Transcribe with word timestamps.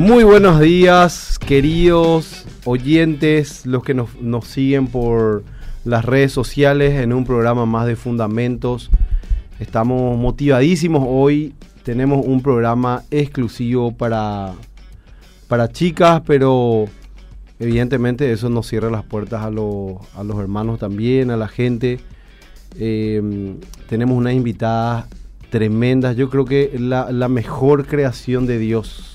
Muy 0.00 0.24
buenos 0.24 0.58
días, 0.60 1.38
queridos 1.38 2.46
oyentes, 2.64 3.66
los 3.66 3.82
que 3.82 3.92
nos, 3.92 4.08
siguen 4.46 4.86
por 4.86 5.44
las 5.84 6.06
redes 6.06 6.32
sociales 6.32 6.94
en 6.94 7.12
un 7.12 7.26
programa 7.26 7.66
más 7.66 7.86
de 7.86 7.96
Fundamentos. 7.96 8.90
Estamos 9.58 10.16
motivadísimos 10.16 11.04
hoy. 11.06 11.54
Tenemos 11.82 12.24
un 12.24 12.40
programa 12.40 13.02
exclusivo 13.10 13.92
para, 13.92 14.54
para 15.48 15.70
chicas, 15.70 16.22
pero 16.26 16.86
evidentemente 17.58 18.32
eso 18.32 18.48
nos 18.48 18.68
cierra 18.68 18.88
las 18.88 19.04
puertas 19.04 19.42
a, 19.42 19.50
los, 19.50 19.98
a 20.16 20.24
los 20.24 20.38
hermanos 20.38 20.78
también, 20.78 21.30
a 21.30 21.36
la 21.36 21.46
gente. 21.46 22.00
Eh, 22.78 23.54
tenemos 23.86 24.16
unas 24.16 24.32
invitadas 24.32 25.04
tremendas. 25.50 26.16
Yo 26.16 26.30
creo 26.30 26.46
que 26.46 26.74
la 26.78 27.28
mejor 27.28 27.86
creación 27.86 28.46
de 28.46 28.58
Dios 28.58 29.09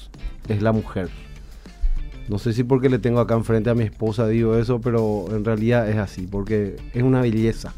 es 0.47 0.61
la 0.61 0.71
mujer. 0.71 1.09
No 2.27 2.39
sé 2.39 2.53
si 2.53 2.63
porque 2.63 2.89
le 2.89 2.97
tengo 2.97 3.19
acá 3.19 3.35
enfrente 3.35 3.69
a 3.69 3.75
mi 3.75 3.83
esposa 3.83 4.27
digo 4.27 4.57
eso, 4.57 4.81
pero 4.81 5.25
en 5.31 5.45
realidad 5.45 5.89
es 5.89 5.97
así, 5.97 6.27
porque 6.27 6.75
es 6.93 7.03
una 7.03 7.21
belleza. 7.21 7.73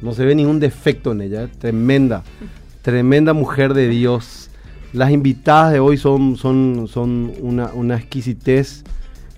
No 0.00 0.12
se 0.12 0.24
ve 0.24 0.34
ningún 0.34 0.58
defecto 0.60 1.12
en 1.12 1.20
ella, 1.20 1.48
tremenda, 1.58 2.24
tremenda 2.82 3.32
mujer 3.32 3.74
de 3.74 3.88
Dios. 3.88 4.50
Las 4.92 5.10
invitadas 5.10 5.72
de 5.72 5.80
hoy 5.80 5.98
son, 5.98 6.36
son, 6.36 6.86
son 6.88 7.32
una, 7.40 7.72
una 7.74 7.96
exquisitez 7.96 8.84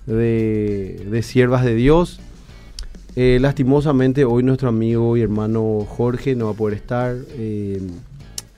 de, 0.05 1.05
de 1.09 1.21
siervas 1.23 1.65
de 1.65 1.75
Dios. 1.75 2.19
Eh, 3.15 3.39
lastimosamente 3.41 4.25
hoy 4.25 4.43
nuestro 4.43 4.69
amigo 4.69 5.17
y 5.17 5.21
hermano 5.21 5.85
Jorge 5.89 6.35
no 6.35 6.45
va 6.45 6.51
a 6.51 6.53
poder 6.53 6.77
estar. 6.77 7.15
Eh, 7.31 7.81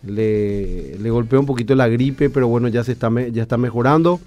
le, 0.03 0.97
golpeó 1.09 1.39
un 1.39 1.45
poquito 1.45 1.75
la 1.75 1.87
gripe, 1.87 2.29
pero 2.29 2.47
bueno, 2.47 2.67
ya, 2.67 2.83
se 2.83 2.93
está, 2.93 3.09
ya 3.31 3.41
está 3.41 3.57
mejorando. 3.57 4.19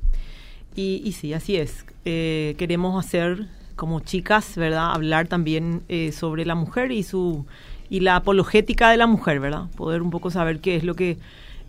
Y, 0.75 1.01
y 1.05 1.13
sí, 1.13 1.33
así 1.33 1.55
es, 1.55 1.85
eh, 2.03 2.55
queremos 2.57 3.01
hacer 3.01 3.47
como 3.77 4.01
chicas, 4.01 4.57
¿verdad? 4.57 4.91
Hablar 4.91 5.29
también 5.29 5.83
eh, 5.87 6.11
sobre 6.11 6.45
la 6.45 6.55
mujer 6.55 6.91
y 6.91 7.03
su 7.03 7.45
y 7.89 8.01
la 8.01 8.17
apologética 8.17 8.89
de 8.89 8.97
la 8.97 9.07
mujer, 9.07 9.39
¿verdad? 9.39 9.67
Poder 9.77 10.01
un 10.01 10.09
poco 10.09 10.29
saber 10.29 10.59
qué 10.59 10.75
es 10.75 10.83
lo 10.83 10.95
que 10.95 11.17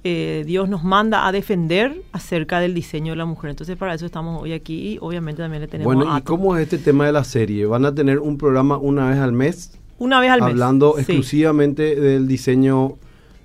eh, 0.05 0.42
Dios 0.47 0.69
nos 0.69 0.83
manda 0.83 1.27
a 1.27 1.33
defender 1.33 2.03
acerca 2.12 2.58
del 2.58 2.75
diseño 2.75 3.12
de 3.12 3.17
la 3.17 3.25
mujer. 3.25 3.50
Entonces, 3.50 3.77
para 3.77 3.95
eso 3.95 4.06
estamos 4.06 4.42
hoy 4.42 4.53
aquí 4.53 4.94
y 4.94 4.98
obviamente 5.00 5.42
también 5.42 5.62
le 5.62 5.69
tenemos. 5.69 5.94
Bueno, 5.94 6.19
¿y 6.19 6.22
cómo 6.22 6.56
es 6.56 6.64
este 6.64 6.78
tema 6.78 7.06
de 7.06 7.12
la 7.12 7.25
serie? 7.25 7.66
¿Van 7.66 7.84
a 7.84 7.94
tener 7.94 8.19
un 8.19 8.37
programa 8.37 8.78
una 8.78 9.10
vez 9.10 9.19
al 9.19 9.32
mes? 9.32 9.78
Una 9.99 10.21
vez 10.21 10.31
al 10.31 10.41
mes. 10.41 10.50
Hablando 10.50 10.99
exclusivamente 10.99 11.94
del 11.94 12.26
diseño 12.26 12.99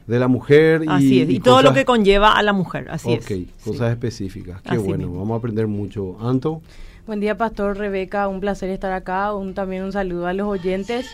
de 0.08 0.20
la 0.20 0.28
mujer. 0.28 0.84
Y, 0.84 0.90
así 0.90 1.22
es, 1.22 1.30
y, 1.30 1.40
todo 1.40 1.62
lo 1.62 1.74
que 1.74 1.86
conlleva 1.86 2.31
a 2.31 2.42
la 2.42 2.54
mujer, 2.54 2.88
así 2.90 3.14
es. 3.14 3.24
Ok, 3.24 3.48
cosas 3.64 3.92
específicas. 3.92 4.62
Qué 4.64 4.78
bueno, 4.78 5.12
vamos 5.12 5.36
a 5.36 5.38
aprender 5.38 5.68
mucho. 5.68 6.18
Anto. 6.20 6.62
Buen 7.06 7.20
día, 7.20 7.38
Pastor 7.38 7.78
Rebeca, 7.78 8.28
un 8.28 8.40
placer 8.40 8.70
estar 8.70 8.92
acá. 8.92 9.34
Un, 9.34 9.54
también 9.54 9.84
un 9.84 9.92
saludo 9.92 10.28
a 10.28 10.34
los 10.34 10.48
oyentes 10.48 11.06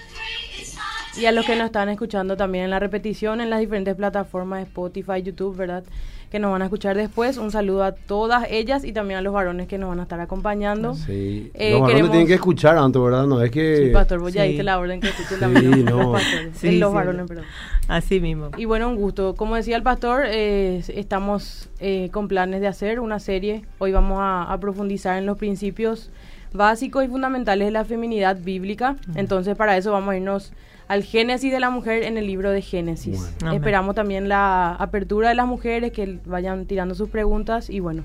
y 1.18 1.26
a 1.26 1.32
los 1.32 1.46
que 1.46 1.56
nos 1.56 1.68
están 1.68 1.90
escuchando 1.90 2.36
también 2.38 2.66
en 2.66 2.70
la 2.70 2.80
repetición 2.80 3.42
en 3.42 3.50
las 3.50 3.60
diferentes 3.60 3.96
plataformas 3.96 4.60
de 4.60 4.64
Spotify, 4.64 5.22
YouTube, 5.22 5.56
¿verdad? 5.56 5.84
Que 6.32 6.40
nos 6.40 6.52
van 6.52 6.64
a 6.64 6.66
escuchar 6.66 6.98
después. 6.98 7.38
Un 7.38 7.52
saludo 7.52 7.84
a 7.84 7.92
todas 7.92 8.48
ellas 8.50 8.84
y 8.84 8.92
también 8.92 9.20
a 9.20 9.22
los 9.22 9.34
varones 9.34 9.68
que 9.68 9.78
nos 9.78 9.90
van 9.90 10.00
a 10.00 10.04
estar 10.04 10.20
acompañando. 10.20 10.96
Sí, 10.96 11.52
eh, 11.54 11.74
los 11.74 11.82
varones 11.82 12.10
tienen 12.10 12.28
que 12.28 12.34
escuchar, 12.34 12.78
Anto, 12.78 13.04
¿verdad? 13.04 13.28
No 13.28 13.42
es 13.44 13.52
que... 13.52 13.78
Sí, 13.78 13.90
pastor, 13.94 14.20
voy 14.20 14.36
a 14.38 14.44
sí. 14.46 14.64
la 14.64 14.80
orden 14.80 15.00
que 15.00 15.10
escuchen 15.10 15.40
también 15.40 15.86
no. 15.86 16.14
los 16.14 16.22
Sí, 16.56 16.80
los 16.80 16.92
varones, 16.92 17.28
perdón. 17.28 17.46
Así 17.88 18.20
mismo. 18.20 18.50
Y 18.58 18.66
bueno, 18.66 18.90
un 18.90 18.96
gusto. 18.96 19.36
Como 19.36 19.56
decía 19.56 19.76
el 19.76 19.84
pastor, 19.84 20.24
eh, 20.26 20.82
estamos 20.88 21.70
eh, 21.80 22.10
con 22.12 22.28
planes 22.28 22.62
de 22.62 22.68
hacer 22.68 23.00
una 23.00 23.20
serie. 23.20 23.66
Hoy 23.78 23.92
vamos 23.92 24.18
a, 24.20 24.52
a 24.52 24.60
profundizar 24.60 25.18
en 25.18 25.28
los 25.28 25.38
principios 25.38 26.10
básicos 26.54 27.04
y 27.04 27.08
fundamentales 27.08 27.68
de 27.68 27.72
la 27.72 27.86
feminidad 27.86 28.38
bíblica. 28.38 28.96
Entonces, 29.16 29.56
para 29.56 29.78
eso 29.78 29.92
vamos 29.92 30.14
a 30.14 30.18
irnos 30.18 30.54
al 30.88 31.04
Génesis 31.04 31.52
de 31.52 31.60
la 31.60 31.70
mujer 31.70 32.04
en 32.04 32.18
el 32.18 32.28
libro 32.28 32.52
de 32.52 32.62
Génesis. 32.62 33.34
Esperamos 33.54 33.96
también 33.96 34.30
la 34.30 34.76
apertura 34.76 35.30
de 35.30 35.36
las 35.36 35.48
mujeres 35.48 35.92
que 35.92 36.20
vayan 36.26 36.66
tirando 36.66 36.96
sus 36.96 37.10
preguntas 37.10 37.70
y 37.70 37.80
bueno. 37.80 38.04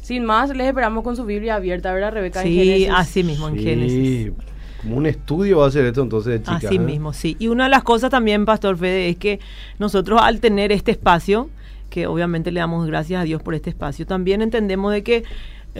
Sin 0.00 0.24
más, 0.24 0.50
les 0.56 0.66
esperamos 0.66 1.02
con 1.04 1.16
su 1.16 1.24
Biblia 1.24 1.56
abierta, 1.56 1.92
¿verdad, 1.92 2.12
Rebeca? 2.12 2.42
Sí, 2.42 2.86
así 2.86 3.24
mismo, 3.24 3.48
en 3.48 3.58
Génesis. 3.58 4.32
Como 4.80 4.96
un 4.96 5.06
estudio 5.06 5.58
va 5.58 5.66
a 5.66 5.70
ser 5.70 5.86
esto 5.86 6.02
entonces, 6.02 6.40
chicas. 6.40 6.64
Así 6.64 6.76
¿eh? 6.76 6.78
mismo, 6.78 7.12
sí. 7.12 7.36
Y 7.40 7.48
una 7.48 7.64
de 7.64 7.70
las 7.70 7.82
cosas 7.82 8.10
también, 8.10 8.44
Pastor 8.44 8.78
Fede, 8.78 9.08
es 9.08 9.16
que 9.16 9.40
nosotros 9.78 10.20
al 10.22 10.40
tener 10.40 10.70
este 10.70 10.92
espacio, 10.92 11.50
que 11.90 12.06
obviamente 12.06 12.52
le 12.52 12.60
damos 12.60 12.86
gracias 12.86 13.20
a 13.20 13.24
Dios 13.24 13.42
por 13.42 13.54
este 13.54 13.70
espacio, 13.70 14.06
también 14.06 14.40
entendemos 14.40 14.92
de 14.92 15.02
que 15.02 15.24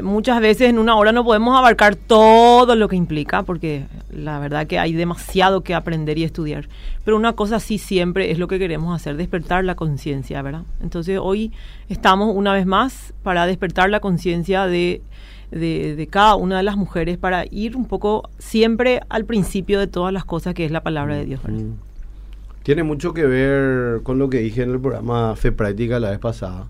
muchas 0.03 0.41
veces 0.41 0.71
en 0.71 0.79
una 0.79 0.97
hora 0.97 1.13
no 1.13 1.25
podemos 1.25 1.57
abarcar 1.57 1.97
todo 1.97 2.75
lo 2.75 2.89
que 2.89 2.97
implica, 2.97 3.43
porque 3.43 3.87
la 4.11 4.39
verdad 4.39 4.67
que 4.67 4.79
hay 4.79 4.93
demasiado 4.93 5.63
que 5.63 5.75
aprender 5.75 6.19
y 6.19 6.25
estudiar. 6.25 6.69
Pero 7.05 7.17
una 7.17 7.35
cosa 7.35 7.61
sí 7.61 7.79
siempre 7.79 8.31
es 8.31 8.39
lo 8.39 8.49
que 8.49 8.59
queremos 8.59 8.95
hacer, 8.95 9.17
despertar 9.17 9.65
la 9.65 9.75
conciencia, 9.75 10.43
¿verdad? 10.43 10.63
Entonces 10.83 11.19
hoy 11.23 11.53
estamos 11.89 12.35
una 12.35 12.53
vez 12.53 12.67
más 12.67 13.15
para 13.23 13.47
despertar 13.47 13.91
la 13.91 14.01
conciencia 14.01 14.67
de, 14.67 15.03
de, 15.51 16.09
cada 16.11 16.35
una 16.35 16.59
de 16.59 16.63
las 16.63 16.77
mujeres, 16.77 17.19
para 17.19 17.45
ir 17.51 17.77
un 17.77 17.87
poco 17.87 18.29
siempre 18.39 19.01
al 19.09 19.25
principio 19.25 19.79
de 19.79 19.87
todas 19.87 20.13
las 20.13 20.25
cosas 20.25 20.55
que 20.55 20.65
es 20.65 20.71
la 20.71 20.83
palabra 20.83 21.17
de 21.17 21.25
Dios. 21.25 21.41
Mm. 21.45 21.73
Tiene 22.63 22.83
mucho 22.83 23.15
que 23.15 23.25
ver 23.25 24.03
con 24.03 24.19
lo 24.19 24.29
que 24.29 24.39
dije 24.39 24.63
en 24.63 24.71
el 24.73 24.81
programa 24.81 25.35
Fe 25.37 25.53
Práctica 25.53 25.99
la 25.99 26.11
vez 26.11 26.19
pasada 26.19 26.67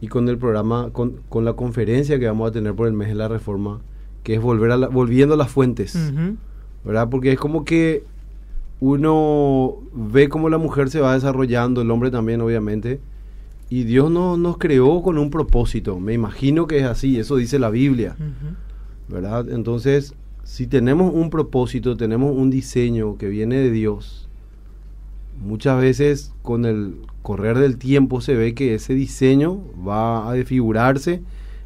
y 0.00 0.08
con 0.08 0.28
el 0.28 0.38
programa, 0.38 0.90
con, 0.92 1.20
con, 1.28 1.44
la 1.44 1.54
conferencia 1.54 2.18
que 2.18 2.26
vamos 2.26 2.50
a 2.50 2.52
tener 2.52 2.74
por 2.74 2.86
el 2.86 2.92
mes 2.92 3.08
de 3.08 3.14
la 3.14 3.28
reforma, 3.28 3.80
que 4.22 4.34
es 4.34 4.40
volver 4.40 4.70
a 4.70 4.76
volviendo 4.76 5.34
a 5.34 5.36
las 5.36 5.50
fuentes, 5.50 6.12
¿verdad? 6.84 7.08
Porque 7.08 7.32
es 7.32 7.38
como 7.38 7.64
que 7.64 8.04
uno 8.80 9.76
ve 9.92 10.28
cómo 10.28 10.48
la 10.48 10.58
mujer 10.58 10.90
se 10.90 11.00
va 11.00 11.14
desarrollando, 11.14 11.82
el 11.82 11.90
hombre 11.90 12.10
también 12.10 12.40
obviamente, 12.40 13.00
y 13.70 13.84
Dios 13.84 14.10
no, 14.10 14.36
nos 14.36 14.58
creó 14.58 15.02
con 15.02 15.18
un 15.18 15.30
propósito, 15.30 15.98
me 15.98 16.14
imagino 16.14 16.66
que 16.66 16.78
es 16.78 16.84
así, 16.84 17.18
eso 17.18 17.36
dice 17.36 17.58
la 17.58 17.70
Biblia, 17.70 18.16
¿verdad? 19.08 19.48
Entonces, 19.50 20.14
si 20.44 20.66
tenemos 20.66 21.12
un 21.12 21.28
propósito, 21.28 21.96
tenemos 21.96 22.34
un 22.34 22.50
diseño 22.50 23.18
que 23.18 23.28
viene 23.28 23.56
de 23.56 23.70
Dios, 23.70 24.27
muchas 25.40 25.80
veces 25.80 26.32
con 26.42 26.64
el 26.64 26.96
correr 27.22 27.58
del 27.58 27.76
tiempo 27.76 28.20
se 28.20 28.34
ve 28.34 28.54
que 28.54 28.74
ese 28.74 28.94
diseño 28.94 29.60
va 29.86 30.28
a 30.28 30.32
desfigurarse, 30.32 31.22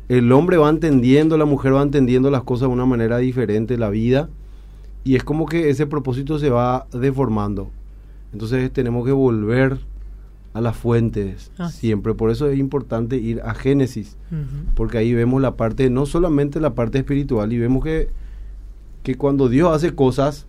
el 0.08 0.30
hombre 0.32 0.56
va 0.56 0.68
entendiendo, 0.68 1.38
la 1.38 1.44
mujer 1.44 1.74
va 1.74 1.82
entendiendo 1.82 2.30
las 2.30 2.42
cosas 2.42 2.68
de 2.68 2.74
una 2.74 2.86
manera 2.86 3.18
diferente, 3.18 3.78
la 3.78 3.88
vida, 3.88 4.28
y 5.04 5.16
es 5.16 5.24
como 5.24 5.46
que 5.46 5.70
ese 5.70 5.86
propósito 5.86 6.38
se 6.38 6.50
va 6.50 6.86
deformando. 6.92 7.70
Entonces 8.32 8.72
tenemos 8.72 9.04
que 9.04 9.12
volver 9.12 9.78
a 10.54 10.60
las 10.60 10.76
fuentes 10.76 11.50
ah. 11.58 11.70
siempre. 11.70 12.14
Por 12.14 12.30
eso 12.30 12.48
es 12.48 12.58
importante 12.58 13.16
ir 13.16 13.40
a 13.42 13.54
Génesis, 13.54 14.16
porque 14.74 14.98
ahí 14.98 15.14
vemos 15.14 15.40
la 15.40 15.56
parte, 15.56 15.88
no 15.90 16.06
solamente 16.06 16.60
la 16.60 16.74
parte 16.74 16.98
espiritual, 16.98 17.52
y 17.52 17.58
vemos 17.58 17.84
que, 17.84 18.08
que 19.02 19.14
cuando 19.14 19.48
Dios 19.48 19.74
hace 19.74 19.94
cosas, 19.94 20.46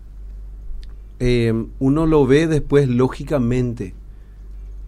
eh, 1.20 1.66
uno 1.78 2.06
lo 2.06 2.26
ve 2.26 2.46
después 2.46 2.88
lógicamente 2.88 3.94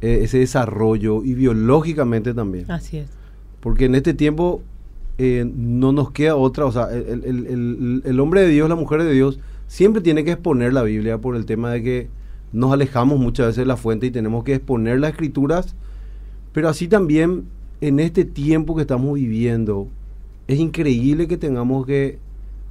eh, 0.01 0.21
ese 0.23 0.39
desarrollo 0.39 1.25
y 1.25 1.35
biológicamente 1.35 2.35
también. 2.35 2.71
Así 2.71 2.99
es. 2.99 3.09
Porque 3.61 3.87
en 3.87 3.95
este 3.95 4.15
tiempo 4.15 4.63
eh, 5.19 5.51
no 5.57 5.93
nos 5.93 6.11
queda 6.11 6.37
otra, 6.37 6.67
o 6.67 6.73
sea, 6.73 6.91
el, 6.93 7.25
el, 7.25 8.03
el, 8.05 8.21
hombre 8.21 8.43
de 8.43 8.49
Dios, 8.49 8.69
la 8.69 8.75
mujer 8.75 9.03
de 9.03 9.13
Dios, 9.13 9.41
siempre 9.67 10.03
tiene 10.03 10.25
que 10.25 10.33
exponer 10.33 10.73
la 10.73 10.83
Biblia 10.83 11.19
por 11.19 11.37
el 11.37 11.47
tema 11.47 11.71
de 11.71 11.83
que 11.83 12.09
nos 12.53 12.73
alejamos 12.73 13.19
muchas 13.19 13.47
veces 13.47 13.59
de 13.59 13.67
la 13.67 13.77
fuente 13.77 14.07
y 14.07 14.11
tenemos 14.11 14.45
que 14.45 14.55
exponer 14.55 15.01
las 15.01 15.13
escrituras, 15.13 15.75
pero 16.53 16.69
así 16.69 16.89
también 16.89 17.45
en 17.81 18.01
este 18.01 18.25
tiempo 18.25 18.75
que 18.75 18.83
estamos 18.83 19.15
viviendo, 19.15 19.89
es 20.47 20.59
increíble 20.59 21.29
que 21.29 21.37
tengamos 21.37 21.87
que 21.87 22.19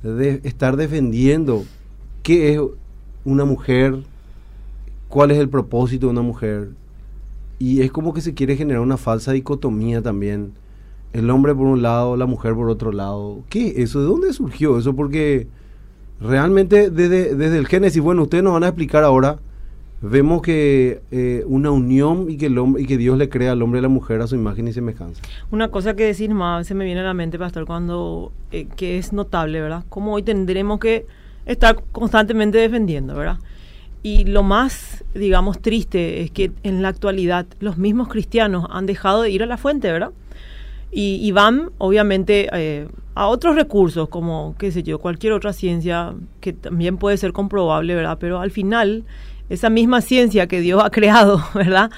de 0.04 0.42
estar 0.44 0.78
defendiendo 0.78 1.66
qué 2.24 2.54
es 2.54 2.62
una 3.26 3.44
mujer, 3.44 3.98
cuál 5.10 5.32
es 5.32 5.38
el 5.40 5.50
propósito 5.50 6.08
de 6.08 6.12
una 6.12 6.22
mujer. 6.22 6.70
Y 7.60 7.82
es 7.82 7.92
como 7.92 8.14
que 8.14 8.22
se 8.22 8.34
quiere 8.34 8.56
generar 8.56 8.82
una 8.82 8.98
falsa 8.98 9.32
dicotomía 9.32 10.02
también. 10.02 10.54
El 11.14 11.30
hombre 11.30 11.56
por 11.56 11.68
un 11.68 11.82
lado, 11.82 12.16
la 12.18 12.26
mujer 12.26 12.54
por 12.54 12.70
otro 12.70 12.92
lado. 12.92 13.44
¿Qué 13.50 13.70
es 13.70 13.78
eso? 13.78 14.02
¿De 14.02 14.08
dónde 14.08 14.34
surgió 14.34 14.78
eso? 14.78 14.96
Porque 14.96 15.48
realmente 16.20 16.90
desde, 16.90 17.36
desde 17.36 17.58
el 17.58 17.68
Génesis, 17.68 18.02
bueno, 18.02 18.24
ustedes 18.24 18.44
nos 18.44 18.54
van 18.54 18.64
a 18.64 18.68
explicar 18.68 19.04
ahora, 19.04 19.40
vemos 20.02 20.42
que 20.42 21.02
eh, 21.12 21.44
una 21.48 21.72
unión 21.72 22.30
y 22.30 22.38
que, 22.38 22.48
el 22.48 22.58
hombre, 22.58 22.84
y 22.84 22.86
que 22.86 22.98
Dios 22.98 23.18
le 23.18 23.30
crea 23.30 23.54
al 23.54 23.62
hombre 23.62 23.80
y 23.80 23.82
a 23.82 23.84
la 23.84 23.90
mujer 23.90 24.22
a 24.22 24.28
su 24.28 24.36
imagen 24.36 24.68
y 24.68 24.74
semejanza. 24.74 25.22
Una 25.52 25.70
cosa 25.70 25.96
que 25.96 26.04
decir 26.04 26.34
más, 26.34 26.68
se 26.68 26.76
me 26.76 26.86
viene 26.86 27.02
a 27.02 27.06
la 27.06 27.14
mente, 27.14 27.40
pastor, 27.40 27.66
cuando 27.66 28.32
eh, 28.52 28.68
que 28.76 28.98
es 28.98 29.14
notable, 29.14 29.62
¿verdad? 29.62 29.86
Como 29.90 30.14
hoy 30.14 30.24
tendremos 30.24 30.80
que 30.80 31.06
estar 31.46 31.82
constantemente 31.92 32.58
defendiendo, 32.58 33.16
¿verdad? 33.16 33.38
Y 34.06 34.26
lo 34.26 34.44
más, 34.44 35.04
digamos, 35.16 35.60
triste 35.62 36.22
es 36.22 36.30
que 36.30 36.52
en 36.62 36.84
la 36.84 36.90
actualidad 36.90 37.48
los 37.60 37.78
mismos 37.78 38.08
cristianos 38.08 38.68
han 38.70 38.86
dejado 38.86 39.24
de 39.24 39.32
ir 39.32 39.42
a 39.42 39.48
la 39.48 39.58
fuente, 39.58 39.92
¿verdad? 39.92 40.12
Y, 40.92 41.30
van, 41.32 41.72
obviamente, 41.78 42.48
eh, 42.54 42.88
a 43.16 43.28
otros 43.28 43.56
recursos, 43.56 44.08
como, 44.08 44.56
qué 44.58 44.72
sé 44.72 44.82
yo, 44.82 45.00
cualquier 45.00 45.34
otra 45.34 45.52
ciencia 45.52 46.14
que 46.40 46.54
también 46.54 46.98
puede 46.98 47.18
ser 47.18 47.34
comprobable, 47.34 47.96
¿verdad? 47.96 48.18
Pero 48.18 48.40
al 48.40 48.52
final, 48.52 49.04
esa 49.50 49.70
misma 49.70 50.00
ciencia 50.02 50.48
que 50.48 50.62
Dios 50.62 50.82
ha 50.82 50.92
creado, 50.92 51.44
¿verdad? 51.54 51.92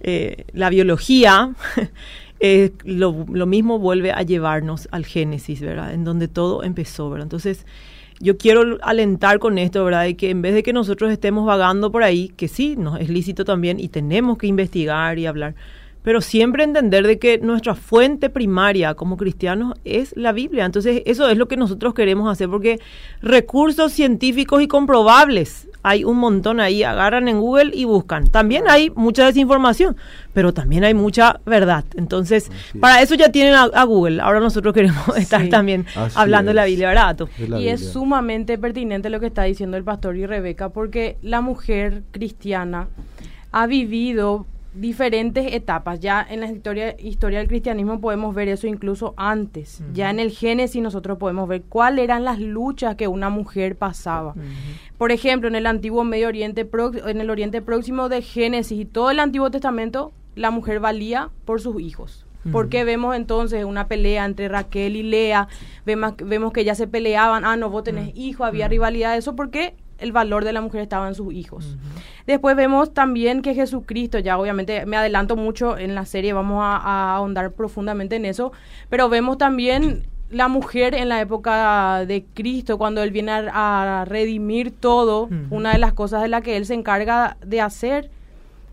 Eh, 0.00 0.46
la 0.52 0.68
biología, 0.70 1.54
lo, 2.84 3.26
lo, 3.30 3.46
mismo 3.46 3.78
vuelve 3.78 4.10
a 4.12 4.22
llevarnos 4.22 4.88
al 4.90 5.04
Génesis, 5.04 5.60
¿verdad? 5.60 5.92
En 5.92 6.04
donde 6.04 6.26
todo 6.26 6.64
empezó, 6.64 7.10
¿verdad? 7.10 7.26
Entonces, 7.26 7.66
yo 8.20 8.36
quiero 8.36 8.78
alentar 8.82 9.38
con 9.38 9.58
esto, 9.58 9.82
¿verdad? 9.84 10.04
De 10.04 10.14
que 10.14 10.30
en 10.30 10.42
vez 10.42 10.54
de 10.54 10.62
que 10.62 10.74
nosotros 10.74 11.10
estemos 11.10 11.46
vagando 11.46 11.90
por 11.90 12.02
ahí, 12.02 12.28
que 12.28 12.48
sí, 12.48 12.76
nos 12.76 13.00
es 13.00 13.08
lícito 13.08 13.44
también 13.44 13.80
y 13.80 13.88
tenemos 13.88 14.36
que 14.36 14.46
investigar 14.46 15.18
y 15.18 15.24
hablar, 15.24 15.54
pero 16.02 16.20
siempre 16.20 16.64
entender 16.64 17.06
de 17.06 17.18
que 17.18 17.38
nuestra 17.38 17.74
fuente 17.74 18.28
primaria 18.28 18.94
como 18.94 19.16
cristianos 19.16 19.74
es 19.84 20.14
la 20.16 20.32
Biblia. 20.32 20.66
Entonces, 20.66 21.02
eso 21.06 21.28
es 21.28 21.38
lo 21.38 21.48
que 21.48 21.56
nosotros 21.56 21.94
queremos 21.94 22.30
hacer, 22.30 22.48
porque 22.48 22.78
recursos 23.22 23.92
científicos 23.92 24.62
y 24.62 24.68
comprobables 24.68 25.69
hay 25.82 26.04
un 26.04 26.18
montón 26.18 26.60
ahí, 26.60 26.82
agarran 26.82 27.28
en 27.28 27.40
Google 27.40 27.70
y 27.74 27.84
buscan. 27.84 28.28
También 28.28 28.64
hay 28.68 28.90
mucha 28.90 29.24
desinformación, 29.24 29.96
pero 30.32 30.52
también 30.52 30.84
hay 30.84 30.94
mucha 30.94 31.40
verdad. 31.46 31.84
Entonces, 31.96 32.50
para 32.80 33.02
eso 33.02 33.14
ya 33.14 33.30
tienen 33.32 33.54
a, 33.54 33.84
Google. 33.84 34.20
Ahora 34.20 34.40
nosotros 34.40 34.74
queremos 34.74 35.08
estar 35.16 35.48
también 35.48 35.86
hablando 36.14 36.50
de 36.50 36.54
la 36.54 36.64
Biblia, 36.64 36.88
¿verdad? 36.88 37.16
y 37.58 37.68
es 37.68 37.92
sumamente 37.92 38.58
pertinente 38.58 39.10
lo 39.10 39.20
que 39.20 39.26
está 39.26 39.44
diciendo 39.44 39.76
el 39.76 39.84
pastor 39.84 40.16
y 40.16 40.26
Rebeca, 40.26 40.68
porque 40.68 41.16
la 41.22 41.40
mujer 41.40 42.02
cristiana 42.12 42.88
ha 43.52 43.66
vivido 43.66 44.46
diferentes 44.74 45.52
etapas. 45.52 46.00
Ya 46.00 46.26
en 46.28 46.40
la 46.40 46.50
historia, 46.50 46.96
historia 46.98 47.38
del 47.38 47.48
cristianismo 47.48 48.00
podemos 48.00 48.34
ver 48.34 48.48
eso 48.48 48.66
incluso 48.66 49.14
antes. 49.16 49.82
Ya 49.92 50.10
en 50.10 50.20
el 50.20 50.30
Génesis 50.30 50.82
nosotros 50.82 51.18
podemos 51.18 51.48
ver 51.48 51.62
cuáles 51.62 52.04
eran 52.04 52.24
las 52.24 52.38
luchas 52.38 52.96
que 52.96 53.08
una 53.08 53.30
mujer 53.30 53.76
pasaba. 53.76 54.34
Por 54.98 55.12
ejemplo, 55.12 55.48
en 55.48 55.54
el 55.54 55.66
antiguo 55.66 56.04
Medio 56.04 56.28
Oriente, 56.28 56.68
en 57.06 57.20
el 57.20 57.30
Oriente 57.30 57.62
Próximo 57.62 58.08
de 58.08 58.22
Génesis 58.22 58.78
y 58.78 58.84
todo 58.84 59.10
el 59.10 59.18
Antiguo 59.18 59.50
Testamento, 59.50 60.12
la 60.36 60.50
mujer 60.50 60.80
valía 60.80 61.30
por 61.44 61.60
sus 61.60 61.80
hijos. 61.80 62.26
Porque 62.52 62.84
vemos 62.84 63.14
entonces 63.16 63.66
una 63.66 63.86
pelea 63.86 64.24
entre 64.24 64.48
Raquel 64.48 64.96
y 64.96 65.02
Lea, 65.02 65.48
vemos, 65.84 66.14
vemos 66.16 66.54
que 66.54 66.64
ya 66.64 66.74
se 66.74 66.86
peleaban, 66.86 67.44
ah, 67.44 67.56
no, 67.56 67.68
vos 67.68 67.84
tenés 67.84 68.12
hijo, 68.16 68.44
había 68.44 68.66
rivalidad, 68.66 69.14
eso 69.18 69.36
porque 69.36 69.74
el 70.00 70.12
valor 70.12 70.44
de 70.44 70.52
la 70.52 70.60
mujer 70.60 70.82
estaba 70.82 71.08
en 71.08 71.14
sus 71.14 71.32
hijos. 71.32 71.76
Después 72.26 72.56
vemos 72.56 72.92
también 72.92 73.42
que 73.42 73.54
Jesucristo, 73.54 74.18
ya 74.18 74.38
obviamente 74.38 74.86
me 74.86 74.96
adelanto 74.96 75.36
mucho 75.36 75.78
en 75.78 75.94
la 75.94 76.04
serie, 76.04 76.32
vamos 76.32 76.60
a, 76.62 77.14
ahondar 77.14 77.52
profundamente 77.52 78.16
en 78.16 78.24
eso, 78.24 78.52
pero 78.88 79.08
vemos 79.08 79.38
también 79.38 80.06
la 80.30 80.48
mujer 80.48 80.94
en 80.94 81.08
la 81.08 81.20
época 81.20 82.04
de 82.06 82.24
Cristo, 82.34 82.78
cuando 82.78 83.02
Él 83.02 83.10
viene 83.10 83.32
a, 83.32 84.04
redimir 84.06 84.70
todo, 84.70 85.28
una 85.50 85.72
de 85.72 85.78
las 85.78 85.92
cosas 85.92 86.22
de 86.22 86.28
las 86.28 86.42
que 86.42 86.56
Él 86.56 86.66
se 86.66 86.74
encarga 86.74 87.36
de 87.44 87.60
hacer 87.60 88.10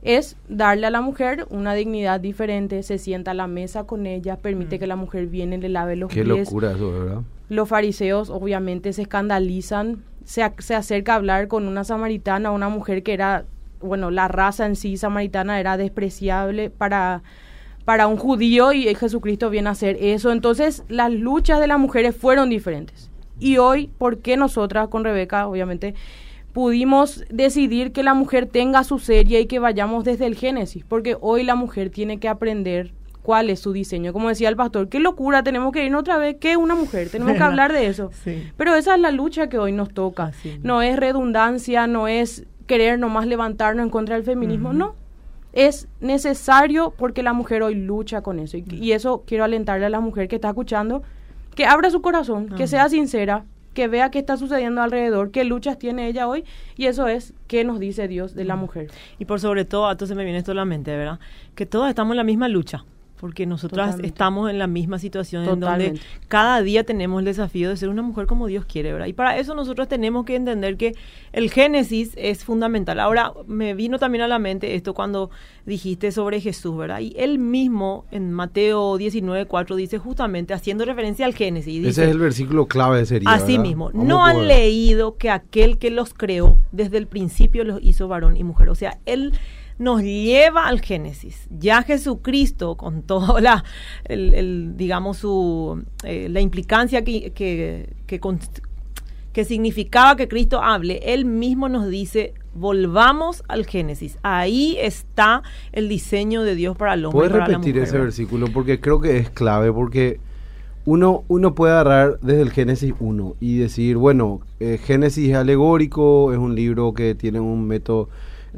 es 0.03 0.37
darle 0.47 0.87
a 0.87 0.89
la 0.91 1.01
mujer 1.01 1.47
una 1.49 1.73
dignidad 1.73 2.19
diferente, 2.19 2.83
se 2.83 2.97
sienta 2.97 3.31
a 3.31 3.33
la 3.33 3.47
mesa 3.47 3.85
con 3.85 4.05
ella, 4.05 4.37
permite 4.37 4.79
que 4.79 4.87
la 4.87 4.95
mujer 4.95 5.27
viene, 5.27 5.57
le 5.57 5.69
lave 5.69 5.95
los 5.95 6.13
pies. 6.13 6.23
Qué 6.23 6.29
locura 6.29 6.71
eso, 6.71 6.91
¿verdad? 6.91 7.21
Los 7.49 7.67
fariseos 7.67 8.29
obviamente 8.29 8.93
se 8.93 9.03
escandalizan 9.03 10.03
se, 10.27 10.45
se 10.59 10.75
acerca 10.75 11.13
a 11.13 11.15
hablar 11.15 11.47
con 11.47 11.69
una 11.69 11.85
samaritana, 11.85 12.51
una 12.51 12.67
mujer 12.67 13.01
que 13.01 13.13
era, 13.13 13.45
bueno, 13.79 14.11
la 14.11 14.27
raza 14.27 14.65
en 14.65 14.75
sí 14.75 14.97
samaritana 14.97 15.57
era 15.57 15.77
despreciable 15.77 16.69
para, 16.69 17.23
para 17.85 18.07
un 18.07 18.17
judío 18.17 18.73
y 18.73 18.93
Jesucristo 18.93 19.49
viene 19.49 19.69
a 19.69 19.71
hacer 19.71 19.97
eso. 20.01 20.33
Entonces 20.33 20.83
las 20.89 21.13
luchas 21.13 21.61
de 21.61 21.67
las 21.67 21.79
mujeres 21.79 22.13
fueron 22.13 22.49
diferentes. 22.49 23.09
Y 23.39 23.57
hoy, 23.57 23.89
¿por 23.97 24.17
qué 24.17 24.35
nosotras 24.35 24.89
con 24.89 25.05
Rebeca, 25.05 25.47
obviamente, 25.47 25.95
pudimos 26.51 27.23
decidir 27.29 27.93
que 27.93 28.03
la 28.03 28.13
mujer 28.13 28.47
tenga 28.47 28.83
su 28.83 28.99
serie 28.99 29.39
y 29.39 29.45
que 29.45 29.59
vayamos 29.59 30.03
desde 30.03 30.25
el 30.25 30.35
Génesis? 30.35 30.83
Porque 30.83 31.15
hoy 31.21 31.43
la 31.43 31.55
mujer 31.55 31.89
tiene 31.89 32.19
que 32.19 32.27
aprender 32.27 32.91
cuál 33.27 33.49
es 33.49 33.59
su 33.59 33.73
diseño. 33.73 34.13
Como 34.13 34.29
decía 34.29 34.47
el 34.47 34.55
pastor, 34.55 34.87
qué 34.87 35.01
locura, 35.01 35.43
tenemos 35.43 35.73
que 35.73 35.85
ir 35.85 35.93
otra 35.93 36.17
vez, 36.17 36.37
que 36.39 36.55
una 36.55 36.75
mujer, 36.75 37.09
tenemos 37.09 37.35
que 37.35 37.43
hablar 37.43 37.73
de 37.73 37.87
eso. 37.87 38.09
Pero 38.55 38.73
esa 38.73 38.95
es 38.95 39.01
la 39.01 39.11
lucha 39.11 39.49
que 39.49 39.57
hoy 39.57 39.73
nos 39.73 39.89
toca. 39.89 40.31
no 40.63 40.81
es 40.81 40.95
redundancia, 40.95 41.87
no 41.87 42.07
es 42.07 42.45
querer 42.67 42.97
nomás 42.99 43.27
levantarnos 43.27 43.83
en 43.83 43.89
contra 43.89 44.15
del 44.15 44.23
feminismo, 44.23 44.71
no. 44.71 44.95
Es 45.51 45.89
necesario 45.99 46.93
porque 46.97 47.21
la 47.21 47.33
mujer 47.33 47.63
hoy 47.63 47.75
lucha 47.75 48.21
con 48.21 48.39
eso. 48.39 48.55
Y, 48.55 48.93
eso 48.93 49.25
quiero 49.27 49.43
alentarle 49.43 49.87
a 49.87 49.89
la 49.89 49.99
mujer 49.99 50.29
que 50.29 50.35
está 50.35 50.47
escuchando, 50.47 51.03
que 51.53 51.65
abra 51.65 51.89
su 51.89 52.01
corazón, 52.01 52.47
que 52.55 52.65
sea 52.65 52.87
sincera, 52.87 53.43
que 53.73 53.89
vea 53.89 54.09
qué 54.09 54.19
está 54.19 54.37
sucediendo 54.37 54.81
alrededor, 54.81 55.31
qué 55.31 55.43
luchas 55.43 55.77
tiene 55.77 56.07
ella 56.07 56.29
hoy, 56.29 56.45
y 56.77 56.85
eso 56.85 57.09
es 57.09 57.33
qué 57.47 57.65
nos 57.65 57.77
dice 57.81 58.07
Dios 58.07 58.35
de 58.35 58.45
la 58.45 58.55
mujer. 58.55 58.89
Y 59.19 59.25
por 59.25 59.41
sobre 59.41 59.65
todo, 59.65 59.91
entonces 59.91 60.15
me 60.15 60.23
viene 60.23 60.39
esto 60.39 60.53
a 60.53 60.55
la 60.55 60.63
mente, 60.63 60.95
¿verdad? 60.95 61.19
Que 61.55 61.65
todos 61.65 61.89
estamos 61.89 62.13
en 62.13 62.17
la 62.17 62.23
misma 62.23 62.47
lucha 62.47 62.85
porque 63.19 63.45
nosotras 63.45 63.97
estamos 64.03 64.49
en 64.49 64.59
la 64.59 64.67
misma 64.67 64.99
situación 64.99 65.43
en 65.47 65.59
donde 65.59 65.99
cada 66.27 66.61
día 66.61 66.83
tenemos 66.83 67.19
el 67.19 67.25
desafío 67.25 67.69
de 67.69 67.77
ser 67.77 67.89
una 67.89 68.01
mujer 68.01 68.27
como 68.27 68.47
Dios 68.47 68.65
quiere, 68.65 68.93
¿verdad? 68.93 69.07
Y 69.07 69.13
para 69.13 69.37
eso 69.37 69.55
nosotros 69.55 69.87
tenemos 69.87 70.25
que 70.25 70.35
entender 70.35 70.77
que 70.77 70.93
el 71.33 71.51
Génesis 71.51 72.11
es 72.15 72.43
fundamental. 72.43 72.99
Ahora, 72.99 73.33
me 73.47 73.73
vino 73.73 73.99
también 73.99 74.23
a 74.23 74.27
la 74.27 74.39
mente 74.39 74.75
esto 74.75 74.93
cuando 74.93 75.29
dijiste 75.65 76.11
sobre 76.11 76.39
Jesús, 76.41 76.77
¿verdad? 76.77 76.99
Y 76.99 77.13
él 77.17 77.39
mismo 77.39 78.05
en 78.11 78.31
Mateo 78.31 78.97
19, 78.97 79.45
4 79.45 79.75
dice 79.75 79.97
justamente, 79.97 80.53
haciendo 80.53 80.85
referencia 80.85 81.25
al 81.25 81.33
Génesis. 81.33 81.85
Ese 81.85 82.05
es 82.05 82.11
el 82.11 82.19
versículo 82.19 82.67
clave 82.67 82.99
de 82.99 83.05
sería, 83.05 83.29
Así 83.29 83.59
mismo, 83.59 83.91
no 83.91 84.25
han 84.25 84.47
leído 84.47 85.17
que 85.17 85.29
aquel 85.29 85.77
que 85.77 85.89
los 85.89 86.13
creó 86.13 86.59
desde 86.71 86.97
el 86.97 87.07
principio 87.07 87.63
los 87.63 87.79
hizo 87.81 88.07
varón 88.07 88.37
y 88.37 88.43
mujer. 88.43 88.69
O 88.69 88.75
sea, 88.75 88.99
él 89.05 89.33
nos 89.79 90.01
lleva 90.01 90.67
al 90.67 90.81
Génesis. 90.81 91.47
Ya 91.49 91.83
Jesucristo, 91.83 92.75
con 92.75 93.03
toda 93.03 93.39
la, 93.41 93.63
el, 94.05 94.73
digamos, 94.75 95.17
su, 95.17 95.83
eh, 96.03 96.27
la 96.29 96.41
implicancia 96.41 97.03
que, 97.03 97.31
que, 97.31 97.89
que, 98.07 99.45
significaba 99.45 100.15
que 100.15 100.27
Cristo 100.27 100.61
hable, 100.63 100.99
Él 101.03 101.25
mismo 101.25 101.69
nos 101.69 101.89
dice, 101.89 102.33
volvamos 102.55 103.43
al 103.47 103.65
Génesis. 103.65 104.17
Ahí 104.23 104.77
está 104.79 105.43
el 105.71 105.89
diseño 105.89 106.43
de 106.43 106.55
Dios 106.55 106.75
para 106.75 106.95
el 106.95 107.05
hombre. 107.05 107.29
¿Puedes 107.29 107.47
repetir 107.47 107.77
ese 107.77 107.99
versículo? 107.99 108.47
Porque 108.47 108.79
creo 108.79 108.99
que 108.99 109.17
es 109.17 109.29
clave, 109.29 109.71
porque 109.71 110.19
uno, 110.85 111.23
uno 111.27 111.53
puede 111.53 111.73
agarrar 111.73 112.19
desde 112.21 112.41
el 112.41 112.51
Génesis 112.51 112.93
1 112.99 113.35
y 113.39 113.57
decir, 113.57 113.97
bueno, 113.97 114.39
eh, 114.59 114.79
Génesis 114.83 115.29
es 115.29 115.35
alegórico, 115.35 116.31
es 116.31 116.39
un 116.39 116.55
libro 116.55 116.93
que 116.93 117.13
tiene 117.13 117.39
un 117.39 117.67
método 117.67 118.09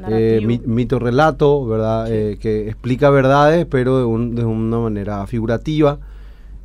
eh, 0.08 0.60
mito 0.64 0.98
relato, 0.98 1.66
¿verdad? 1.66 2.10
Eh, 2.10 2.38
que 2.40 2.68
explica 2.68 3.10
verdades, 3.10 3.66
pero 3.66 3.98
de, 3.98 4.34
de 4.34 4.44
una 4.44 4.78
manera 4.78 5.26
figurativa. 5.26 5.98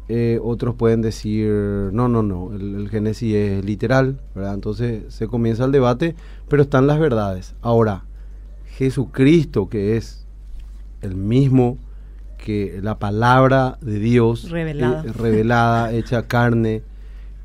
Eh, 0.07 0.39
otros 0.43 0.75
pueden 0.75 1.01
decir, 1.01 1.47
no, 1.91 2.07
no, 2.07 2.21
no, 2.21 2.51
el, 2.53 2.89
Génesis 2.89 3.33
es 3.33 3.65
literal, 3.65 4.19
¿verdad? 4.35 4.53
Entonces 4.53 5.03
se 5.11 5.27
comienza 5.27 5.65
el 5.65 5.71
debate, 5.71 6.15
pero 6.47 6.61
están 6.61 6.85
las 6.85 6.99
verdades. 6.99 7.55
Ahora, 7.61 8.03
Jesucristo, 8.77 9.67
que 9.67 9.97
es 9.97 10.27
el 11.01 11.15
mismo 11.15 11.79
que 12.37 12.79
la 12.83 12.99
palabra 12.99 13.79
de 13.81 13.97
Dios 13.97 14.51
revelada, 14.51 15.01
revelada 15.17 15.91
hecha 15.93 16.27
carne, 16.27 16.83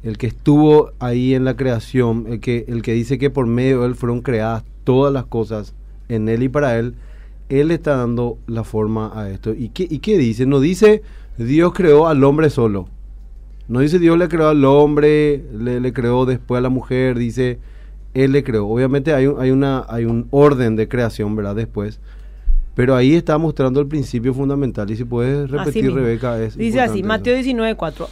el 0.02 0.18
que 0.18 0.26
estuvo 0.26 0.92
ahí 0.99 1.35
en 1.35 1.47
la 1.47 1.56
creación, 1.56 2.26
el 2.28 2.40
que, 2.40 2.66
el 2.68 2.82
que 2.82 2.92
dice 2.92 3.18
que 3.18 3.30
por 3.30 3.47
medio 3.47 3.80
de 3.80 3.87
él 3.87 3.94
fueron 3.94 4.20
creadas 4.20 4.64
todas 4.85 5.12
las 5.12 5.25
cosas 5.25 5.75
en 6.11 6.29
él 6.29 6.43
y 6.43 6.49
para 6.49 6.79
él, 6.79 6.95
él 7.49 7.71
está 7.71 7.97
dando 7.97 8.38
la 8.47 8.64
forma 8.64 9.11
a 9.19 9.31
esto. 9.31 9.52
¿Y 9.55 9.71
qué, 9.71 9.87
y 9.88 9.99
qué 10.00 10.19
dice? 10.19 10.47
No 10.47 10.61
dice 10.61 11.02
Dios 11.38 11.73
creó 11.73 12.07
al 12.07 12.23
hombre 12.25 12.50
solo. 12.50 12.88
No 13.69 13.81
dice 13.81 13.99
Dios 13.99 14.19
le 14.19 14.29
creó 14.29 14.49
al 14.49 14.64
hombre, 14.64 15.45
le, 15.57 15.81
le 15.81 15.93
creó 15.93 16.26
después 16.26 16.59
a 16.59 16.62
la 16.62 16.69
mujer, 16.69 17.19
dice 17.19 17.59
Él 18.14 18.33
le 18.33 18.43
creó. 18.45 18.67
Obviamente 18.67 19.14
hay, 19.14 19.26
un- 19.29 19.40
hay, 19.40 19.50
una, 19.52 19.85
hay 19.88 20.05
un 20.05 20.26
orden 20.31 20.76
de 20.76 20.88
creación, 20.88 21.37
¿verdad? 21.37 21.55
Después. 21.57 22.00
Pero 22.75 22.95
ahí 22.97 23.14
está 23.14 23.37
mostrando 23.37 23.81
el 23.81 23.87
principio 23.87 24.33
fundamental. 24.33 24.90
Y 24.90 24.97
si 24.97 25.05
puedes 25.05 25.50
repetir. 25.50 25.93
Rebeca, 25.93 26.40
es 26.40 26.57
Dice 26.57 26.81
así, 26.81 27.02
Mateo 27.02 27.35
eso. 27.35 27.43
19, 27.45 27.75
4. 27.76 28.09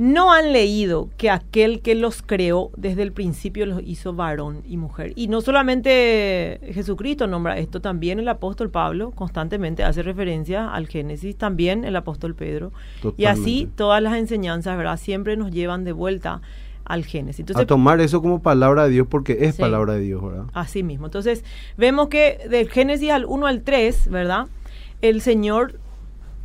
No 0.00 0.32
han 0.32 0.54
leído 0.54 1.10
que 1.18 1.28
aquel 1.28 1.82
que 1.82 1.94
los 1.94 2.22
creó 2.22 2.70
desde 2.74 3.02
el 3.02 3.12
principio 3.12 3.66
los 3.66 3.82
hizo 3.84 4.14
varón 4.14 4.62
y 4.66 4.78
mujer. 4.78 5.12
Y 5.14 5.28
no 5.28 5.42
solamente 5.42 6.58
Jesucristo 6.72 7.26
nombra 7.26 7.58
esto, 7.58 7.82
también 7.82 8.18
el 8.18 8.26
apóstol 8.28 8.70
Pablo 8.70 9.10
constantemente 9.10 9.84
hace 9.84 10.02
referencia 10.02 10.72
al 10.72 10.86
Génesis, 10.86 11.36
también 11.36 11.84
el 11.84 11.94
apóstol 11.96 12.34
Pedro. 12.34 12.72
Y 13.18 13.26
así 13.26 13.68
todas 13.76 14.02
las 14.02 14.14
enseñanzas, 14.16 14.78
¿verdad? 14.78 14.96
Siempre 14.96 15.36
nos 15.36 15.50
llevan 15.50 15.84
de 15.84 15.92
vuelta 15.92 16.40
al 16.86 17.04
Génesis. 17.04 17.40
Entonces, 17.40 17.64
a 17.64 17.66
tomar 17.66 18.00
eso 18.00 18.22
como 18.22 18.40
palabra 18.40 18.84
de 18.84 18.90
Dios 18.92 19.06
porque 19.06 19.36
es 19.42 19.56
Sí. 19.56 19.60
palabra 19.60 19.92
de 19.92 20.00
Dios, 20.00 20.22
¿verdad? 20.22 20.46
Así 20.54 20.82
mismo. 20.82 21.08
Entonces, 21.08 21.44
vemos 21.76 22.08
que 22.08 22.38
del 22.48 22.70
Génesis 22.70 23.10
al 23.10 23.26
1 23.26 23.46
al 23.46 23.60
3, 23.60 24.08
¿verdad? 24.08 24.46
El 25.02 25.20
Señor 25.20 25.78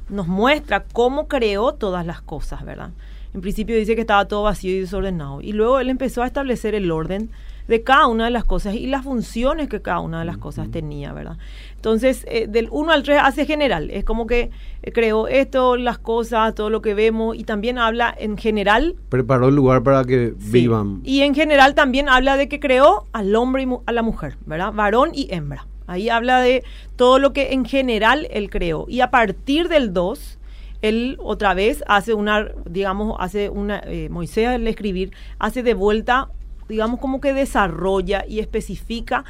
nos 0.09 0.27
muestra 0.27 0.83
cómo 0.91 1.29
creó 1.29 1.73
todas 1.75 2.05
las 2.05 2.19
cosas, 2.19 2.65
¿verdad? 2.65 2.91
En 3.35 3.41
principio 3.41 3.75
dice 3.75 3.95
que 3.95 4.01
estaba 4.01 4.29
todo 4.29 4.43
vacío 4.43 4.73
y 4.73 4.79
desordenado. 4.79 5.41
Y 5.41 5.51
luego 5.51 5.81
Él 5.81 5.89
empezó 5.89 6.23
a 6.23 6.25
establecer 6.25 6.73
el 6.73 6.89
orden 6.89 7.29
de 7.67 7.83
cada 7.83 8.07
una 8.07 8.23
de 8.25 8.31
las 8.31 8.45
cosas 8.45 8.75
y 8.75 8.87
las 8.87 9.03
funciones 9.03 9.67
que 9.67 9.81
cada 9.81 9.99
una 9.99 10.19
de 10.19 10.25
las 10.25 10.37
cosas 10.37 10.71
tenía, 10.71 11.11
¿verdad? 11.11 11.37
Entonces, 11.75 12.23
eh, 12.29 12.47
del 12.47 12.69
1 12.71 12.93
al 12.93 13.03
3 13.03 13.19
hace 13.21 13.45
general. 13.45 13.89
Es 13.91 14.05
como 14.05 14.25
que 14.25 14.51
eh, 14.83 14.91
creó 14.93 15.27
esto, 15.27 15.75
las 15.75 15.97
cosas, 15.97 16.55
todo 16.55 16.69
lo 16.69 16.81
que 16.81 16.93
vemos 16.93 17.35
y 17.35 17.43
también 17.43 17.77
habla 17.77 18.15
en 18.17 18.37
general 18.37 18.95
Preparó 19.09 19.49
el 19.49 19.55
lugar 19.55 19.83
para 19.83 20.05
que 20.05 20.33
Sí. 20.39 20.51
vivan. 20.51 21.01
Y 21.03 21.21
en 21.23 21.35
general 21.35 21.75
también 21.75 22.07
habla 22.07 22.37
de 22.37 22.47
que 22.47 22.61
creó 22.61 23.03
al 23.11 23.35
hombre 23.35 23.63
y 23.63 23.67
a 23.85 23.91
la 23.91 24.01
mujer, 24.01 24.37
¿verdad? 24.45 24.71
Varón 24.71 25.09
y 25.13 25.27
hembra. 25.29 25.67
Ahí 25.87 26.07
habla 26.07 26.39
de 26.39 26.63
todo 26.95 27.19
lo 27.19 27.33
que 27.33 27.51
en 27.51 27.65
general 27.65 28.27
él 28.31 28.49
creó. 28.49 28.85
Y 28.87 29.01
a 29.01 29.11
partir 29.11 29.67
del 29.67 29.91
2, 29.93 30.39
él 30.87 31.17
otra 31.19 31.53
vez 31.53 31.83
hace 31.87 32.13
una, 32.13 32.51
digamos, 32.69 33.15
hace 33.19 33.49
una, 33.49 33.79
eh, 33.85 34.09
Moisés 34.09 34.47
al 34.47 34.67
escribir, 34.67 35.11
hace 35.39 35.63
de 35.63 35.73
vuelta, 35.73 36.29
digamos, 36.69 36.99
como 36.99 37.21
que 37.21 37.33
desarrolla 37.33 38.25
y 38.27 38.39
especifica 38.39 39.23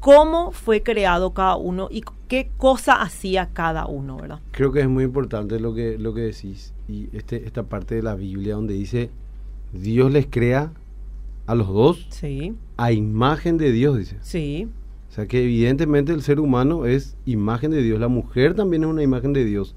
cómo 0.00 0.52
fue 0.52 0.82
creado 0.82 1.32
cada 1.32 1.56
uno 1.56 1.88
y 1.90 2.02
qué 2.28 2.50
cosa 2.58 3.00
hacía 3.00 3.48
cada 3.52 3.86
uno, 3.86 4.18
¿verdad? 4.18 4.40
Creo 4.50 4.70
que 4.70 4.80
es 4.80 4.88
muy 4.88 5.04
importante 5.04 5.58
lo 5.58 5.74
que, 5.74 5.96
lo 5.98 6.12
que 6.12 6.20
decís. 6.20 6.74
Y 6.88 7.08
este, 7.16 7.46
esta 7.46 7.62
parte 7.62 7.94
de 7.94 8.02
la 8.02 8.14
Biblia 8.14 8.56
donde 8.56 8.74
dice, 8.74 9.08
Dios 9.72 10.12
les 10.12 10.26
crea 10.26 10.72
a 11.46 11.54
los 11.54 11.68
dos 11.68 12.06
Sí, 12.10 12.54
a 12.76 12.92
imagen 12.92 13.56
de 13.56 13.72
Dios, 13.72 13.96
dice. 13.98 14.16
sí, 14.20 14.68
O 15.10 15.12
sea 15.14 15.26
que 15.26 15.42
evidentemente 15.42 16.12
el 16.12 16.22
ser 16.22 16.38
humano 16.38 16.84
es 16.84 17.16
imagen 17.24 17.70
de 17.70 17.82
Dios. 17.82 17.98
La 17.98 18.08
mujer 18.08 18.54
también 18.54 18.84
es 18.84 18.90
una 18.90 19.02
imagen 19.02 19.32
de 19.32 19.44
Dios. 19.44 19.74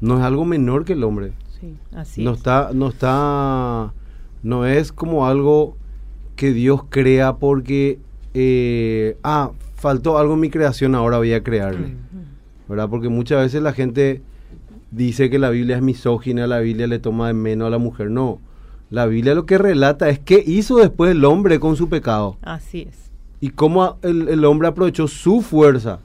No 0.00 0.18
es 0.18 0.24
algo 0.24 0.44
menor 0.44 0.84
que 0.84 0.94
el 0.94 1.04
hombre. 1.04 1.32
Sí. 1.60 1.76
así 1.94 2.24
no 2.24 2.30
es. 2.32 2.38
está, 2.38 2.70
no 2.72 2.88
está, 2.88 3.92
no 4.42 4.64
es 4.66 4.92
como 4.92 5.26
algo 5.26 5.76
que 6.36 6.52
Dios 6.52 6.82
crea 6.88 7.36
porque, 7.36 7.98
eh, 8.32 9.18
ah, 9.22 9.50
faltó 9.74 10.16
algo 10.18 10.34
en 10.34 10.40
mi 10.40 10.50
creación, 10.50 10.94
ahora 10.94 11.18
voy 11.18 11.32
a 11.34 11.42
crearle. 11.42 11.96
¿Verdad? 12.68 12.88
Porque 12.88 13.08
muchas 13.08 13.42
veces 13.42 13.62
la 13.62 13.72
gente 13.72 14.22
dice 14.90 15.28
que 15.28 15.38
la 15.38 15.50
Biblia 15.50 15.76
es 15.76 15.82
misógina, 15.82 16.46
la 16.46 16.60
Biblia 16.60 16.86
le 16.86 16.98
toma 16.98 17.26
de 17.26 17.34
menos 17.34 17.66
a 17.66 17.70
la 17.70 17.78
mujer. 17.78 18.10
No, 18.10 18.40
la 18.90 19.06
Biblia 19.06 19.34
lo 19.34 19.44
que 19.46 19.58
relata 19.58 20.08
es 20.08 20.18
qué 20.18 20.42
hizo 20.46 20.76
después 20.78 21.10
el 21.12 21.24
hombre 21.24 21.60
con 21.60 21.76
su 21.76 21.88
pecado 21.88 22.36
Así 22.42 22.82
es. 22.88 23.10
y 23.40 23.50
cómo 23.50 23.98
el, 24.02 24.28
el 24.28 24.44
hombre 24.44 24.68
aprovechó 24.68 25.06
su 25.08 25.42
fuerza 25.42 26.00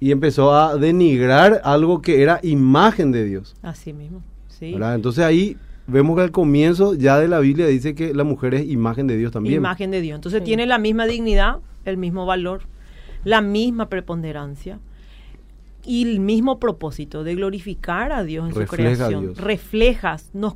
y 0.00 0.10
empezó 0.10 0.54
a 0.54 0.76
denigrar 0.76 1.60
algo 1.64 2.02
que 2.02 2.22
era 2.22 2.40
imagen 2.42 3.12
de 3.12 3.24
Dios. 3.24 3.54
Así 3.62 3.92
mismo. 3.92 4.22
Sí. 4.48 4.72
¿verdad? 4.72 4.94
Entonces 4.94 5.24
ahí 5.24 5.56
vemos 5.86 6.16
que 6.16 6.22
al 6.22 6.30
comienzo 6.32 6.94
ya 6.94 7.18
de 7.18 7.28
la 7.28 7.40
Biblia 7.40 7.66
dice 7.66 7.94
que 7.94 8.12
la 8.14 8.24
mujer 8.24 8.54
es 8.54 8.66
imagen 8.68 9.06
de 9.06 9.16
Dios 9.16 9.32
también. 9.32 9.56
Imagen 9.56 9.90
de 9.90 10.00
Dios. 10.00 10.16
Entonces 10.16 10.40
Sí. 10.40 10.44
tiene 10.46 10.66
la 10.66 10.78
misma 10.78 11.06
dignidad, 11.06 11.58
el 11.84 11.96
mismo 11.96 12.26
valor, 12.26 12.62
la 13.24 13.40
misma 13.40 13.88
preponderancia 13.88 14.78
y 15.84 16.02
el 16.10 16.20
mismo 16.20 16.58
propósito 16.58 17.22
de 17.22 17.34
glorificar 17.36 18.10
a 18.12 18.24
Dios 18.24 18.48
en 18.48 18.54
su 18.54 18.60
Refleja 18.60 18.90
a 18.90 18.96
creación. 19.08 19.22
Dios. 19.26 19.38
Reflejas, 19.38 20.30
nos 20.34 20.54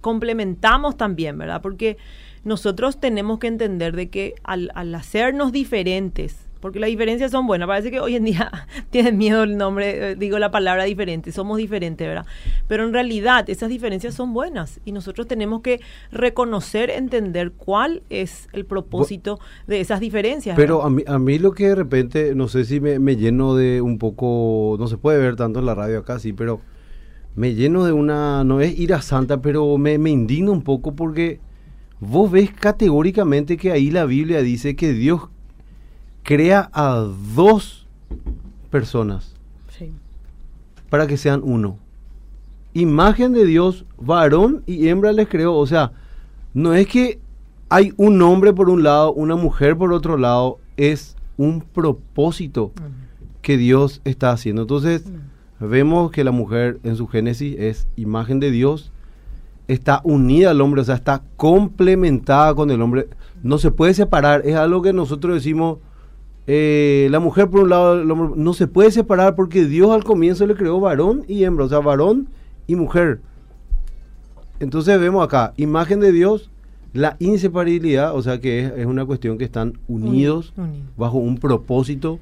complementamos 0.00 0.96
también, 0.96 1.38
¿verdad? 1.38 1.62
Porque 1.62 1.96
nosotros 2.44 3.00
tenemos 3.00 3.38
que 3.38 3.46
entender 3.46 3.96
de 3.96 4.08
que 4.10 4.34
al, 4.44 4.70
al 4.74 4.94
hacernos 4.94 5.52
diferentes, 5.52 6.46
porque 6.60 6.78
las 6.78 6.88
diferencias 6.88 7.30
son 7.30 7.46
buenas, 7.46 7.66
parece 7.66 7.90
que 7.90 8.00
hoy 8.00 8.16
en 8.16 8.24
día 8.24 8.50
tienen 8.90 9.18
miedo 9.18 9.42
el 9.42 9.56
nombre, 9.56 10.12
eh, 10.12 10.14
digo 10.16 10.38
la 10.38 10.50
palabra 10.50 10.84
diferente, 10.84 11.32
somos 11.32 11.58
diferentes, 11.58 12.06
¿verdad? 12.06 12.26
Pero 12.68 12.84
en 12.84 12.92
realidad 12.92 13.48
esas 13.48 13.68
diferencias 13.68 14.14
son 14.14 14.32
buenas 14.32 14.80
y 14.84 14.92
nosotros 14.92 15.26
tenemos 15.26 15.62
que 15.62 15.80
reconocer, 16.12 16.90
entender 16.90 17.52
cuál 17.52 18.02
es 18.10 18.48
el 18.52 18.66
propósito 18.66 19.40
de 19.66 19.80
esas 19.80 20.00
diferencias. 20.00 20.56
Pero 20.56 20.82
a 20.82 20.90
mí, 20.90 21.02
a 21.06 21.18
mí 21.18 21.38
lo 21.38 21.52
que 21.52 21.68
de 21.68 21.74
repente, 21.74 22.34
no 22.34 22.48
sé 22.48 22.64
si 22.64 22.80
me, 22.80 22.98
me 22.98 23.16
lleno 23.16 23.54
de 23.54 23.80
un 23.80 23.98
poco, 23.98 24.76
no 24.78 24.86
se 24.86 24.98
puede 24.98 25.18
ver 25.18 25.36
tanto 25.36 25.58
en 25.58 25.66
la 25.66 25.74
radio 25.74 26.00
acá, 26.00 26.18
sí, 26.18 26.32
pero 26.32 26.60
me 27.34 27.54
lleno 27.54 27.84
de 27.84 27.92
una, 27.92 28.44
no 28.44 28.60
es 28.60 28.78
ira 28.78 29.02
santa, 29.02 29.40
pero 29.40 29.78
me, 29.78 29.98
me 29.98 30.10
indigna 30.10 30.50
un 30.50 30.62
poco 30.62 30.94
porque 30.94 31.40
vos 32.00 32.30
ves 32.30 32.50
categóricamente 32.52 33.56
que 33.56 33.72
ahí 33.72 33.90
la 33.90 34.04
Biblia 34.04 34.42
dice 34.42 34.74
que 34.74 34.92
Dios 34.92 35.28
crea 36.22 36.70
a 36.72 37.06
dos 37.34 37.86
personas 38.70 39.34
Sí. 39.68 39.90
para 40.88 41.06
que 41.06 41.16
sean 41.16 41.40
uno. 41.44 41.78
Imagen 42.72 43.32
de 43.32 43.44
Dios, 43.46 43.84
varón 43.98 44.62
y 44.66 44.88
hembra 44.88 45.12
les 45.12 45.28
creó. 45.28 45.54
O 45.56 45.66
sea, 45.66 45.92
no 46.54 46.74
es 46.74 46.86
que 46.86 47.18
hay 47.68 47.92
un 47.96 48.20
hombre 48.22 48.52
por 48.52 48.70
un 48.70 48.82
lado, 48.82 49.12
una 49.12 49.34
mujer 49.36 49.76
por 49.76 49.92
otro 49.92 50.16
lado, 50.16 50.58
es 50.76 51.16
un 51.36 51.60
propósito 51.62 52.72
que 53.42 53.56
Dios 53.56 54.00
está 54.04 54.30
haciendo. 54.32 54.62
Entonces, 54.62 55.04
vemos 55.58 56.10
que 56.10 56.24
la 56.24 56.30
mujer 56.30 56.78
en 56.84 56.96
su 56.96 57.06
génesis 57.06 57.56
es 57.58 57.88
imagen 57.96 58.38
de 58.40 58.50
Dios, 58.50 58.92
está 59.68 60.00
unida 60.04 60.50
al 60.50 60.60
hombre, 60.60 60.80
o 60.80 60.84
sea, 60.84 60.94
está 60.96 61.22
complementada 61.36 62.54
con 62.54 62.70
el 62.70 62.82
hombre. 62.82 63.08
No 63.42 63.58
se 63.58 63.70
puede 63.70 63.94
separar, 63.94 64.42
es 64.44 64.56
algo 64.56 64.82
que 64.82 64.92
nosotros 64.92 65.34
decimos, 65.34 65.78
eh, 66.46 67.08
la 67.10 67.20
mujer 67.20 67.48
por 67.48 67.60
un 67.62 67.70
lado, 67.70 68.00
el 68.00 68.10
hombre, 68.10 68.32
no 68.36 68.54
se 68.54 68.66
puede 68.66 68.90
separar 68.90 69.34
porque 69.36 69.64
Dios 69.66 69.90
al 69.90 70.04
comienzo 70.04 70.46
le 70.46 70.54
creó 70.54 70.80
varón 70.80 71.24
y 71.28 71.44
hembra, 71.44 71.64
o 71.66 71.68
sea, 71.68 71.78
varón 71.80 72.28
y 72.66 72.76
mujer. 72.76 73.20
Entonces 74.58 74.98
vemos 75.00 75.24
acá, 75.24 75.52
imagen 75.56 76.00
de 76.00 76.12
Dios, 76.12 76.50
la 76.92 77.16
inseparabilidad, 77.20 78.14
o 78.16 78.22
sea 78.22 78.40
que 78.40 78.60
es, 78.66 78.72
es 78.76 78.86
una 78.86 79.06
cuestión 79.06 79.38
que 79.38 79.44
están 79.44 79.78
unidos 79.88 80.52
Unidos. 80.56 80.90
bajo 80.96 81.18
un 81.18 81.38
propósito 81.38 82.18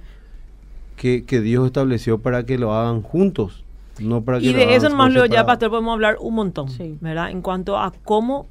que, 0.97 1.25
que 1.25 1.41
Dios 1.41 1.65
estableció 1.67 2.19
para 2.19 2.45
que 2.45 2.59
lo 2.59 2.75
hagan 2.75 3.03
juntos, 3.03 3.65
no 4.01 4.23
para 4.23 4.41
que 4.41 4.47
Y 4.47 4.53
lo 4.53 4.59
de 4.59 4.65
hagan 4.65 4.77
eso 4.77 4.89
nomás 4.91 5.13
luego 5.13 5.27
ya, 5.33 5.47
pastor, 5.47 5.71
podemos 5.71 5.95
hablar 5.95 6.17
un 6.21 6.35
montón, 6.35 6.69
Sí. 6.69 6.97
¿verdad? 7.01 7.31
En 7.31 7.41
cuanto 7.41 7.79
a 7.79 7.93
cómo 8.05 8.47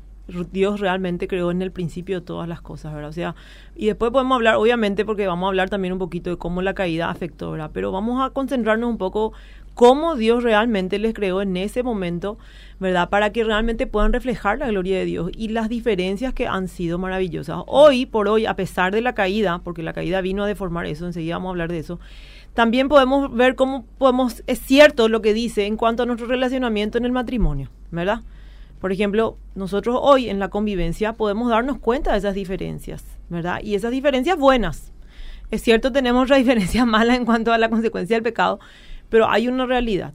Dios 0.51 0.79
realmente 0.79 1.27
creó 1.27 1.51
en 1.51 1.61
el 1.61 1.71
principio 1.71 2.23
todas 2.23 2.47
las 2.47 2.61
cosas, 2.61 2.93
¿verdad? 2.93 3.09
O 3.09 3.13
sea, 3.13 3.35
y 3.75 3.85
después 3.85 4.11
podemos 4.11 4.35
hablar, 4.35 4.55
obviamente, 4.55 5.05
porque 5.05 5.27
vamos 5.27 5.47
a 5.47 5.49
hablar 5.49 5.69
también 5.69 5.93
un 5.93 5.99
poquito 5.99 6.29
de 6.29 6.37
cómo 6.37 6.61
la 6.61 6.73
caída 6.73 7.09
afectó, 7.09 7.51
¿verdad? 7.51 7.71
Pero 7.73 7.91
vamos 7.91 8.21
a 8.23 8.31
concentrarnos 8.31 8.89
un 8.89 8.97
poco 8.97 9.33
cómo 9.73 10.15
Dios 10.15 10.43
realmente 10.43 10.97
les 10.97 11.13
creó 11.13 11.41
en 11.41 11.55
ese 11.55 11.83
momento, 11.83 12.37
¿verdad? 12.79 13.09
Para 13.09 13.31
que 13.31 13.43
realmente 13.43 13.85
puedan 13.85 14.11
reflejar 14.11 14.57
la 14.57 14.67
gloria 14.67 14.97
de 14.97 15.05
Dios 15.05 15.31
y 15.37 15.49
las 15.49 15.69
diferencias 15.69 16.33
que 16.33 16.47
han 16.47 16.67
sido 16.67 16.97
maravillosas. 16.97 17.59
Hoy 17.67 18.07
por 18.07 18.27
hoy, 18.27 18.47
a 18.47 18.55
pesar 18.55 18.91
de 18.91 19.01
la 19.01 19.13
caída, 19.13 19.59
porque 19.63 19.83
la 19.83 19.93
caída 19.93 20.19
vino 20.21 20.43
a 20.43 20.47
deformar 20.47 20.87
eso, 20.87 21.05
enseguida 21.05 21.35
vamos 21.35 21.49
a 21.49 21.51
hablar 21.51 21.71
de 21.71 21.77
eso, 21.77 21.99
también 22.55 22.89
podemos 22.89 23.31
ver 23.31 23.53
cómo 23.53 23.85
podemos, 23.99 24.43
es 24.47 24.59
cierto 24.59 25.09
lo 25.09 25.21
que 25.21 25.35
dice 25.35 25.67
en 25.67 25.77
cuanto 25.77 26.01
a 26.01 26.05
nuestro 26.07 26.27
relacionamiento 26.27 26.97
en 26.97 27.05
el 27.05 27.11
matrimonio, 27.11 27.69
¿verdad? 27.91 28.21
Por 28.79 28.91
ejemplo, 28.91 29.37
nosotros 29.55 29.97
hoy 30.01 30.29
en 30.29 30.39
la 30.39 30.49
convivencia 30.49 31.13
podemos 31.13 31.49
darnos 31.49 31.79
cuenta 31.79 32.11
de 32.11 32.19
esas 32.19 32.35
diferencias, 32.35 33.03
¿verdad? 33.29 33.59
Y 33.63 33.75
esas 33.75 33.91
diferencias 33.91 34.37
buenas. 34.37 34.91
Es 35.49 35.63
cierto, 35.63 35.91
tenemos 35.91 36.23
otras 36.23 36.39
diferencias 36.43 36.85
malas 36.85 37.17
en 37.17 37.25
cuanto 37.25 37.51
a 37.51 37.57
la 37.57 37.69
consecuencia 37.69 38.15
del 38.15 38.23
pecado, 38.23 38.59
pero 39.09 39.29
hay 39.29 39.47
una 39.47 39.65
realidad. 39.65 40.13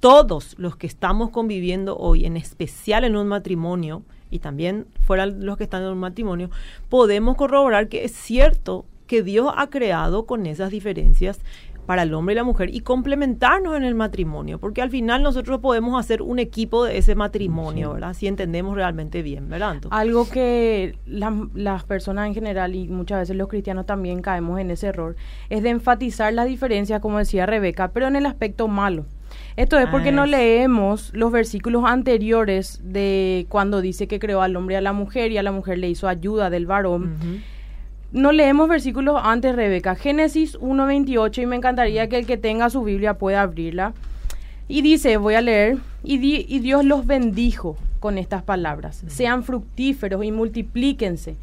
Todos 0.00 0.54
los 0.58 0.76
que 0.76 0.86
estamos 0.86 1.30
conviviendo 1.30 1.96
hoy, 1.96 2.26
en 2.26 2.36
especial 2.36 3.04
en 3.04 3.16
un 3.16 3.28
matrimonio, 3.28 4.02
y 4.30 4.40
también 4.40 4.86
fuera 5.00 5.26
los 5.26 5.56
que 5.56 5.64
están 5.64 5.82
en 5.82 5.90
un 5.90 5.98
matrimonio, 5.98 6.50
podemos 6.88 7.36
corroborar 7.36 7.88
que 7.88 8.04
es 8.04 8.12
cierto 8.12 8.84
que 9.06 9.22
Dios 9.22 9.52
ha 9.56 9.70
creado 9.70 10.26
con 10.26 10.46
esas 10.46 10.70
diferencias 10.70 11.40
para 11.84 12.02
el 12.02 12.14
hombre 12.14 12.34
y 12.34 12.36
la 12.36 12.44
mujer 12.44 12.74
y 12.74 12.80
complementarnos 12.80 13.76
en 13.76 13.84
el 13.84 13.94
matrimonio, 13.94 14.58
porque 14.58 14.82
al 14.82 14.90
final 14.90 15.22
nosotros 15.22 15.60
podemos 15.60 15.98
hacer 15.98 16.22
un 16.22 16.38
equipo 16.38 16.84
de 16.84 16.98
ese 16.98 17.14
matrimonio, 17.14 17.94
¿verdad? 17.94 18.14
Si 18.14 18.26
entendemos 18.26 18.74
realmente 18.74 19.22
bien, 19.22 19.48
¿verdad? 19.48 19.76
Algo 19.90 20.28
que 20.28 20.96
las 21.06 21.84
personas 21.84 22.26
en 22.26 22.34
general 22.34 22.74
y 22.74 22.88
muchas 22.88 23.20
veces 23.20 23.36
los 23.36 23.48
cristianos 23.48 23.86
también 23.86 24.22
caemos 24.22 24.60
en 24.60 24.70
ese 24.70 24.88
error, 24.88 25.16
es 25.50 25.62
de 25.62 25.70
enfatizar 25.70 26.32
la 26.32 26.44
diferencia, 26.44 27.00
como 27.00 27.18
decía 27.18 27.46
Rebeca, 27.46 27.88
pero 27.88 28.06
en 28.06 28.16
el 28.16 28.26
aspecto 28.26 28.68
malo. 28.68 29.06
Esto 29.56 29.78
es 29.78 29.88
porque 29.88 30.12
no 30.12 30.22
ah, 30.22 30.26
leemos 30.26 31.12
los 31.12 31.32
versículos 31.32 31.84
anteriores 31.86 32.80
de 32.84 33.46
cuando 33.48 33.80
dice 33.80 34.06
que 34.08 34.18
creó 34.18 34.42
al 34.42 34.56
hombre 34.56 34.74
y 34.74 34.78
a 34.78 34.80
la 34.80 34.92
mujer 34.92 35.32
y 35.32 35.38
a 35.38 35.42
la 35.42 35.52
mujer 35.52 35.78
le 35.78 35.88
hizo 35.88 36.08
ayuda 36.08 36.50
del 36.50 36.66
varón 36.66 37.16
no 38.12 38.32
leemos 38.32 38.68
versículos 38.68 39.20
antes, 39.22 39.56
Rebeca. 39.56 39.94
Génesis 39.94 40.58
1.28 40.60 41.42
y 41.42 41.46
me 41.46 41.56
encantaría 41.56 42.08
que 42.08 42.18
el 42.18 42.26
que 42.26 42.36
tenga 42.36 42.70
su 42.70 42.82
Biblia 42.82 43.14
pueda 43.14 43.42
abrirla. 43.42 43.92
Y 44.68 44.82
dice, 44.82 45.16
voy 45.16 45.34
a 45.34 45.40
leer, 45.40 45.78
y, 46.02 46.16
y 46.48 46.58
Dios 46.60 46.84
los 46.84 47.06
bendijo 47.06 47.76
con 48.00 48.18
estas 48.18 48.42
palabras. 48.42 49.02
Sean 49.06 49.44
fructíferos 49.44 50.24
y 50.24 50.30
multiplíquense. 50.30 51.36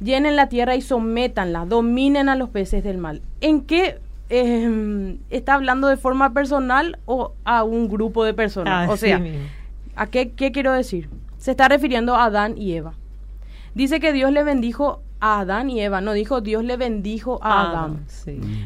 Llenen 0.00 0.36
la 0.36 0.48
tierra 0.48 0.76
y 0.76 0.80
sométanla. 0.80 1.66
Dominen 1.66 2.28
a 2.28 2.36
los 2.36 2.50
peces 2.50 2.82
del 2.84 2.98
mal. 2.98 3.20
¿En 3.40 3.62
qué 3.62 3.98
em, 4.28 5.18
está 5.30 5.54
hablando 5.54 5.88
de 5.88 5.96
forma 5.96 6.32
personal 6.32 6.98
o 7.06 7.32
a 7.44 7.64
un 7.64 7.88
grupo 7.88 8.24
de 8.24 8.34
personas? 8.34 8.88
Ah, 8.88 8.92
o 8.92 8.96
sea, 8.96 9.22
¿a 9.96 10.06
qué, 10.06 10.30
qué 10.30 10.52
quiero 10.52 10.72
decir? 10.72 11.08
Se 11.38 11.52
está 11.52 11.68
refiriendo 11.68 12.14
a 12.14 12.24
Adán 12.24 12.56
y 12.56 12.74
Eva. 12.74 12.94
Dice 13.74 13.98
que 14.00 14.12
Dios 14.12 14.30
le 14.32 14.44
bendijo 14.44 15.02
a 15.24 15.40
Adán 15.40 15.70
y 15.70 15.80
Eva. 15.80 16.02
No 16.02 16.12
dijo 16.12 16.42
Dios 16.42 16.62
le 16.64 16.76
bendijo 16.76 17.38
a 17.42 17.62
ah, 17.62 17.70
Adán. 17.70 18.04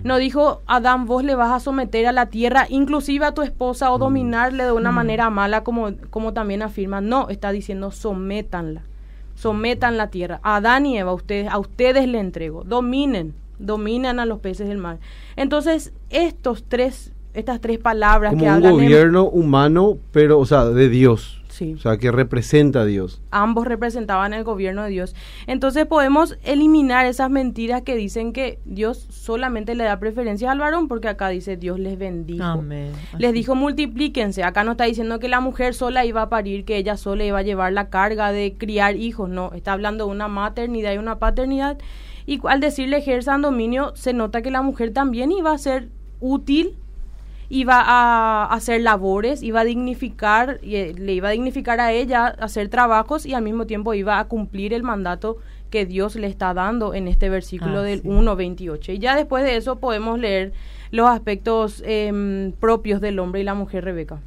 No 0.02 0.16
dijo 0.16 0.62
Adán, 0.66 1.06
vos 1.06 1.22
le 1.22 1.36
vas 1.36 1.52
a 1.52 1.60
someter 1.60 2.04
a 2.08 2.12
la 2.12 2.26
tierra, 2.26 2.66
inclusive 2.68 3.24
a 3.24 3.32
tu 3.32 3.42
esposa, 3.42 3.92
o 3.92 3.96
mm. 3.96 4.00
dominarle 4.00 4.64
de 4.64 4.72
una 4.72 4.90
mm. 4.90 4.94
manera 4.94 5.30
mala, 5.30 5.62
como, 5.62 5.90
como 6.10 6.32
también 6.32 6.62
afirma. 6.62 7.00
No, 7.00 7.28
está 7.28 7.52
diciendo 7.52 7.92
sométanla. 7.92 8.82
Sometan 9.36 9.96
la 9.96 10.08
tierra. 10.08 10.40
A 10.42 10.56
Adán 10.56 10.84
y 10.84 10.98
Eva, 10.98 11.12
ustedes, 11.12 11.48
a 11.48 11.58
ustedes 11.60 12.08
le 12.08 12.18
entrego. 12.18 12.64
Dominen, 12.64 13.34
dominen 13.60 14.18
a 14.18 14.26
los 14.26 14.40
peces 14.40 14.66
del 14.66 14.78
mar. 14.78 14.98
Entonces, 15.36 15.92
estos 16.10 16.64
tres, 16.64 17.12
estas 17.34 17.60
tres 17.60 17.78
palabras 17.78 18.34
que 18.34 18.48
hablan. 18.48 18.72
Un 18.72 18.80
gobierno 18.80 19.26
humano, 19.26 19.96
pero, 20.10 20.40
o 20.40 20.44
sea, 20.44 20.64
de 20.64 20.88
Dios. 20.88 21.37
O 21.60 21.78
sea, 21.78 21.96
que 21.98 22.10
representa 22.10 22.80
a 22.80 22.84
Dios. 22.84 23.20
Ambos 23.30 23.66
representaban 23.66 24.32
el 24.32 24.44
gobierno 24.44 24.84
de 24.84 24.90
Dios. 24.90 25.14
Entonces 25.46 25.86
podemos 25.86 26.38
eliminar 26.44 27.06
esas 27.06 27.30
mentiras 27.30 27.82
que 27.82 27.96
dicen 27.96 28.32
que 28.32 28.58
Dios 28.64 29.06
solamente 29.10 29.74
le 29.74 29.84
da 29.84 29.98
preferencia 29.98 30.50
al 30.50 30.58
varón, 30.58 30.88
porque 30.88 31.08
acá 31.08 31.28
dice 31.28 31.56
Dios 31.56 31.78
les 31.78 31.98
bendijo. 31.98 32.44
Amén. 32.44 32.92
Les 33.18 33.32
dijo 33.32 33.54
multiplíquense. 33.54 34.42
Acá 34.42 34.64
no 34.64 34.72
está 34.72 34.84
diciendo 34.84 35.18
que 35.18 35.28
la 35.28 35.40
mujer 35.40 35.74
sola 35.74 36.04
iba 36.04 36.22
a 36.22 36.28
parir, 36.28 36.64
que 36.64 36.76
ella 36.76 36.96
sola 36.96 37.24
iba 37.24 37.38
a 37.38 37.42
llevar 37.42 37.72
la 37.72 37.90
carga 37.90 38.32
de 38.32 38.54
criar 38.56 38.96
hijos. 38.96 39.28
No, 39.28 39.52
está 39.52 39.72
hablando 39.72 40.06
de 40.06 40.10
una 40.10 40.28
maternidad 40.28 40.92
y 40.92 40.98
una 40.98 41.18
paternidad. 41.18 41.78
Y 42.26 42.40
al 42.46 42.60
decirle 42.60 42.98
ejerzan 42.98 43.42
dominio, 43.42 43.92
se 43.96 44.12
nota 44.12 44.42
que 44.42 44.50
la 44.50 44.62
mujer 44.62 44.92
también 44.92 45.32
iba 45.32 45.52
a 45.52 45.58
ser 45.58 45.88
útil 46.20 46.76
iba 47.50 47.80
a 47.80 48.44
hacer 48.44 48.80
labores, 48.82 49.42
iba 49.42 49.60
a 49.60 49.64
dignificar, 49.64 50.60
eh, 50.62 50.94
le 50.96 51.14
iba 51.14 51.28
a 51.28 51.32
dignificar 51.32 51.80
a 51.80 51.92
ella 51.92 52.26
hacer 52.26 52.68
trabajos 52.68 53.24
y 53.24 53.34
al 53.34 53.42
mismo 53.42 53.66
tiempo 53.66 53.94
iba 53.94 54.18
a 54.18 54.28
cumplir 54.28 54.74
el 54.74 54.82
mandato 54.82 55.38
que 55.70 55.86
Dios 55.86 56.16
le 56.16 56.26
está 56.26 56.54
dando 56.54 56.94
en 56.94 57.08
este 57.08 57.28
versículo 57.28 57.80
ah, 57.80 57.82
del 57.82 58.02
1.28. 58.02 58.94
Y 58.94 58.98
ya 58.98 59.16
después 59.16 59.44
de 59.44 59.56
eso 59.56 59.76
podemos 59.76 60.18
leer 60.18 60.52
los 60.90 61.08
aspectos 61.08 61.82
em, 61.86 62.52
propios 62.52 63.00
del 63.00 63.18
hombre 63.18 63.40
y 63.40 63.44
la 63.44 63.54
mujer, 63.54 63.84
Rebeca. 63.84 64.20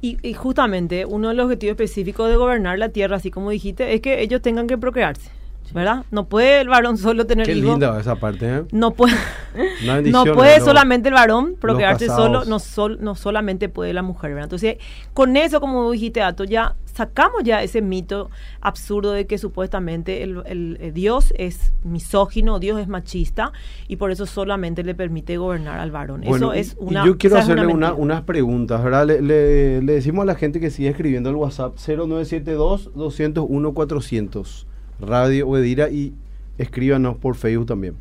Y, 0.00 0.18
y, 0.26 0.34
justamente 0.34 1.06
uno 1.06 1.28
de 1.28 1.34
los 1.34 1.44
objetivos 1.46 1.72
específicos 1.72 2.28
de 2.28 2.36
gobernar 2.36 2.78
la 2.78 2.90
tierra, 2.90 3.16
así 3.16 3.30
como 3.30 3.50
dijiste, 3.50 3.94
es 3.94 4.00
que 4.00 4.22
ellos 4.22 4.42
tengan 4.42 4.66
que 4.66 4.78
procrearse. 4.78 5.30
¿Verdad? 5.72 6.04
No 6.10 6.28
puede 6.28 6.60
el 6.60 6.68
varón 6.68 6.98
solo 6.98 7.26
tener 7.26 7.46
Qué 7.46 7.54
linda 7.54 7.98
esa 8.00 8.16
parte, 8.16 8.46
¿eh? 8.46 8.64
No 8.72 8.92
puede, 8.92 9.14
no 10.10 10.24
puede 10.34 10.60
solamente 10.60 11.08
el 11.08 11.14
varón 11.14 11.56
procrearse 11.60 12.06
solo, 12.06 12.44
no, 12.44 12.58
sol, 12.58 12.98
no 13.00 13.14
solamente 13.14 13.68
puede 13.68 13.92
la 13.92 14.02
mujer, 14.02 14.30
¿verdad? 14.30 14.44
Entonces, 14.44 14.76
con 15.14 15.36
eso, 15.36 15.60
como 15.60 15.90
dijiste, 15.90 16.22
Ato, 16.22 16.44
ya 16.44 16.76
sacamos 16.96 17.42
ya 17.44 17.62
ese 17.62 17.82
mito 17.82 18.30
absurdo 18.62 19.12
de 19.12 19.26
que 19.26 19.36
supuestamente 19.36 20.22
el, 20.22 20.78
eh, 20.80 20.92
Dios 20.92 21.34
es 21.36 21.72
misógino, 21.84 22.58
Dios 22.58 22.80
es 22.80 22.88
machista 22.88 23.52
y 23.86 23.96
por 23.96 24.10
eso 24.10 24.24
solamente 24.24 24.82
le 24.82 24.94
permite 24.94 25.36
gobernar 25.36 25.78
al 25.78 25.90
varón. 25.90 26.24
eso 26.24 26.54
es 26.54 26.74
una. 26.78 27.04
yo 27.04 27.18
quiero 27.18 27.36
hacerle 27.36 27.66
unas 27.66 28.22
preguntas, 28.22 28.82
¿verdad? 28.82 29.06
Le, 29.06 29.20
le, 29.20 29.92
decimos 29.92 30.22
a 30.22 30.26
la 30.26 30.34
gente 30.34 30.58
que 30.58 30.70
sigue 30.70 30.88
escribiendo 30.88 31.28
el 31.28 31.36
WhatsApp 31.36 31.76
0972 31.76 32.92
201 32.94 33.74
400 33.74 34.66
Radio 35.00 35.48
Obedira 35.48 35.90
y 35.90 36.12
escríbanos 36.58 37.16
por 37.16 37.36
Facebook 37.36 37.66
también. 37.66 37.94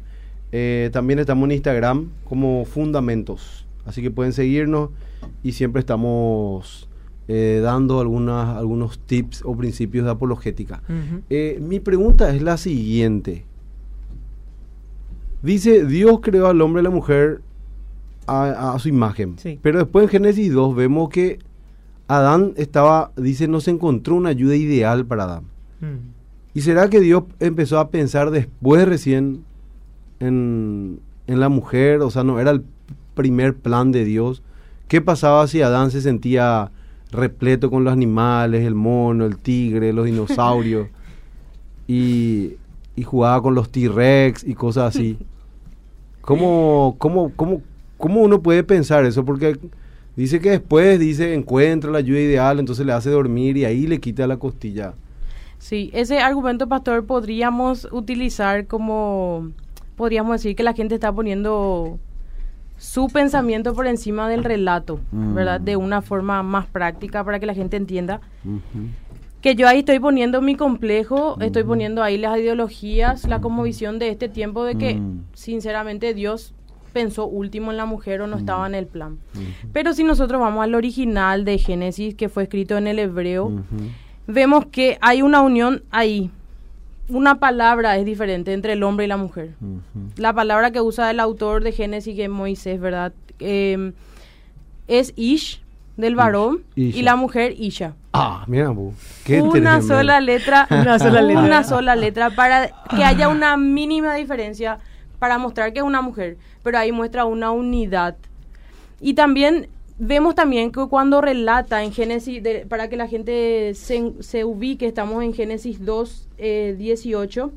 Eh, 0.51 0.89
también 0.93 1.19
estamos 1.19 1.45
en 1.45 1.51
Instagram 1.53 2.09
como 2.23 2.65
Fundamentos, 2.65 3.65
así 3.85 4.01
que 4.01 4.11
pueden 4.11 4.31
seguirnos 4.31 4.89
y 5.43 5.51
siempre 5.51 5.81
estamos 5.81 6.87
eh, 7.27 7.59
dando 7.63 7.99
algunas, 7.99 8.55
algunos 8.55 8.99
tips 8.99 9.41
o 9.43 9.55
principios 9.57 10.05
de 10.05 10.11
apologética. 10.11 10.81
Eh, 11.29 11.59
mi 11.61 11.79
pregunta 11.79 12.33
es 12.33 12.41
la 12.41 12.57
siguiente. 12.57 13.45
Dice, 15.41 15.85
Dios 15.85 16.19
creó 16.21 16.47
al 16.47 16.61
hombre 16.61 16.81
y 16.81 16.85
a 16.85 16.89
la 16.89 16.95
mujer 16.95 17.41
a, 18.27 18.77
su 18.79 18.89
imagen. 18.89 19.35
Pero 19.61 19.79
después 19.79 20.03
en 20.03 20.09
Génesis 20.09 20.51
2 20.53 20.75
vemos 20.75 21.09
que 21.09 21.39
Adán 22.07 22.53
estaba, 22.57 23.11
dice, 23.15 23.47
no 23.47 23.59
se 23.59 23.71
encontró 23.71 24.15
una 24.15 24.29
ayuda 24.29 24.55
ideal 24.55 25.05
para 25.05 25.23
Adán. 25.23 25.43
¿Y 26.55 26.61
será 26.61 26.89
que 26.89 27.01
Dios 27.01 27.25
empezó 27.41 27.79
a 27.79 27.89
pensar 27.89 28.31
después 28.31 28.87
recién 28.87 29.43
en, 30.21 31.01
la 31.27 31.49
mujer? 31.49 31.99
O 31.99 32.09
sea, 32.09 32.23
no 32.23 32.39
era 32.39 32.51
el 32.51 32.63
primer 33.13 33.55
plan 33.55 33.91
de 33.91 34.05
Dios. 34.05 34.41
¿Qué 34.87 35.01
pasaba 35.01 35.45
si 35.47 35.61
Adán 35.61 35.91
se 35.91 35.99
sentía 35.99 36.71
repleto 37.11 37.69
con 37.69 37.83
los 37.83 37.91
animales, 37.91 38.65
el 38.65 38.73
mono, 38.73 39.25
el 39.25 39.37
tigre, 39.37 39.91
los 39.91 40.05
dinosaurios, 40.05 40.87
y, 41.89 42.55
jugaba 43.03 43.41
con 43.41 43.53
los 43.53 43.69
T-Rex 43.69 44.45
y 44.45 44.55
cosas 44.55 44.95
así? 44.95 45.17
¿Cómo, 46.21 46.95
cómo, 46.97 47.33
cómo, 47.35 47.61
¿Cómo 47.97 48.21
uno 48.21 48.41
puede 48.41 48.63
pensar 48.63 49.03
eso? 49.03 49.25
Porque 49.25 49.59
dice 50.15 50.39
que 50.39 50.51
después, 50.51 51.01
dice, 51.01 51.33
encuentra 51.33 51.91
la 51.91 51.97
ayuda 51.97 52.21
ideal, 52.21 52.59
entonces 52.59 52.85
le 52.85 52.93
hace 52.93 53.09
dormir 53.09 53.57
y 53.57 53.65
ahí 53.65 53.87
le 53.87 53.99
quita 53.99 54.25
la 54.25 54.37
costilla. 54.37 54.93
Sí, 55.65 55.89
ese 55.93 56.19
argumento, 56.19 56.67
pastor, 56.67 57.07
podríamos 57.07 57.87
utilizar 57.91 58.67
como, 58.67 59.49
podríamos 59.95 60.33
decir 60.33 60.55
que 60.55 60.61
la 60.61 60.73
gente 60.73 60.93
está 60.93 61.11
poniendo 61.11 61.97
su 62.77 63.07
pensamiento 63.07 63.73
por 63.73 63.87
encima 63.87 64.29
del 64.29 64.43
relato, 64.43 64.99
¿verdad? 65.11 65.59
De 65.59 65.75
una 65.75 66.03
forma 66.03 66.43
más 66.43 66.67
práctica 66.67 67.23
para 67.23 67.39
que 67.39 67.47
la 67.47 67.55
gente 67.55 67.77
entienda. 67.77 68.21
Que 69.41 69.55
yo 69.55 69.67
ahí 69.67 69.79
estoy 69.79 69.97
poniendo 69.97 70.39
mi 70.39 70.53
complejo, 70.53 71.35
estoy 71.41 71.63
poniendo 71.63 72.03
ahí 72.03 72.19
las 72.19 72.37
ideologías, 72.37 73.27
la 73.27 73.39
visión 73.39 73.97
de 73.97 74.09
este 74.09 74.29
tiempo 74.29 74.65
de 74.65 74.75
que, 74.75 74.93
mm. 74.93 75.23
sinceramente, 75.33 76.13
Dios 76.13 76.53
pensó 76.93 77.25
último 77.25 77.71
en 77.71 77.77
la 77.77 77.87
mujer 77.87 78.21
o 78.21 78.27
no 78.27 78.37
estaba 78.37 78.67
en 78.67 78.75
el 78.75 78.85
plan. 78.85 79.17
Pero 79.73 79.95
si 79.95 80.03
nosotros 80.03 80.39
vamos 80.39 80.63
al 80.63 80.75
original 80.75 81.43
de 81.43 81.57
Génesis, 81.57 82.13
que 82.13 82.29
fue 82.29 82.43
escrito 82.43 82.77
en 82.77 82.85
el 82.85 82.99
hebreo, 82.99 83.51
vemos 84.27 84.65
que 84.67 84.97
hay 85.01 85.21
una 85.21 85.41
unión 85.41 85.83
ahí. 85.91 86.31
Una 87.07 87.39
palabra 87.39 87.97
es 87.97 88.05
diferente 88.05 88.53
entre 88.53 88.73
el 88.73 88.83
hombre 88.83 89.05
y 89.05 89.07
la 89.07 89.17
mujer. 89.17 89.51
La 90.17 90.33
palabra 90.33 90.71
que 90.71 90.81
usa 90.81 91.11
el 91.11 91.19
autor 91.19 91.63
de 91.63 91.71
Génesis, 91.71 92.15
que 92.15 92.23
es 92.23 92.29
Moisés, 92.29 92.79
¿verdad? 92.79 93.13
Em, 93.39 93.93
es 94.87 95.13
Ish, 95.15 95.61
del 95.97 96.15
varón, 96.15 96.63
y 96.75 97.01
la 97.03 97.15
mujer 97.15 97.53
Isha. 97.57 97.93
Ah, 98.11 98.43
mira, 98.47 98.73
qué 99.23 99.41
una 99.41 99.81
sola 99.81 100.19
letra, 100.19 100.67
una 100.71 100.99
sola 100.99 101.21
letra, 101.21 101.43
una 101.43 101.63
sola 101.63 101.95
letra 101.95 102.29
para 102.29 102.69
que 102.89 103.03
haya 103.03 103.29
una 103.29 103.55
mínima 103.57 104.15
diferencia 104.15 104.79
para 105.19 105.37
mostrar 105.37 105.73
que 105.73 105.79
es 105.79 105.85
una 105.85 106.01
mujer, 106.01 106.37
pero 106.63 106.77
ahí 106.77 106.91
muestra 106.91 107.25
una 107.25 107.51
unidad. 107.51 108.15
Y 108.99 109.13
también 109.13 109.69
vemos 109.97 110.35
también 110.35 110.71
que 110.71 110.85
cuando 110.87 111.21
relata 111.21 111.83
en 111.83 111.91
Génesis, 111.91 112.41
para 112.67 112.89
que 112.89 112.97
la 112.97 113.07
gente 113.07 113.73
se, 113.75 114.13
se, 114.19 114.43
ubique, 114.43 114.87
estamos 114.87 115.23
en 115.23 115.33
Génesis 115.33 115.83
2, 115.83 116.27
18, 116.77 117.45
eh, 117.45 117.51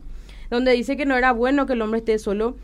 donde 0.50 0.72
dice 0.72 0.96
que 0.96 1.06
no 1.06 1.16
era 1.16 1.32
bueno 1.32 1.66
que 1.66 1.74
el 1.74 1.82
hombre 1.82 1.98
esté 1.98 2.18
solo. 2.18 2.56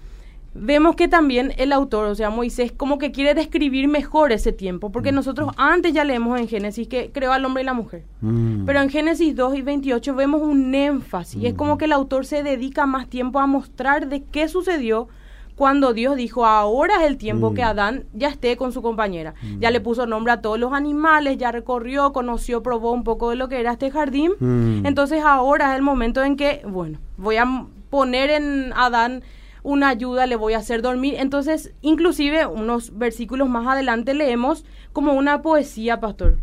Vemos 0.56 0.94
que 0.94 1.08
también 1.08 1.52
el 1.56 1.72
autor, 1.72 2.06
o 2.06 2.14
sea, 2.14 2.30
Moisés, 2.30 2.70
como 2.70 2.98
que 2.98 3.10
quiere 3.10 3.34
describir 3.34 3.88
mejor 3.88 4.30
ese 4.30 4.52
tiempo, 4.52 4.92
porque 4.92 5.10
mm. 5.10 5.14
nosotros 5.16 5.50
antes 5.56 5.92
ya 5.92 6.04
leemos 6.04 6.38
en 6.38 6.46
Génesis 6.46 6.86
que 6.86 7.10
creó 7.10 7.32
al 7.32 7.44
hombre 7.44 7.64
y 7.64 7.66
la 7.66 7.74
mujer. 7.74 8.04
Mm. 8.20 8.64
Pero 8.64 8.80
en 8.80 8.88
Génesis 8.88 9.34
2 9.34 9.56
y 9.56 9.62
28 9.62 10.14
vemos 10.14 10.42
un 10.42 10.72
énfasis, 10.72 11.42
y 11.42 11.46
es 11.48 11.54
como 11.54 11.74
mm. 11.74 11.78
que 11.78 11.84
el 11.86 11.92
autor 11.92 12.24
se 12.24 12.44
dedica 12.44 12.86
más 12.86 13.08
tiempo 13.08 13.40
a 13.40 13.48
mostrar 13.48 14.08
de 14.08 14.22
qué 14.22 14.46
sucedió 14.46 15.08
cuando 15.56 15.92
Dios 15.94 16.16
dijo, 16.16 16.44
ahora 16.46 16.96
es 16.96 17.06
el 17.06 17.16
tiempo 17.16 17.50
Mm. 17.50 17.54
que 17.54 17.62
Adán 17.62 18.04
ya 18.12 18.28
esté 18.28 18.56
con 18.56 18.72
su 18.72 18.82
compañera. 18.82 19.34
Ya 19.60 19.70
le 19.70 19.80
puso 19.80 20.06
nombre 20.06 20.32
a 20.32 20.40
todos 20.40 20.58
los 20.58 20.72
animales, 20.72 21.38
ya 21.38 21.52
recorrió, 21.52 22.12
conoció, 22.12 22.62
probó 22.62 22.92
un 22.92 23.04
poco 23.04 23.30
de 23.30 23.36
lo 23.36 23.48
que 23.48 23.60
era 23.60 23.72
este 23.72 23.90
jardín. 23.90 24.32
Mm. 24.40 24.84
Entonces 24.86 25.22
ahora 25.24 25.70
es 25.72 25.76
el 25.76 25.82
momento 25.82 26.24
en 26.24 26.36
que, 26.36 26.62
bueno, 26.66 26.98
voy 27.16 27.36
a 27.36 27.46
poner 27.90 28.30
en 28.30 28.72
Adán 28.74 29.22
una 29.64 29.88
ayuda, 29.88 30.26
le 30.26 30.36
voy 30.36 30.52
a 30.52 30.58
hacer 30.58 30.82
dormir. 30.82 31.16
Entonces, 31.18 31.72
inclusive 31.80 32.46
unos 32.46 32.96
versículos 32.96 33.48
más 33.48 33.66
adelante 33.66 34.12
leemos 34.14 34.64
como 34.92 35.14
una 35.14 35.42
poesía, 35.42 35.98
pastor, 35.98 36.36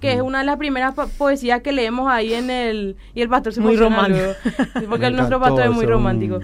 que 0.00 0.12
es 0.12 0.20
una 0.20 0.40
de 0.40 0.44
las 0.44 0.56
primeras 0.58 0.92
po- 0.94 1.06
poesías 1.16 1.62
que 1.62 1.72
leemos 1.72 2.10
ahí 2.10 2.34
en 2.34 2.50
el... 2.50 2.96
Y 3.14 3.22
el 3.22 3.28
pastor 3.30 3.54
se 3.54 3.60
Muy 3.62 3.76
romántico. 3.76 4.18
luego. 4.18 4.88
Porque 4.90 5.06
Me 5.06 5.12
nuestro 5.12 5.40
pastor 5.40 5.66
es 5.66 5.70
muy 5.70 5.84
eso. 5.84 5.92
romántico. 5.92 6.40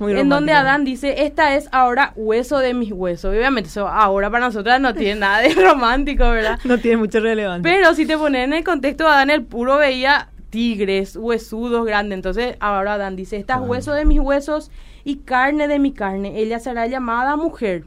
Muy 0.00 0.12
en 0.12 0.28
donde 0.30 0.52
romántico. 0.52 0.56
Adán 0.58 0.84
dice, 0.84 1.24
esta 1.26 1.54
es 1.54 1.68
ahora 1.70 2.14
hueso 2.16 2.58
de 2.58 2.74
mis 2.74 2.90
huesos. 2.90 3.30
Obviamente 3.32 3.68
eso 3.68 3.86
ahora 3.86 4.28
para 4.30 4.46
nosotras 4.46 4.80
no 4.80 4.92
tiene 4.94 5.20
nada 5.20 5.40
de 5.40 5.54
romántico, 5.54 6.24
¿verdad? 6.24 6.58
No 6.64 6.78
tiene 6.78 6.96
mucha 6.96 7.20
relevancia. 7.20 7.62
Pero 7.70 7.94
si 7.94 8.06
te 8.06 8.16
pones 8.18 8.42
en 8.44 8.54
el 8.54 8.64
contexto, 8.64 9.06
Adán 9.06 9.28
el 9.30 9.44
puro 9.44 9.76
veía 9.76 10.30
tigres, 10.50 11.14
huesudos 11.16 11.84
grandes. 11.84 12.16
Entonces 12.16 12.56
ahora 12.58 12.94
Adán 12.94 13.16
dice, 13.16 13.36
esta 13.36 13.52
es 13.52 13.58
Claro. 13.58 13.70
hueso 13.70 13.92
de 13.92 14.04
mis 14.06 14.18
huesos 14.18 14.70
y 15.04 15.16
carne 15.16 15.68
de 15.68 15.78
mi 15.78 15.92
carne. 15.92 16.40
Ella 16.40 16.58
será 16.58 16.86
llamada 16.86 17.36
mujer. 17.36 17.84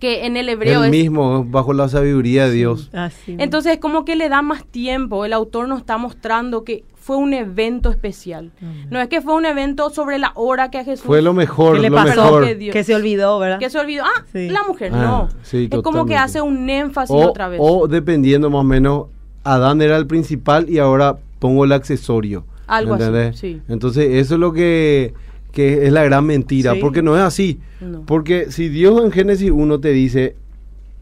Que 0.00 0.26
en 0.26 0.36
el 0.36 0.48
hebreo 0.50 0.84
es... 0.84 0.90
mismo, 0.90 1.44
bajo 1.44 1.72
la 1.72 1.88
sabiduría 1.88 2.46
de 2.48 2.52
Dios. 2.52 2.90
Así. 2.92 3.34
Entonces 3.38 3.74
es 3.74 3.78
como 3.78 4.04
que 4.04 4.14
le 4.16 4.28
da 4.28 4.42
más 4.42 4.64
tiempo. 4.66 5.24
El 5.24 5.32
autor 5.32 5.68
nos 5.68 5.78
está 5.80 5.96
mostrando 5.96 6.64
que 6.64 6.84
fue 6.96 7.16
un 7.16 7.32
evento 7.32 7.90
especial. 7.90 8.52
No 8.90 9.00
es 9.00 9.08
que 9.08 9.22
fue 9.22 9.34
un 9.34 9.46
evento 9.46 9.88
sobre 9.90 10.18
la 10.18 10.32
hora 10.34 10.70
que 10.70 10.78
a 10.78 10.84
Jesús... 10.84 11.06
Fue 11.06 11.22
lo 11.22 11.32
mejor, 11.32 11.76
¿Qué 11.76 11.82
le 11.82 11.90
lo 11.90 11.96
pasó? 11.96 12.24
mejor. 12.24 12.44
Que 12.44 12.54
Dios- 12.56 12.72
que 12.74 12.84
se 12.84 12.94
olvidó, 12.94 13.38
¿verdad? 13.38 13.58
Que 13.58 13.70
se 13.70 13.78
olvidó. 13.78 14.04
Ah, 14.04 14.24
Sí. 14.32 14.50
la 14.50 14.64
mujer. 14.64 14.92
Ah, 14.94 15.02
no. 15.02 15.28
sí, 15.42 15.68
es 15.70 15.82
como 15.82 16.04
que 16.04 16.16
hace 16.16 16.42
un 16.42 16.68
énfasis 16.68 17.14
O, 17.14 17.28
otra 17.30 17.48
vez. 17.48 17.60
o 17.62 17.86
dependiendo 17.88 18.50
más 18.50 18.60
o 18.60 18.64
menos, 18.64 19.06
Adán 19.44 19.80
era 19.80 19.96
el 19.96 20.06
principal 20.06 20.68
y 20.68 20.78
ahora 20.78 21.16
pongo 21.38 21.64
el 21.64 21.72
accesorio. 21.72 22.44
Algo 22.66 22.94
así, 22.94 23.04
¿entendés? 23.04 23.38
sí. 23.38 23.62
Entonces 23.68 24.08
eso 24.16 24.34
es 24.34 24.40
lo 24.40 24.52
que, 24.52 25.14
que 25.56 25.86
es 25.86 25.92
la 25.92 26.04
gran 26.04 26.26
mentira, 26.26 26.74
Sí. 26.74 26.80
porque 26.82 27.00
no 27.00 27.16
es 27.16 27.22
así. 27.22 27.60
No. 27.80 28.02
Porque 28.04 28.50
si 28.50 28.68
Dios 28.68 29.02
en 29.02 29.10
Génesis 29.10 29.50
1 29.50 29.80
te 29.80 29.88
dice, 29.88 30.36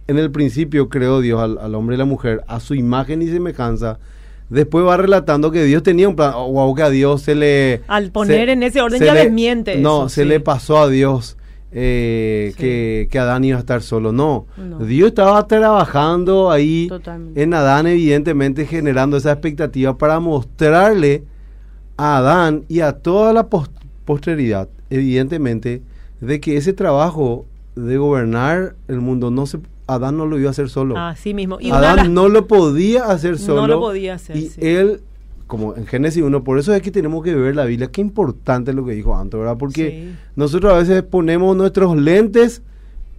en 0.06 0.16
el 0.16 0.30
principio 0.30 0.88
creó 0.88 1.20
Dios 1.20 1.40
al, 1.42 1.58
al 1.58 1.74
hombre 1.74 1.96
y 1.96 1.98
la 1.98 2.04
mujer 2.04 2.44
a 2.46 2.60
su 2.60 2.76
imagen 2.76 3.20
y 3.20 3.26
semejanza, 3.26 3.98
después 4.50 4.86
va 4.86 4.96
relatando 4.96 5.50
que 5.50 5.64
Dios 5.64 5.82
tenía 5.82 6.08
un 6.08 6.14
plan, 6.14 6.34
o 6.36 6.72
que 6.76 6.82
a 6.84 6.90
Dios 6.90 7.22
se 7.22 7.34
le... 7.34 7.80
Al 7.88 8.12
poner 8.12 8.46
se- 8.46 8.52
en 8.52 8.62
ese 8.62 8.80
orden 8.80 9.02
ya 9.02 9.12
le- 9.12 9.24
desmiente 9.24 9.76
No, 9.78 10.02
eso, 10.02 10.08
se 10.10 10.22
sí. 10.22 10.28
le 10.28 10.38
pasó 10.38 10.78
a 10.78 10.88
Dios 10.88 11.36
eh, 11.72 12.52
Sí. 12.54 12.60
que, 12.60 13.08
que 13.10 13.18
Adán 13.18 13.42
iba 13.42 13.56
a 13.56 13.60
estar 13.60 13.82
solo. 13.82 14.12
No. 14.12 14.46
No. 14.56 14.78
Dios 14.84 15.08
estaba 15.08 15.44
trabajando 15.48 16.52
ahí 16.52 16.86
Totalmente. 16.88 17.42
en 17.42 17.54
Adán, 17.54 17.88
evidentemente 17.88 18.66
generando 18.66 19.16
esa 19.16 19.32
expectativa 19.32 19.98
para 19.98 20.20
mostrarle 20.20 21.24
a 21.96 22.18
Adán 22.18 22.64
y 22.68 22.78
a 22.80 22.92
toda 22.92 23.32
la 23.32 23.48
pos- 23.48 23.70
posteridad, 24.04 24.68
evidentemente, 24.90 25.82
de 26.20 26.40
que 26.40 26.56
ese 26.56 26.72
trabajo 26.72 27.46
de 27.76 27.96
gobernar 27.96 28.76
el 28.88 29.00
mundo 29.00 29.30
no 29.30 29.46
se 29.46 29.58
Adán 29.86 30.16
no 30.16 30.24
lo 30.26 30.38
iba 30.38 30.48
a 30.48 30.52
hacer 30.52 30.70
solo. 30.70 30.96
Así 30.96 31.34
mismo. 31.34 31.58
Y 31.60 31.70
Adán 31.70 32.14
no 32.14 32.28
lo 32.30 32.46
podía 32.46 33.04
hacer 33.04 33.38
solo. 33.38 33.62
No 33.62 33.66
lo 33.66 33.80
podía 33.80 34.14
hacer, 34.14 34.34
Y 34.36 34.48
sí. 34.48 34.58
él, 34.62 35.02
como 35.46 35.76
en 35.76 35.86
Génesis 35.86 36.22
1, 36.22 36.42
por 36.42 36.58
eso 36.58 36.72
es 36.74 36.80
que 36.80 36.90
tenemos 36.90 37.22
que 37.22 37.34
ver 37.34 37.54
la 37.54 37.66
Biblia. 37.66 37.88
Qué 37.90 38.00
importante 38.00 38.70
es 38.70 38.76
lo 38.76 38.86
que 38.86 38.92
dijo 38.92 39.14
Anto, 39.14 39.40
¿verdad? 39.40 39.58
Porque 39.58 39.90
Sí. 40.14 40.16
nosotros 40.36 40.72
a 40.72 40.78
veces 40.78 41.02
ponemos 41.02 41.54
nuestros 41.54 41.96
lentes 41.98 42.62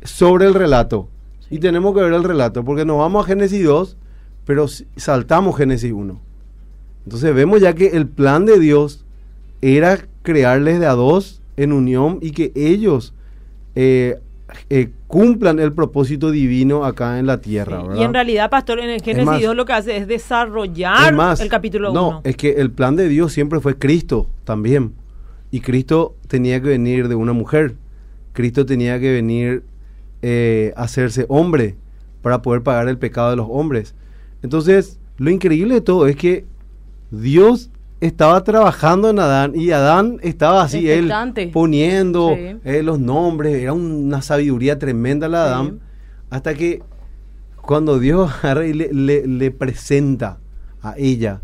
sobre 0.02 0.48
el 0.48 0.56
relato. 0.56 1.08
Y 1.52 1.60
tenemos 1.60 1.94
que 1.94 2.02
ver 2.02 2.14
el 2.14 2.24
relato, 2.24 2.66
porque 2.66 2.84
nos 2.84 2.98
vamos 2.98 3.24
a 3.24 3.28
Génesis 3.28 3.64
2, 3.64 3.96
pero 4.46 4.66
saltamos 4.96 5.56
Génesis 5.56 5.92
1. 5.94 6.20
Entonces 7.06 7.36
vemos 7.36 7.62
ya 7.62 7.74
que 7.74 7.90
el 7.90 8.08
plan 8.08 8.46
de 8.48 8.60
Dios 8.60 9.05
era 9.62 10.00
crearles 10.22 10.80
de 10.80 10.86
a 10.86 10.94
dos 10.94 11.42
en 11.58 11.72
unión 11.72 12.20
y 12.22 12.32
que 12.32 12.52
ellos 12.56 13.14
eh, 13.76 14.20
eh, 14.70 14.92
cumplan 15.08 15.60
el 15.60 15.74
propósito 15.74 16.32
divino 16.32 16.86
acá 16.86 17.20
en 17.20 17.26
la 17.26 17.42
tierra. 17.42 17.84
Y 17.98 18.04
en 18.04 18.14
realidad, 18.14 18.50
pastor, 18.50 18.80
en 18.80 18.90
el 18.90 19.02
Génesis 19.02 19.26
más- 19.26 19.42
2 19.42 19.56
lo 19.56 19.66
que 19.66 19.74
hace 19.74 19.98
es 19.98 20.08
desarrollar 20.08 21.10
Es 21.10 21.16
más, 21.16 21.40
el 21.40 21.50
capítulo 21.50 21.92
1. 21.92 22.02
No, 22.02 22.22
es 22.24 22.36
que 22.38 22.52
el 22.52 22.72
plan 22.72 22.96
de 22.96 23.08
Dios 23.08 23.34
siempre 23.34 23.60
fue 23.60 23.78
Cristo 23.78 24.28
también. 24.44 24.94
Y 25.52 25.62
Cristo 25.62 26.16
tenía 26.28 26.62
que 26.62 26.70
venir 26.70 27.08
de 27.08 27.16
una 27.16 27.34
mujer. 27.34 27.76
Cristo 28.34 28.66
tenía 28.66 29.00
que 29.00 29.12
venir 29.12 29.64
eh, 30.22 30.74
a 30.76 30.84
hacerse 30.84 31.26
hombre 31.30 31.76
para 32.22 32.42
poder 32.42 32.62
pagar 32.64 32.88
el 32.90 32.98
pecado 32.98 33.30
de 33.30 33.36
los 33.38 33.48
hombres. 33.50 33.96
Entonces, 34.42 35.00
lo 35.18 35.30
increíble 35.30 35.76
de 35.76 35.82
todo 35.82 36.08
es 36.08 36.16
que 36.16 36.46
Dios 37.12 37.70
estaba 38.06 38.44
trabajando 38.44 39.10
en 39.10 39.20
Adán 39.20 39.54
y 39.56 39.72
Adán 39.72 40.18
estaba 40.22 40.64
así, 40.64 40.90
él 40.90 41.12
poniendo 41.52 42.34
Sí. 42.36 42.58
eh, 42.64 42.84
los 42.84 43.00
nombres, 43.00 43.56
era 43.62 43.74
una 43.74 44.22
sabiduría 44.22 44.78
tremenda 44.80 45.28
la 45.28 45.44
de 45.44 45.48
Sí. 45.50 45.54
Adán, 45.54 45.80
hasta 46.30 46.54
que 46.54 46.82
cuando 47.62 48.00
Dios 48.00 48.32
le, 48.44 48.74
le- 48.94 49.28
le 49.28 49.52
presenta 49.52 50.38
a 50.82 50.96
ella, 50.98 51.42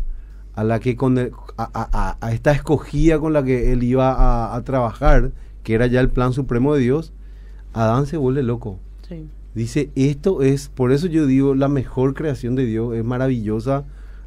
a 0.54 0.64
la 0.64 0.78
que 0.80 0.96
con 0.96 1.18
el- 1.18 1.32
a, 1.56 1.64
a- 1.72 1.88
a- 1.92 2.16
a 2.26 2.32
esta 2.32 2.52
escogida 2.52 3.18
con 3.18 3.32
la 3.32 3.42
que 3.42 3.72
él 3.72 3.82
iba 3.82 4.12
a, 4.12 4.54
a 4.54 4.62
trabajar, 4.62 5.32
que 5.62 5.74
era 5.74 5.86
ya 5.86 6.00
el 6.00 6.08
plan 6.10 6.32
supremo 6.32 6.74
de 6.74 6.80
Dios, 6.80 7.12
Adán 7.72 8.06
se 8.06 8.16
vuelve 8.16 8.42
loco. 8.42 8.78
Sí. 9.08 9.26
Dice, 9.54 9.90
esto 9.96 10.42
es, 10.42 10.68
por 10.68 10.92
eso 10.92 11.06
yo 11.08 11.26
digo, 11.26 11.54
la 11.54 11.68
mejor 11.68 12.14
creación 12.14 12.54
de 12.54 12.64
Dios, 12.66 12.94
es 12.94 13.04
maravillosa. 13.04 13.84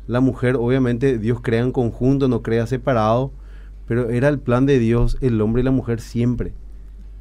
La 0.07 0.19
mujer, 0.19 0.55
obviamente, 0.55 1.17
Dios 1.17 1.39
crea 1.41 1.61
en 1.61 1.71
conjunto, 1.71 2.27
no 2.27 2.41
crea 2.41 2.67
separado, 2.67 3.31
pero 3.87 4.09
era 4.09 4.29
el 4.29 4.39
plan 4.39 4.65
de 4.65 4.79
Dios, 4.79 5.17
el 5.21 5.39
hombre 5.41 5.61
y 5.61 5.65
la 5.65 5.71
mujer 5.71 5.99
siempre. 5.99 6.53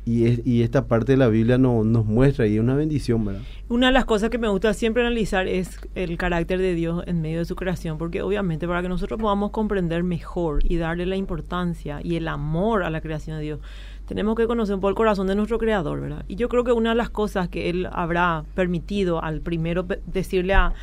Y, 0.06 0.26
es- 0.26 0.46
y 0.46 0.62
esta 0.62 0.86
parte 0.86 1.12
de 1.12 1.18
la 1.18 1.28
Biblia 1.28 1.56
no- 1.56 1.82
nos 1.82 2.04
muestra 2.04 2.46
y 2.46 2.56
es 2.56 2.60
una 2.60 2.74
bendición, 2.74 3.24
¿verdad? 3.24 3.40
Una 3.70 3.86
de 3.86 3.92
las 3.94 4.04
cosas 4.04 4.28
que 4.28 4.36
me 4.36 4.48
gusta 4.48 4.74
siempre 4.74 5.00
analizar 5.02 5.48
es 5.48 5.80
el 5.94 6.18
carácter 6.18 6.58
de 6.60 6.74
Dios 6.74 7.02
en 7.06 7.22
medio 7.22 7.38
de 7.38 7.46
su 7.46 7.56
creación, 7.56 7.96
porque 7.96 8.20
obviamente 8.20 8.68
para 8.68 8.82
que 8.82 8.88
nosotros 8.90 9.18
podamos 9.18 9.50
comprender 9.50 10.02
mejor 10.02 10.58
y 10.62 10.76
darle 10.76 11.06
la 11.06 11.16
importancia 11.16 12.00
y 12.04 12.16
el 12.16 12.28
amor 12.28 12.82
a 12.82 12.90
la 12.90 13.00
creación 13.00 13.38
de 13.38 13.44
Dios, 13.44 13.60
tenemos 14.06 14.36
que 14.36 14.46
conocer 14.46 14.74
un 14.74 14.82
poco 14.82 14.90
el 14.90 14.94
corazón 14.94 15.26
de 15.26 15.36
nuestro 15.36 15.56
creador, 15.56 16.02
¿verdad? 16.02 16.24
Y 16.28 16.36
yo 16.36 16.50
creo 16.50 16.64
que 16.64 16.72
una 16.72 16.90
de 16.90 16.96
las 16.96 17.08
cosas 17.08 17.48
que 17.48 17.70
él 17.70 17.88
habrá 17.90 18.44
permitido 18.54 19.24
al 19.24 19.40
primero 19.40 19.86
decirle 20.06 20.52
a, 20.52 20.74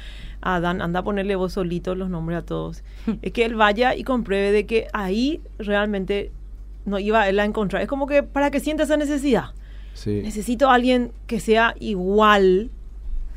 a 0.41 0.55
Adán, 0.55 0.81
anda 0.81 0.99
a 1.01 1.03
ponerle 1.03 1.35
vos 1.35 1.53
solito 1.53 1.95
los 1.95 2.09
nombres 2.09 2.39
a 2.39 2.41
todos, 2.45 2.83
es 3.21 3.31
que 3.31 3.45
él 3.45 3.55
vaya 3.55 3.95
y 3.95 4.03
compruebe 4.03 4.51
de 4.51 4.65
que 4.65 4.87
ahí 4.93 5.41
realmente 5.59 6.31
no 6.85 6.97
iba 6.99 7.27
él 7.29 7.39
a 7.39 7.45
encontrar. 7.45 7.81
Es 7.81 7.87
como 7.87 8.07
que 8.07 8.23
para 8.23 8.49
que 8.51 8.59
sienta 8.59 8.83
esa 8.83 8.97
necesidad 8.97 9.51
Sí. 9.93 10.21
necesito 10.23 10.69
a 10.69 10.75
alguien 10.75 11.11
que 11.27 11.39
sea 11.41 11.75
igual 11.79 12.69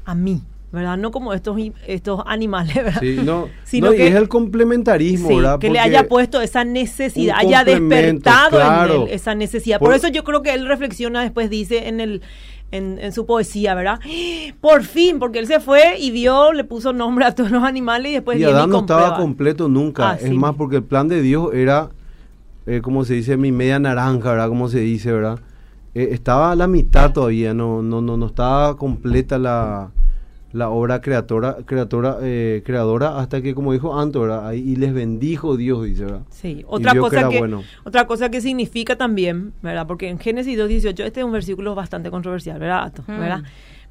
a 0.04 0.14
mí, 0.14 0.40
¿verdad? 0.70 0.96
No 0.96 1.10
como 1.10 1.34
estos, 1.34 1.58
estos 1.86 2.22
animales, 2.26 2.74
¿verdad? 2.76 3.00
Sí, 3.00 3.18
no, 3.24 3.48
Sino 3.64 3.88
no, 3.90 3.92
que- 3.92 4.06
es 4.06 4.14
el 4.14 4.28
complementarismo, 4.28 5.28
Sí, 5.28 5.34
¿verdad? 5.36 5.58
que 5.58 5.68
le 5.70 5.80
haya 5.80 6.06
puesto 6.08 6.40
esa 6.40 6.64
necesidad, 6.64 7.36
haya 7.38 7.64
despertado 7.64 8.50
claro. 8.50 8.94
en 8.94 9.02
él 9.02 9.08
esa 9.14 9.34
necesidad. 9.34 9.78
Por, 9.80 9.88
Por- 9.88 9.96
eso 9.96 10.08
yo 10.08 10.22
creo 10.24 10.42
que 10.42 10.54
él 10.54 10.66
reflexiona 10.66 11.22
después, 11.22 11.50
dice 11.50 11.88
en 11.88 12.00
el 12.00 12.22
en, 12.70 12.98
en 12.98 13.12
su 13.12 13.26
poesía, 13.26 13.74
¿verdad? 13.74 14.00
Por 14.60 14.82
fin, 14.82 15.18
porque 15.18 15.38
él 15.38 15.46
se 15.46 15.60
fue 15.60 15.98
y 15.98 16.10
vio, 16.10 16.52
le 16.52 16.64
puso 16.64 16.92
nombre 16.92 17.24
a 17.24 17.34
todos 17.34 17.50
los 17.50 17.62
animales 17.62 18.10
y 18.10 18.14
después 18.14 18.38
y 18.38 18.44
Adán 18.44 18.70
no 18.70 18.80
estaba 18.80 19.16
completo 19.16 19.68
nunca. 19.68 20.10
Así 20.10 20.26
es 20.26 20.34
más, 20.34 20.54
porque 20.54 20.76
el 20.76 20.84
plan 20.84 21.08
de 21.08 21.22
Dios 21.22 21.54
era, 21.54 21.90
eh, 22.66 22.80
como 22.82 23.04
se 23.04 23.14
dice, 23.14 23.36
mi 23.36 23.52
media 23.52 23.78
naranja, 23.78 24.30
¿verdad? 24.30 24.48
Como 24.48 24.68
se 24.68 24.80
dice, 24.80 25.12
¿verdad? 25.12 25.38
Eh, 25.94 26.08
estaba 26.12 26.50
a 26.50 26.56
la 26.56 26.66
mitad 26.66 27.12
todavía, 27.12 27.54
no, 27.54 27.82
no, 27.82 28.00
no, 28.00 28.16
no 28.16 28.26
estaba 28.26 28.76
completa 28.76 29.38
la, 29.38 29.90
la 30.54 30.70
obra 30.70 31.00
creatora, 31.00 31.56
creatora, 31.66 32.18
eh, 32.22 32.62
creadora, 32.64 33.18
hasta 33.18 33.42
que, 33.42 33.56
como 33.56 33.72
dijo 33.72 33.98
Anto, 33.98 34.24
y 34.54 34.76
les 34.76 34.94
bendijo 34.94 35.56
Dios, 35.56 35.84
dice, 35.84 36.04
¿verdad? 36.04 36.22
Sí, 36.30 36.64
otra 36.68 36.92
que 36.92 36.98
cosa 37.00 37.28
que, 37.28 37.38
bueno. 37.40 37.64
otra 37.82 38.06
cosa 38.06 38.30
que 38.30 38.40
significa 38.40 38.94
también, 38.94 39.52
¿verdad? 39.62 39.84
Porque 39.88 40.08
en 40.08 40.20
Génesis 40.20 40.56
2.18, 40.56 41.04
este 41.04 41.20
es 41.20 41.26
un 41.26 41.32
versículo 41.32 41.74
bastante 41.74 42.08
controversial, 42.08 42.60
¿verdad? 42.60 42.84
Ato? 42.84 43.02
Mm. 43.02 43.18
¿verdad? 43.18 43.42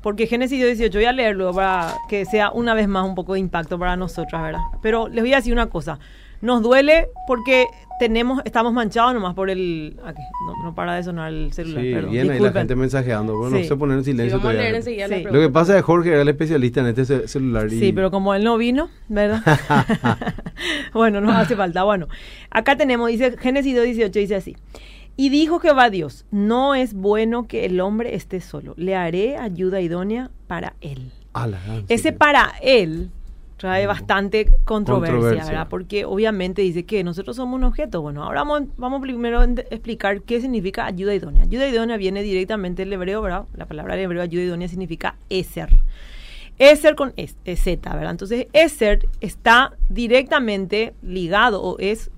Porque 0.01 0.25
Génesis 0.25 0.63
2.18, 0.63 0.93
voy 0.93 1.03
a 1.03 1.11
leerlo 1.11 1.53
para 1.53 1.95
que 2.07 2.23
sea 2.23 2.49
una 2.51 2.73
vez 2.73 2.87
más 2.87 3.05
un 3.05 3.15
poco 3.15 3.33
de 3.33 3.41
impacto 3.41 3.77
para 3.77 3.97
nosotras, 3.97 4.41
¿verdad? 4.41 4.61
Pero 4.81 5.09
les 5.09 5.21
voy 5.21 5.33
a 5.33 5.37
decir 5.37 5.51
una 5.51 5.67
cosa, 5.69 5.99
nos 6.39 6.61
duele 6.61 7.09
porque 7.27 7.65
tenemos, 7.99 8.41
estamos 8.45 8.73
manchados 8.73 9.13
nomás 9.13 9.33
por 9.35 9.49
el... 9.49 9.97
aquí, 10.05 10.21
no, 10.47 10.63
no 10.63 10.75
para 10.75 10.95
de 10.95 11.03
sonar 11.03 11.31
el 11.31 11.53
celular, 11.53 11.83
Sí, 11.83 11.93
perdón, 11.93 12.11
bien 12.11 12.31
ahí 12.31 12.39
la 12.39 12.51
gente 12.51 12.75
mensajeando. 12.75 13.37
Bueno, 13.37 13.57
Sí. 13.57 13.63
no 13.63 13.67
sé 13.69 13.75
poner 13.77 13.97
en 13.97 14.03
Sí, 14.03 14.11
silencio 14.11 14.39
todavía. 14.39 14.71
Lo 15.31 15.39
que 15.39 15.49
pasa 15.49 15.73
es 15.73 15.77
que 15.77 15.81
Jorge 15.83 16.09
era 16.11 16.21
el 16.21 16.29
especialista 16.29 16.81
en 16.81 16.87
este 16.87 17.05
ce- 17.05 17.27
celular. 17.27 17.67
y- 17.71 17.79
Sí, 17.79 17.93
pero 17.93 18.11
como 18.11 18.33
él 18.33 18.43
no 18.43 18.57
vino, 18.57 18.89
¿verdad? 19.09 19.41
bueno, 20.93 21.21
no 21.21 21.31
hace 21.31 21.55
falta. 21.55 21.83
Bueno, 21.83 22.07
acá 22.49 22.75
tenemos, 22.77 23.09
dice 23.09 23.35
Génesis 23.37 23.75
2.18, 23.75 24.11
dice 24.11 24.35
así. 24.35 24.55
Y 25.15 25.29
dijo 25.29 25.59
Jehová 25.59 25.89
Dios, 25.91 26.25
no 26.31 26.73
es 26.73 26.93
bueno 26.95 27.47
que 27.47 27.65
el 27.65 27.79
hombre 27.81 28.15
esté 28.15 28.41
solo, 28.41 28.73
le 28.77 28.95
haré 28.95 29.37
ayuda 29.37 29.79
idónea 29.79 30.31
para 30.47 30.73
él. 30.81 31.11
Ala, 31.33 31.59
ah, 31.69 31.81
Ese 31.87 32.09
sí. 32.09 32.15
para 32.15 32.53
él 32.61 33.09
trae 33.57 33.87
bastante 33.87 34.45
controversia, 34.65 35.13
Controversia. 35.13 35.45
¿verdad? 35.45 35.67
Porque 35.69 36.05
obviamente 36.05 36.61
dice 36.61 36.85
que 36.85 37.03
nosotros 37.03 37.35
somos 37.35 37.55
un 37.55 37.63
objeto. 37.63 38.01
Bueno, 38.01 38.23
ahora 38.23 38.41
vamos, 38.41 38.63
vamos 38.77 39.01
primero 39.01 39.39
a 39.39 39.45
explicar 39.45 40.21
qué 40.21 40.41
significa 40.41 40.85
ayuda 40.85 41.13
idónea. 41.15 41.43
Ayuda 41.43 41.67
idónea 41.67 41.97
viene 41.97 42.23
directamente 42.23 42.83
del 42.83 42.93
hebreo, 42.93 43.21
¿verdad? 43.21 43.45
La 43.55 43.65
palabra 43.65 43.95
en 43.95 44.01
hebreo 44.01 44.21
ayuda 44.21 44.43
idónea 44.43 44.67
significa 44.67 45.15
eser. 45.29 45.69
Eser 46.59 46.95
con 46.95 47.13
es, 47.15 47.35
es 47.45 47.63
Z, 47.63 47.93
¿verdad? 47.93 48.11
Entonces, 48.11 48.47
Eser 48.53 49.07
está 49.21 49.75
directamente 49.89 50.93
ligado 51.01 51.63
o 51.63 51.79
es, 51.79 52.11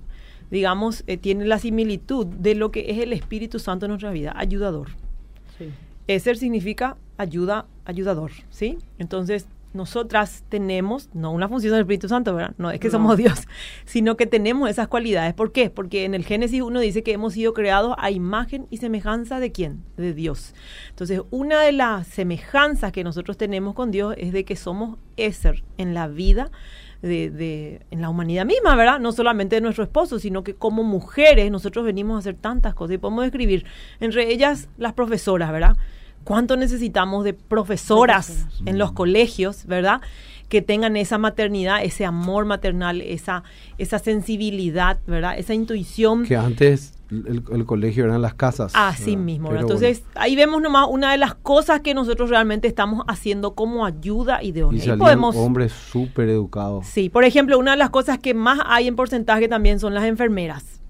digamos, 0.50 1.04
eh, 1.06 1.16
tiene 1.16 1.46
la 1.46 1.58
similitud 1.58 2.26
de 2.26 2.54
lo 2.54 2.70
que 2.70 2.90
es 2.90 2.98
el 2.98 3.12
Espíritu 3.12 3.58
Santo 3.58 3.86
en 3.86 3.90
nuestra 3.90 4.10
vida, 4.10 4.34
ayudador. 4.36 4.88
Sí. 5.56 5.70
Eser 6.06 6.36
significa 6.36 6.96
ayuda, 7.16 7.66
ayudador, 7.86 8.30
¿sí? 8.50 8.78
Entonces, 8.98 9.48
nosotras 9.76 10.42
tenemos, 10.48 11.08
no 11.14 11.30
una 11.30 11.48
función 11.48 11.72
del 11.72 11.82
Espíritu 11.82 12.08
Santo, 12.08 12.34
¿verdad? 12.34 12.54
No 12.58 12.70
es 12.70 12.80
que 12.80 12.88
No. 12.88 12.92
somos 12.92 13.16
Dios, 13.16 13.46
sino 13.84 14.16
que 14.16 14.26
tenemos 14.26 14.68
esas 14.68 14.88
cualidades. 14.88 15.34
¿Por 15.34 15.52
qué? 15.52 15.70
Porque 15.70 16.04
en 16.04 16.14
el 16.14 16.24
Génesis 16.24 16.62
uno 16.62 16.80
dice 16.80 17.02
que 17.02 17.12
hemos 17.12 17.34
sido 17.34 17.52
creados 17.54 17.94
a 17.98 18.10
imagen 18.10 18.66
y 18.70 18.78
semejanza 18.78 19.38
de 19.38 19.52
quién? 19.52 19.84
De 19.96 20.12
Dios. 20.14 20.54
Entonces, 20.90 21.20
una 21.30 21.60
de 21.60 21.72
las 21.72 22.06
semejanzas 22.08 22.90
que 22.90 23.04
nosotros 23.04 23.36
tenemos 23.36 23.74
con 23.74 23.90
Dios 23.90 24.14
es 24.18 24.32
de 24.32 24.44
que 24.44 24.56
somos 24.56 24.98
Eser 25.16 25.62
en 25.78 25.94
la 25.94 26.08
vida 26.08 26.50
de, 27.02 27.30
de- 27.30 27.80
en 27.90 28.00
la 28.00 28.08
humanidad 28.08 28.46
misma, 28.46 28.74
¿verdad? 28.74 28.98
No 28.98 29.12
solamente 29.12 29.56
de 29.56 29.60
nuestro 29.60 29.84
esposo, 29.84 30.18
sino 30.18 30.42
que 30.42 30.54
como 30.54 30.82
mujeres 30.82 31.50
nosotros 31.50 31.84
venimos 31.84 32.16
a 32.16 32.18
hacer 32.20 32.34
tantas 32.34 32.74
cosas 32.74 32.94
y 32.94 32.98
podemos 32.98 33.24
escribir, 33.26 33.64
entre 34.00 34.32
ellas 34.32 34.68
las 34.78 34.94
profesoras, 34.94 35.52
¿verdad? 35.52 35.76
¿Cuánto 36.26 36.56
necesitamos 36.56 37.22
de 37.22 37.34
profesoras 37.34 38.26
Profesoras. 38.26 38.62
en 38.66 38.78
los 38.78 38.90
colegios, 38.90 39.64
¿verdad? 39.66 40.00
Que 40.48 40.60
tengan 40.60 40.96
esa 40.96 41.18
maternidad, 41.18 41.84
ese 41.84 42.04
amor 42.04 42.46
maternal, 42.46 43.00
esa, 43.00 43.44
esa 43.78 44.00
sensibilidad, 44.00 44.98
¿verdad? 45.06 45.38
Esa 45.38 45.54
intuición. 45.54 46.24
Que 46.24 46.34
antes 46.34 46.94
el, 47.12 47.44
el 47.52 47.64
colegio 47.64 48.06
eran 48.06 48.22
las 48.22 48.34
casas. 48.34 48.72
Así 48.74 49.12
¿verdad? 49.12 49.24
mismo. 49.24 49.48
¿verdad? 49.50 49.62
Entonces, 49.62 50.02
ahí 50.16 50.34
vemos 50.34 50.60
nomás 50.60 50.88
una 50.90 51.12
de 51.12 51.18
las 51.18 51.36
cosas 51.36 51.80
que 51.82 51.94
nosotros 51.94 52.28
realmente 52.28 52.66
estamos 52.66 53.04
haciendo 53.06 53.54
como 53.54 53.86
ayuda 53.86 54.42
idónea. 54.42 54.84
y 54.84 54.90
Y 54.90 54.96
podemos, 54.96 55.36
hombres 55.36 55.70
súper 55.70 56.28
educados. 56.28 56.86
Sí, 56.86 57.08
por 57.08 57.22
ejemplo, 57.22 57.56
una 57.56 57.70
de 57.70 57.76
las 57.76 57.90
cosas 57.90 58.18
que 58.18 58.34
más 58.34 58.58
hay 58.66 58.88
en 58.88 58.96
porcentaje 58.96 59.46
también 59.46 59.78
son 59.78 59.94
las 59.94 60.02
enfermeras. 60.02 60.80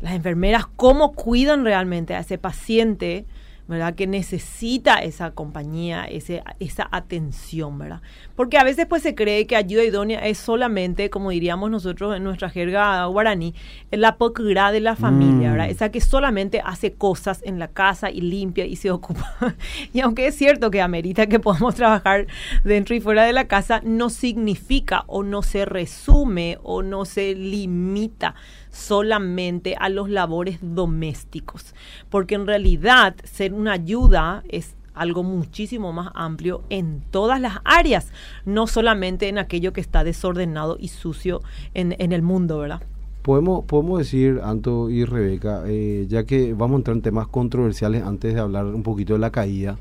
Las 0.00 0.14
enfermeras, 0.14 0.64
cómo 0.74 1.12
cuidan 1.12 1.64
realmente 1.64 2.14
a 2.14 2.20
ese 2.20 2.38
paciente, 2.38 3.26
¿verdad? 3.70 3.94
Que 3.94 4.08
necesita 4.08 4.96
esa 4.96 5.30
compañía, 5.30 6.04
ese, 6.04 6.42
esa 6.58 6.88
atención, 6.90 7.78
¿verdad? 7.78 8.02
Porque 8.34 8.58
a 8.58 8.64
veces 8.64 8.86
pues 8.86 9.02
se 9.04 9.14
cree 9.14 9.46
que 9.46 9.54
ayuda 9.54 9.84
idónea 9.84 10.26
es 10.26 10.38
solamente, 10.38 11.08
como 11.08 11.30
diríamos 11.30 11.70
nosotros 11.70 12.16
en 12.16 12.24
nuestra 12.24 12.50
jerga 12.50 13.04
guaraní, 13.06 13.54
la 13.92 14.16
pocra 14.16 14.72
de 14.72 14.80
la 14.80 14.96
familia, 14.96 15.48
Mm. 15.48 15.52
¿verdad? 15.52 15.70
Esa 15.70 15.90
que 15.90 16.00
solamente 16.00 16.60
hace 16.64 16.94
cosas 16.94 17.42
en 17.44 17.60
la 17.60 17.68
casa 17.68 18.10
y 18.10 18.20
limpia 18.20 18.66
y 18.66 18.74
se 18.74 18.90
ocupa. 18.90 19.54
y 19.92 20.00
aunque 20.00 20.26
es 20.26 20.34
cierto 20.34 20.72
que 20.72 20.82
amerita 20.82 21.28
que 21.28 21.38
podamos 21.38 21.76
trabajar 21.76 22.26
dentro 22.64 22.96
y 22.96 23.00
fuera 23.00 23.22
de 23.24 23.32
la 23.32 23.46
casa, 23.46 23.80
no 23.84 24.10
significa 24.10 25.04
o 25.06 25.22
no 25.22 25.42
se 25.42 25.64
resume 25.64 26.58
o 26.64 26.82
no 26.82 27.04
se 27.04 27.36
limita 27.36 28.34
solamente 28.70 29.76
a 29.78 29.88
los 29.88 30.08
labores 30.08 30.58
domésticos, 30.60 31.74
porque 32.08 32.34
en 32.34 32.46
realidad 32.46 33.16
ser 33.24 33.52
una 33.52 33.72
ayuda 33.72 34.42
es 34.48 34.74
algo 34.94 35.22
muchísimo 35.22 35.92
más 35.92 36.10
amplio 36.14 36.62
en 36.68 37.02
todas 37.10 37.40
las 37.40 37.58
áreas, 37.64 38.08
no 38.44 38.66
solamente 38.66 39.28
en 39.28 39.38
aquello 39.38 39.72
que 39.72 39.80
está 39.80 40.04
desordenado 40.04 40.76
y 40.78 40.88
sucio 40.88 41.42
en, 41.74 41.94
en 41.98 42.12
el 42.12 42.22
mundo, 42.22 42.58
¿verdad? 42.58 42.82
Podemos, 43.22 43.64
podemos 43.64 43.98
decir, 43.98 44.40
Anto 44.42 44.88
y 44.88 45.04
Rebeca, 45.04 45.62
eh, 45.66 46.06
ya 46.08 46.24
que 46.24 46.54
vamos 46.54 46.76
a 46.76 46.78
entrar 46.78 46.96
en 46.96 47.02
temas 47.02 47.28
controversiales 47.28 48.02
antes 48.02 48.34
de 48.34 48.40
hablar 48.40 48.66
un 48.66 48.82
poquito 48.82 49.12
de 49.12 49.18
la 49.18 49.30
caída, 49.30 49.78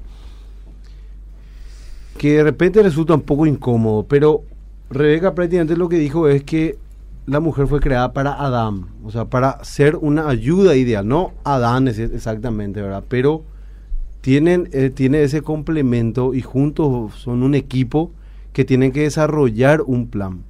que 2.17 2.33
de 2.33 2.43
repente 2.43 2.83
resulta 2.83 3.13
un 3.13 3.21
poco 3.21 3.45
incómodo, 3.45 4.03
pero 4.03 4.43
Rebeca 4.89 5.33
prácticamente 5.33 5.77
lo 5.77 5.87
que 5.87 5.97
dijo 5.97 6.27
es 6.27 6.43
que 6.43 6.77
la 7.29 7.39
mujer 7.39 7.67
fue 7.67 7.79
creada 7.79 8.11
para 8.11 8.33
Adán, 8.33 8.87
o 9.03 9.11
sea, 9.11 9.25
para 9.25 9.63
ser 9.63 9.95
una 9.95 10.27
ayuda 10.29 10.75
ideal, 10.75 11.07
no 11.07 11.33
Adán 11.43 11.87
es 11.87 11.99
exactamente, 11.99 12.81
¿verdad? 12.81 13.03
Pero 13.07 13.43
tienen, 14.21 14.67
eh, 14.71 14.89
tiene 14.89 15.21
ese 15.21 15.43
complemento 15.43 16.33
y 16.33 16.41
juntos 16.41 17.13
son 17.15 17.43
un 17.43 17.53
equipo 17.53 18.11
que 18.51 18.65
tienen 18.65 18.91
que 18.91 19.03
desarrollar 19.03 19.81
un 19.81 20.07
plan. 20.07 20.43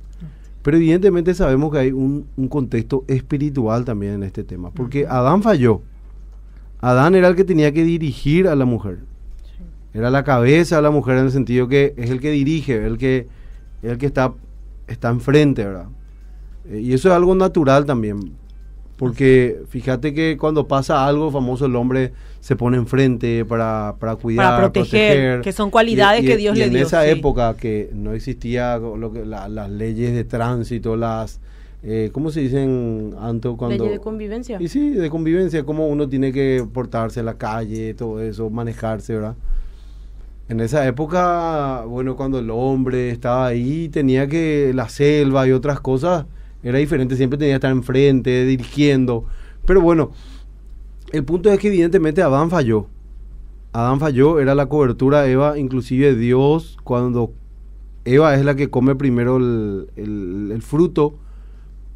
Pero 0.61 0.77
evidentemente 0.77 1.33
sabemos 1.33 1.71
que 1.71 1.79
hay 1.79 1.91
un, 1.91 2.27
un 2.37 2.47
contexto 2.47 3.03
espiritual 3.07 3.83
también 3.83 4.13
en 4.13 4.23
este 4.23 4.43
tema, 4.43 4.71
porque 4.71 5.05
Adán 5.05 5.43
falló. 5.43 5.81
Adán 6.79 7.15
era 7.15 7.27
el 7.27 7.35
que 7.35 7.43
tenía 7.43 7.73
que 7.73 7.83
dirigir 7.83 8.47
a 8.47 8.55
la 8.55 8.65
mujer. 8.65 8.99
Era 9.93 10.09
la 10.09 10.23
cabeza 10.23 10.77
de 10.77 10.81
la 10.81 10.91
mujer 10.91 11.17
en 11.17 11.25
el 11.25 11.31
sentido 11.31 11.67
que 11.67 11.93
es 11.97 12.09
el 12.09 12.21
que 12.21 12.31
dirige, 12.31 12.85
el 12.85 12.97
que, 12.97 13.27
el 13.81 13.97
que 13.97 14.05
está, 14.05 14.33
está 14.87 15.09
enfrente, 15.09 15.65
¿verdad? 15.65 15.87
Eh, 16.69 16.79
y 16.81 16.93
eso 16.93 17.09
es 17.09 17.15
algo 17.15 17.35
natural 17.35 17.85
también. 17.85 18.31
Porque 18.97 19.61
fíjate 19.69 20.13
que 20.13 20.35
cuando 20.37 20.67
pasa 20.67 21.07
algo 21.07 21.31
famoso, 21.31 21.65
el 21.65 21.75
hombre 21.77 22.11
se 22.41 22.57
pone 22.57 22.75
enfrente 22.75 23.45
para, 23.45 23.95
para 23.97 24.17
cuidar, 24.17 24.45
Para 24.55 24.71
proteger, 24.73 25.39
que 25.41 25.53
son 25.53 25.69
cualidades 25.71 26.25
que 26.25 26.35
Dios 26.35 26.55
y 26.55 26.59
le 26.59 26.65
en 26.65 26.73
dio, 26.73 26.81
esa 26.85 27.03
sí. 27.05 27.11
época 27.11 27.55
que 27.55 27.89
no 27.93 28.13
existía 28.13 28.77
lo 28.77 29.11
que, 29.13 29.25
la- 29.25 29.47
las 29.47 29.69
leyes 29.69 30.13
de 30.13 30.23
tránsito, 30.25 30.95
las... 30.97 31.39
Eh, 31.81 32.09
¿Cómo 32.11 32.29
se 32.29 32.41
dicen, 32.41 33.15
Anto? 33.21 33.55
Cuando, 33.55 33.85
Leyes 33.85 33.99
de 33.99 34.03
convivencia. 34.03 34.57
y 34.61 34.67
sí, 34.67 34.89
de 34.89 35.09
convivencia, 35.09 35.63
cómo 35.63 35.87
uno 35.87 36.09
tiene 36.09 36.33
que 36.33 36.67
portarse 36.73 37.21
en 37.21 37.25
la 37.25 37.35
calle, 37.37 37.93
todo 37.93 38.21
eso, 38.21 38.49
manejarse, 38.49 39.13
¿verdad? 39.13 39.35
En 40.49 40.59
esa 40.59 40.85
época, 40.85 41.85
bueno, 41.87 42.17
cuando 42.17 42.39
el 42.39 42.49
hombre 42.49 43.11
estaba 43.11 43.47
ahí, 43.47 43.87
tenía 43.87 44.27
que 44.27 44.73
la 44.75 44.89
selva 44.89 45.47
y 45.47 45.53
otras 45.53 45.79
cosas, 45.79 46.25
era 46.63 46.77
diferente, 46.77 47.15
siempre 47.15 47.37
tenía 47.37 47.53
que 47.53 47.57
estar 47.57 47.71
enfrente, 47.71 48.45
dirigiendo. 48.45 49.25
Pero 49.65 49.81
bueno, 49.81 50.11
el 51.11 51.23
punto 51.23 51.51
es 51.51 51.59
que 51.59 51.67
evidentemente 51.69 52.21
Adán 52.21 52.49
falló. 52.49 52.87
Adán 53.71 53.99
falló, 53.99 54.39
era 54.39 54.55
la 54.55 54.65
cobertura 54.67 55.21
de 55.21 55.31
Eva, 55.33 55.57
inclusive 55.59 56.15
Dios, 56.15 56.77
cuando 56.83 57.31
Eva 58.05 58.33
es 58.35 58.43
la 58.43 58.55
que 58.55 58.69
come 58.69 58.95
primero 58.95 59.37
el, 59.37 59.89
el- 59.95 60.51
el 60.53 60.61
fruto, 60.61 61.15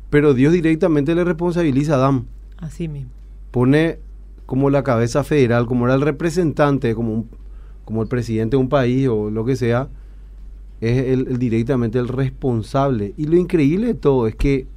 pero 0.10 0.34
Dios 0.34 0.54
directamente 0.54 1.15
le 1.15 1.23
responsabiliza 1.23 1.93
a 1.93 1.97
Adán 1.97 2.26
Así 2.58 2.88
mismo. 2.88 3.10
pone 3.52 3.97
como 4.45 4.69
la 4.69 4.84
cabeza 4.84 5.23
federal, 5.23 5.65
como 5.65 5.86
era 5.86 5.95
el 5.95 6.02
representante, 6.02 6.93
como, 6.93 7.13
un- 7.13 7.30
como 7.86 8.02
el 8.04 8.08
presidente 8.08 8.56
de 8.56 8.62
un 8.62 8.69
país 8.69 9.08
o 9.08 9.30
lo 9.32 9.43
que 9.45 9.56
sea, 9.56 9.89
es 10.82 10.98
el, 11.08 11.28
el 11.28 11.40
directamente 11.40 11.98
el 12.00 12.08
responsable. 12.08 13.14
Y 13.18 13.26
lo 13.26 13.38
increíble 13.38 13.88
de 13.88 13.94
todo 13.94 14.28
es 14.28 14.36
que 14.36 14.68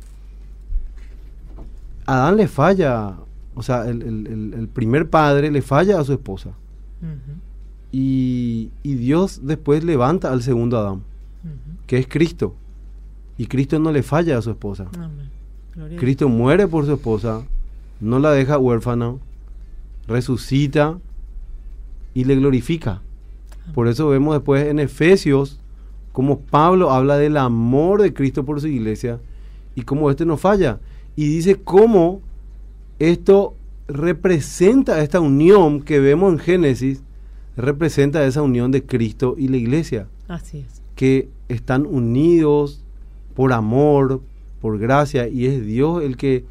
Adán 2.06 2.36
le 2.36 2.46
falla, 2.48 3.14
o 3.54 3.62
sea, 3.62 3.86
el, 3.88 4.02
el- 4.02 4.68
primer 4.72 5.08
padre 5.10 5.50
le 5.50 5.62
falla 5.62 5.98
a 6.00 6.04
su 6.04 6.12
esposa. 6.12 6.50
Y, 7.92 8.70
y 8.82 8.94
Dios 8.94 9.40
después 9.44 9.82
levanta 9.84 10.32
al 10.32 10.42
segundo 10.42 10.78
Adán, 10.78 11.02
que 11.86 11.98
es 11.98 12.06
Cristo. 12.06 12.54
Y 13.38 13.46
Cristo 13.46 13.78
no 13.78 13.92
le 13.92 14.02
falla 14.02 14.38
a 14.38 14.42
su 14.42 14.50
esposa. 14.50 14.86
Amén. 14.94 15.98
Cristo 15.98 16.28
muere 16.28 16.66
por 16.66 16.86
su 16.86 16.92
esposa, 16.94 17.42
no 18.00 18.18
la 18.18 18.30
deja 18.30 18.56
huérfana, 18.58 19.14
resucita 20.08 20.98
y 22.14 22.24
le 22.24 22.36
glorifica. 22.36 23.02
Por 23.74 23.88
eso 23.88 24.08
vemos 24.08 24.34
después 24.34 24.66
en 24.68 24.78
Efesios 24.78 25.60
como 26.16 26.40
Pablo 26.40 26.92
habla 26.92 27.18
del 27.18 27.36
amor 27.36 28.00
de 28.00 28.14
Cristo 28.14 28.46
por 28.46 28.58
su 28.62 28.68
iglesia 28.68 29.20
y 29.74 29.82
cómo 29.82 30.10
este 30.10 30.24
no 30.24 30.38
falla. 30.38 30.80
Y 31.14 31.28
dice 31.28 31.56
cómo 31.56 32.22
esto 32.98 33.54
representa 33.86 35.02
esta 35.02 35.20
unión 35.20 35.82
que 35.82 36.00
vemos 36.00 36.32
en 36.32 36.38
Génesis, 36.38 37.02
representa 37.54 38.24
esa 38.24 38.40
unión 38.40 38.70
de 38.70 38.82
Cristo 38.86 39.34
y 39.36 39.48
la 39.48 39.58
iglesia 39.58 40.08
Así 40.26 40.60
es. 40.60 40.80
que 40.94 41.28
están 41.50 41.84
unidos 41.84 42.82
por 43.34 43.52
amor, 43.52 44.22
por 44.62 44.78
gracia, 44.78 45.28
y 45.28 45.44
es 45.44 45.66
Dios 45.66 46.02
el 46.02 46.16
que 46.16 46.46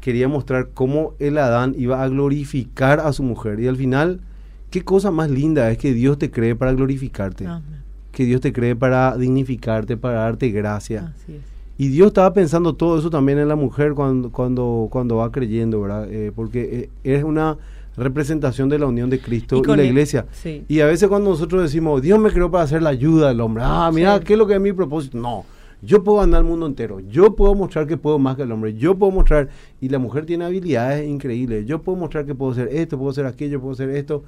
quería 0.00 0.26
mostrar 0.26 0.70
cómo 0.72 1.12
el 1.18 1.36
Adán 1.36 1.74
iba 1.76 2.02
a 2.02 2.08
glorificar 2.08 2.98
a 3.00 3.12
su 3.12 3.24
mujer. 3.24 3.60
Y 3.60 3.68
al 3.68 3.76
final, 3.76 4.22
qué 4.70 4.82
cosa 4.82 5.10
más 5.10 5.30
linda 5.30 5.70
es 5.70 5.76
que 5.76 5.92
Dios 5.92 6.16
te 6.16 6.30
cree 6.30 6.56
para 6.56 6.72
glorificarte, 6.72 7.46
Amén. 7.46 7.81
Que 8.12 8.24
Dios 8.24 8.40
te 8.40 8.52
cree 8.52 8.76
para 8.76 9.16
dignificarte, 9.16 9.96
para 9.96 10.20
darte 10.20 10.50
gracia. 10.50 11.12
Así 11.16 11.34
es. 11.34 11.52
Y 11.78 11.88
Dios 11.88 12.08
estaba 12.08 12.32
pensando 12.32 12.74
todo 12.74 12.98
eso 12.98 13.10
también 13.10 13.38
en 13.38 13.48
la 13.48 13.56
mujer 13.56 13.94
cuando, 13.94 14.30
cuando, 14.30 14.88
cuando 14.90 15.16
va 15.16 15.32
creyendo, 15.32 15.80
¿verdad? 15.80 16.06
Eh, 16.12 16.30
porque 16.32 16.90
eh, 17.04 17.14
es 17.16 17.24
una 17.24 17.58
representación 17.96 18.68
de 18.68 18.78
la 18.78 18.86
unión 18.86 19.10
de 19.10 19.18
Cristo 19.18 19.60
y, 19.64 19.76
la 19.76 19.82
iglesia. 19.82 20.26
Y 20.68 20.80
a 20.80 20.86
veces 20.86 21.08
cuando 21.08 21.30
nosotros 21.30 21.62
decimos, 21.62 22.00
Dios 22.00 22.18
me 22.18 22.30
creó 22.30 22.50
para 22.50 22.64
hacer 22.64 22.82
la 22.82 22.90
ayuda 22.90 23.28
del 23.28 23.40
hombre, 23.40 23.64
ah, 23.66 23.90
mira, 23.92 24.20
¿qué 24.20 24.34
es 24.34 24.38
lo 24.38 24.46
que 24.46 24.54
es 24.54 24.60
mi 24.60 24.72
propósito? 24.72 25.18
No, 25.18 25.44
yo 25.82 26.04
puedo 26.04 26.20
andar 26.20 26.40
al 26.40 26.46
mundo 26.46 26.66
entero, 26.66 27.00
yo 27.00 27.34
puedo 27.34 27.54
mostrar 27.54 27.86
que 27.86 27.96
puedo 27.96 28.18
más 28.18 28.36
que 28.36 28.42
el 28.42 28.52
hombre, 28.52 28.74
yo 28.74 28.94
puedo 28.94 29.12
mostrar, 29.12 29.48
y 29.80 29.88
la 29.88 29.98
mujer 29.98 30.24
tiene 30.24 30.44
habilidades 30.44 31.08
increíbles, 31.08 31.66
yo 31.66 31.82
puedo 31.82 31.98
mostrar 31.98 32.24
que 32.24 32.34
puedo 32.34 32.52
hacer 32.52 32.68
esto, 32.70 32.96
puedo 32.96 33.10
hacer 33.10 33.26
aquello, 33.26 33.60
puedo 33.60 33.72
hacer 33.72 33.90
esto, 33.90 34.22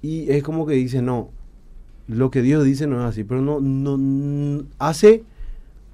y 0.00 0.30
es 0.30 0.42
como 0.42 0.66
que 0.66 0.74
dice, 0.74 1.00
no, 1.02 1.30
lo 2.08 2.30
que 2.30 2.42
Dios 2.42 2.64
dice 2.64 2.86
no 2.86 3.00
es 3.00 3.04
así, 3.04 3.24
pero 3.24 3.40
no, 3.40 3.60
no, 3.60 4.64
hace, 4.78 5.24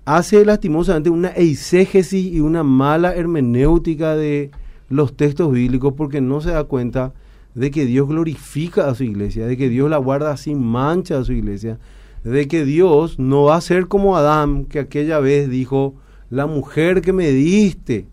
hace 0.04 0.44
lastimosamente 0.44 1.10
una 1.10 1.28
eisegesis 1.28 2.32
y 2.32 2.40
una 2.40 2.62
mala 2.62 3.14
hermenéutica 3.14 4.16
de 4.16 4.50
los 4.88 5.16
textos 5.16 5.52
bíblicos 5.52 5.94
porque 5.94 6.20
no 6.20 6.40
se 6.40 6.50
da 6.50 6.64
cuenta 6.64 7.12
de 7.54 7.70
que 7.70 7.86
Dios 7.86 8.08
glorifica 8.08 8.88
a 8.88 8.94
su 8.94 9.04
iglesia, 9.04 9.46
de 9.46 9.56
que 9.56 9.68
Dios 9.68 9.90
la 9.90 9.98
guarda 9.98 10.36
sin 10.36 10.64
mancha 10.64 11.18
a 11.18 11.24
su 11.24 11.32
iglesia, 11.32 11.78
de 12.24 12.48
que 12.48 12.64
Dios 12.64 13.18
no 13.18 13.44
va 13.44 13.56
a 13.56 13.60
ser 13.60 13.88
como 13.88 14.16
Adán, 14.16 14.64
que 14.64 14.78
aquella 14.78 15.18
vez 15.18 15.48
dijo, 15.48 15.94
la 16.30 16.46
mujer 16.46 17.00
que 17.00 17.12
me 17.12 17.30
diste, 17.30 18.06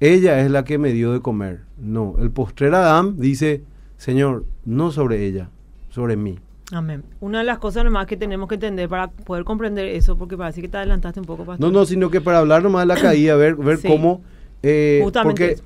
ella 0.00 0.40
es 0.40 0.50
la 0.50 0.64
que 0.64 0.78
me 0.78 0.92
dio 0.92 1.12
de 1.12 1.20
comer. 1.20 1.60
No, 1.78 2.16
el 2.18 2.30
postrer 2.30 2.74
Adán 2.74 3.18
dice, 3.18 3.62
Señor, 3.96 4.44
no 4.64 4.90
sobre 4.90 5.24
ella, 5.26 5.50
sobre 5.94 6.16
mí. 6.16 6.38
Amén. 6.72 7.04
Una 7.20 7.38
de 7.38 7.44
las 7.44 7.58
cosas 7.58 7.84
nomás 7.84 8.06
que 8.06 8.16
tenemos 8.16 8.48
que 8.48 8.56
entender 8.56 8.88
para 8.88 9.08
poder 9.08 9.44
comprender 9.44 9.86
eso, 9.86 10.18
porque 10.18 10.36
parece 10.36 10.60
que 10.60 10.68
te 10.68 10.76
adelantaste 10.76 11.20
un 11.20 11.26
poco, 11.26 11.44
pastor. 11.44 11.64
No, 11.64 11.72
no, 11.72 11.86
sino 11.86 12.10
que 12.10 12.20
para 12.20 12.38
hablar 12.38 12.64
nomás 12.64 12.82
de 12.82 12.94
la 12.94 13.00
caída, 13.00 13.36
ver, 13.36 13.54
ver 13.54 13.78
cómo... 13.80 14.22
Eh, 14.62 15.06
porque 15.22 15.58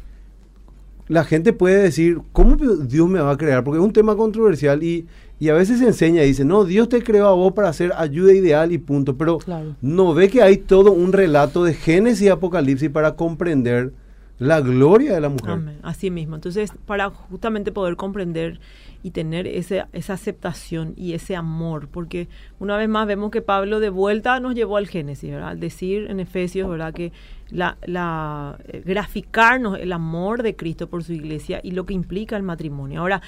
la 1.07 1.25
gente 1.25 1.53
puede 1.55 1.83
decir, 1.83 2.19
¿cómo 2.33 2.57
Dios 2.57 3.09
me 3.09 3.21
va 3.21 3.31
a 3.31 3.37
crear? 3.39 3.65
Porque 3.65 3.79
es 3.79 3.85
un 3.85 3.93
tema 3.93 4.17
controversial 4.17 4.83
y, 4.83 5.07
y 5.39 5.49
a 5.49 5.55
veces 5.55 5.79
se 5.79 5.87
enseña 5.87 6.25
y 6.25 6.27
dice, 6.27 6.45
no, 6.45 6.65
Dios 6.65 6.91
te 6.91 7.03
creó 7.03 7.29
a 7.29 7.33
vos 7.33 7.55
para 7.55 7.69
hacer 7.69 7.93
ayuda 7.97 8.35
ideal 8.35 8.73
y 8.73 8.79
punto. 8.79 9.17
Pero 9.17 9.39
no 9.81 10.13
ve 10.13 10.29
que 10.29 10.43
hay 10.43 10.59
todo 10.59 10.93
un 10.93 11.13
relato 11.13 11.65
de 11.65 11.73
Génesis 11.73 12.23
y 12.23 12.29
Apocalipsis 12.29 12.91
para 12.91 13.15
comprender 13.15 13.95
la 14.39 14.61
gloria 14.61 15.15
de 15.15 15.21
la 15.21 15.29
mujer. 15.29 15.51
Amén. 15.51 15.79
Así 15.83 16.11
mismo. 16.11 16.37
Entonces, 16.37 16.73
para 16.87 17.11
justamente 17.11 17.73
poder 17.73 17.97
comprender 17.97 18.61
y 19.03 19.11
tener 19.11 19.47
ese, 19.47 19.85
esa 19.93 20.15
aceptación 20.15 20.95
y 20.97 21.13
ese 21.13 21.37
amor, 21.37 21.89
porque 21.89 22.29
una 22.59 22.77
vez 22.77 22.89
más 22.89 23.07
vemos 23.07 23.31
que 23.31 23.43
Pablo 23.43 23.81
de 23.81 23.91
vuelta 23.91 24.41
nos 24.41 24.55
llevó 24.55 24.77
al 24.77 24.89
Génesis, 24.89 25.31
¿verdad? 25.31 25.51
Al 25.51 25.61
decir 25.61 26.07
en 26.11 26.21
Efesios, 26.21 26.69
¿verdad? 26.69 26.93
Que 26.93 27.13
la, 27.51 28.59
eh, 28.67 28.83
graficarnos 28.85 29.79
el 29.79 29.93
amor 29.93 30.43
de 30.43 30.57
Cristo 30.57 30.89
por 30.89 31.05
su 31.05 31.13
iglesia 31.13 31.61
y 31.63 31.73
lo 31.73 31.87
que 31.87 31.95
implica 31.95 32.37
el 32.37 32.43
matrimonio. 32.43 33.01
Ahora, 33.01 33.23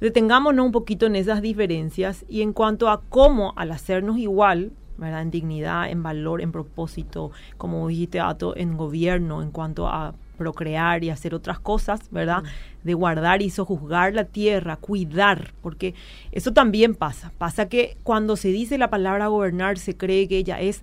detengámonos 0.00 0.64
un 0.64 0.72
poquito 0.72 1.06
en 1.06 1.16
esas 1.16 1.42
diferencias 1.42 2.24
y 2.28 2.42
en 2.42 2.52
cuanto 2.52 2.88
a 2.88 3.02
cómo 3.08 3.52
al 3.56 3.70
hacernos 3.70 4.18
igual, 4.18 4.72
¿verdad? 4.96 5.22
En 5.22 5.30
dignidad, 5.30 5.90
en 5.90 6.02
valor, 6.02 6.40
en 6.40 6.52
propósito, 6.52 7.30
como 7.56 7.86
dijiste, 7.88 8.20
Ato, 8.20 8.56
en 8.56 8.76
gobierno, 8.76 9.42
en 9.42 9.50
cuanto 9.50 9.88
a 9.88 10.14
procrear 10.36 11.04
y 11.04 11.10
hacer 11.10 11.34
otras 11.34 11.58
cosas, 11.58 12.00
¿verdad? 12.10 12.42
De 12.82 12.94
guardar 12.94 13.42
y 13.42 13.50
sojuzgar 13.50 14.14
la 14.14 14.24
tierra, 14.24 14.76
cuidar, 14.76 15.52
porque 15.62 15.94
eso 16.32 16.52
también 16.52 16.94
pasa. 16.94 17.32
Pasa 17.38 17.68
que 17.68 17.96
cuando 18.02 18.36
se 18.36 18.48
dice 18.48 18.78
la 18.78 18.90
palabra 18.90 19.28
gobernar, 19.28 19.78
se 19.78 19.96
cree 19.96 20.28
que 20.28 20.38
ella 20.38 20.60
es, 20.60 20.82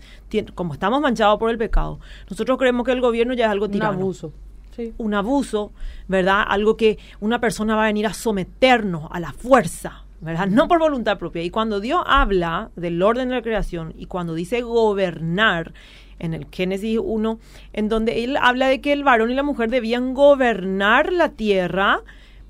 como 0.56 0.74
estamos 0.74 1.02
manchados 1.02 1.40
por 1.40 1.50
el 1.50 1.58
pecado, 1.58 2.00
nosotros 2.30 2.58
creemos 2.58 2.86
que 2.86 2.92
el 2.92 3.02
gobierno 3.02 3.34
ya 3.34 3.46
es 3.46 3.52
algo 3.52 3.70
tirano. 3.70 3.98
Un 3.98 4.04
abuso. 4.04 4.34
Un 4.98 5.14
abuso, 5.14 5.74
¿verdad? 6.08 6.44
Algo 6.48 6.78
que 6.78 6.98
una 7.20 7.42
persona 7.42 7.76
va 7.76 7.84
a 7.84 7.88
venir 7.88 8.08
a 8.08 8.14
someternos 8.14 9.10
a 9.12 9.20
la 9.20 9.34
fuerza, 9.34 10.06
¿verdad? 10.22 10.48
No 10.48 10.70
por 10.70 10.80
voluntad 10.80 11.18
propia. 11.18 11.44
Y 11.44 11.50
cuando 11.50 11.82
Dios 11.82 12.02
habla 12.06 12.72
del 12.78 13.02
orden 13.02 13.28
de 13.28 13.36
la 13.36 13.42
creación 13.42 13.94
y 13.98 14.06
cuando 14.06 14.36
dice 14.36 14.62
gobernar, 14.62 15.74
en 16.20 16.34
el 16.34 16.48
Génesis 16.52 17.00
1, 17.02 17.40
en 17.74 17.90
donde 17.90 18.24
él 18.24 18.38
habla 18.38 18.68
de 18.68 18.82
que 18.82 18.94
el 18.94 19.04
varón 19.04 19.32
y 19.32 19.34
la 19.34 19.44
mujer 19.44 19.70
debían 19.70 20.14
gobernar 20.14 21.12
la 21.12 21.30
tierra 21.30 22.02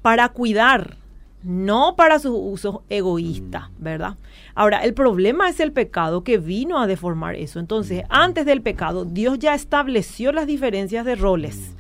para 0.02 0.30
cuidar, 0.30 0.98
no 1.44 1.96
para 1.96 2.20
sus 2.20 2.34
usos 2.36 2.80
egoístas, 2.90 3.70
mm. 3.70 3.84
¿verdad? 3.84 4.18
Ahora, 4.56 4.84
el 4.84 4.94
problema 4.94 5.50
es 5.50 5.60
el 5.60 5.72
pecado 5.72 6.24
que 6.24 6.38
vino 6.38 6.80
a 6.80 6.88
deformar 6.88 7.36
eso. 7.36 7.60
Entonces, 7.60 8.04
mm. 8.04 8.08
antes 8.10 8.46
del 8.46 8.62
pecado, 8.62 9.06
Dios 9.06 9.40
ya 9.40 9.54
estableció 9.54 10.32
las 10.32 10.48
diferencias 10.48 11.06
de 11.06 11.16
roles. 11.16 11.76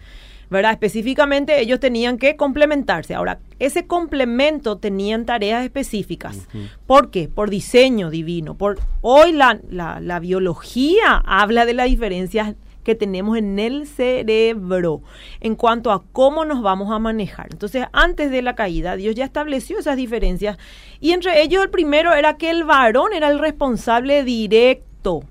¿Verdad? 0.49 0.71
Específicamente 0.71 1.59
ellos 1.61 1.79
tenían 1.79 2.17
que 2.17 2.35
complementarse. 2.35 3.13
Ahora, 3.13 3.39
ese 3.59 3.85
complemento 3.85 4.77
tenían 4.77 5.25
tareas 5.25 5.63
específicas. 5.63 6.47
¿Por 6.87 7.11
qué? 7.11 7.27
Por 7.27 7.49
diseño 7.49 8.09
divino. 8.09 8.55
Por, 8.55 8.79
hoy 9.01 9.31
la, 9.31 9.59
la, 9.69 10.19
biología 10.19 11.21
habla 11.25 11.65
de 11.65 11.73
las 11.73 11.87
diferencias 11.87 12.55
que 12.83 12.95
tenemos 12.95 13.37
en 13.37 13.59
el 13.59 13.85
cerebro 13.85 15.01
en 15.41 15.55
cuanto 15.55 15.91
a 15.91 16.03
cómo 16.11 16.45
nos 16.45 16.61
vamos 16.63 16.91
a 16.91 16.97
manejar. 16.97 17.47
Entonces, 17.51 17.85
antes 17.91 18.31
de 18.31 18.41
la 18.41 18.55
caída, 18.55 18.95
Dios 18.95 19.13
ya 19.13 19.25
estableció 19.25 19.77
esas 19.77 19.97
diferencias 19.97 20.57
y 20.99 21.11
entre 21.11 21.43
ellos 21.43 21.63
el 21.63 21.69
primero 21.69 22.13
era 22.13 22.37
que 22.37 22.49
el 22.49 22.63
varón 22.63 23.13
era 23.13 23.29
el 23.29 23.37
responsable 23.37 24.23
directo 24.23 25.23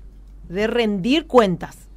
de 0.47 0.67
rendir 0.67 1.27
cuentas 1.27 1.88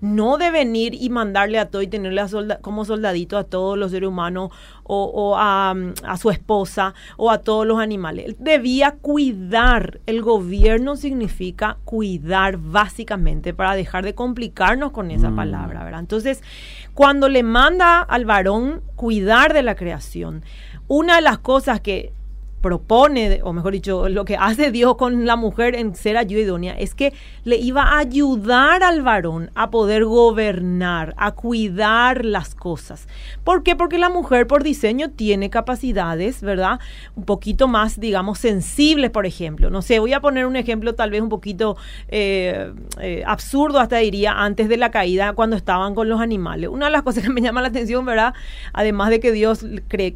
no 0.00 0.38
de 0.38 0.50
venir 0.50 0.94
y 0.94 1.10
mandarle 1.10 1.58
a 1.58 1.70
todo 1.70 1.82
y 1.82 1.86
tenerle 1.86 2.22
como 2.60 2.84
soldadito 2.84 3.38
a 3.38 3.44
todos 3.44 3.78
los 3.78 3.90
seres 3.90 4.08
humanos 4.08 4.50
o, 4.82 5.34
a, 5.36 5.74
su 6.18 6.30
esposa 6.30 6.94
o 7.16 7.30
a 7.30 7.38
todos 7.38 7.66
los 7.66 7.78
animales. 7.78 8.26
Él 8.26 8.36
debía 8.38 8.92
cuidar. 8.92 10.00
El 10.06 10.22
gobierno 10.22 10.96
significa 10.96 11.78
cuidar 11.84 12.58
básicamente 12.58 13.54
para 13.54 13.74
dejar 13.74 14.04
de 14.04 14.14
complicarnos 14.14 14.92
con 14.92 15.10
esa 15.10 15.30
mm. 15.30 15.36
palabra, 15.36 15.84
¿verdad? 15.84 16.00
Entonces, 16.00 16.42
cuando 16.92 17.28
le 17.28 17.42
manda 17.42 18.00
al 18.00 18.24
varón 18.24 18.82
cuidar 18.96 19.54
de 19.54 19.62
la 19.62 19.74
creación, 19.74 20.42
una 20.86 21.16
de 21.16 21.22
las 21.22 21.38
cosas 21.38 21.80
que 21.80 22.12
propone, 22.64 23.40
o 23.42 23.52
mejor 23.52 23.74
dicho, 23.74 24.08
lo 24.08 24.24
que 24.24 24.38
hace 24.38 24.70
Dios 24.70 24.96
con 24.96 25.26
la 25.26 25.36
mujer 25.36 25.74
en 25.74 25.94
ser 25.94 26.16
ayuda 26.16 26.40
idónea, 26.40 26.72
es 26.78 26.94
que 26.94 27.12
le 27.44 27.56
iba 27.56 27.82
a 27.82 27.98
ayudar 27.98 28.82
al 28.82 29.02
varón 29.02 29.50
a 29.54 29.70
poder 29.70 30.06
gobernar, 30.06 31.12
a 31.18 31.32
cuidar 31.32 32.24
las 32.24 32.54
cosas. 32.54 33.06
¿Por 33.44 33.64
qué? 33.64 33.76
Porque 33.76 33.98
la 33.98 34.08
mujer 34.08 34.46
por 34.46 34.62
diseño 34.62 35.10
tiene 35.10 35.50
capacidades, 35.50 36.40
¿verdad? 36.40 36.80
Un 37.16 37.24
poquito 37.26 37.68
más, 37.68 38.00
digamos, 38.00 38.38
sensibles, 38.38 39.10
por 39.10 39.26
ejemplo. 39.26 39.68
No 39.68 39.82
sé, 39.82 39.98
voy 39.98 40.14
a 40.14 40.20
poner 40.20 40.46
un 40.46 40.56
ejemplo 40.56 40.94
tal 40.94 41.10
vez 41.10 41.20
un 41.20 41.28
poquito 41.28 41.76
eh, 42.08 42.72
eh, 42.98 43.22
absurdo, 43.26 43.78
hasta 43.78 43.98
diría, 43.98 44.32
antes 44.32 44.70
de 44.70 44.78
la 44.78 44.90
caída, 44.90 45.34
cuando 45.34 45.56
estaban 45.56 45.94
con 45.94 46.08
los 46.08 46.18
animales. 46.18 46.70
Una 46.70 46.86
de 46.86 46.92
las 46.92 47.02
cosas 47.02 47.24
que 47.24 47.30
me 47.30 47.42
llama 47.42 47.60
la 47.60 47.68
atención, 47.68 48.06
¿verdad? 48.06 48.32
Además 48.72 49.10
de 49.10 49.20
que 49.20 49.32
Dios 49.32 49.66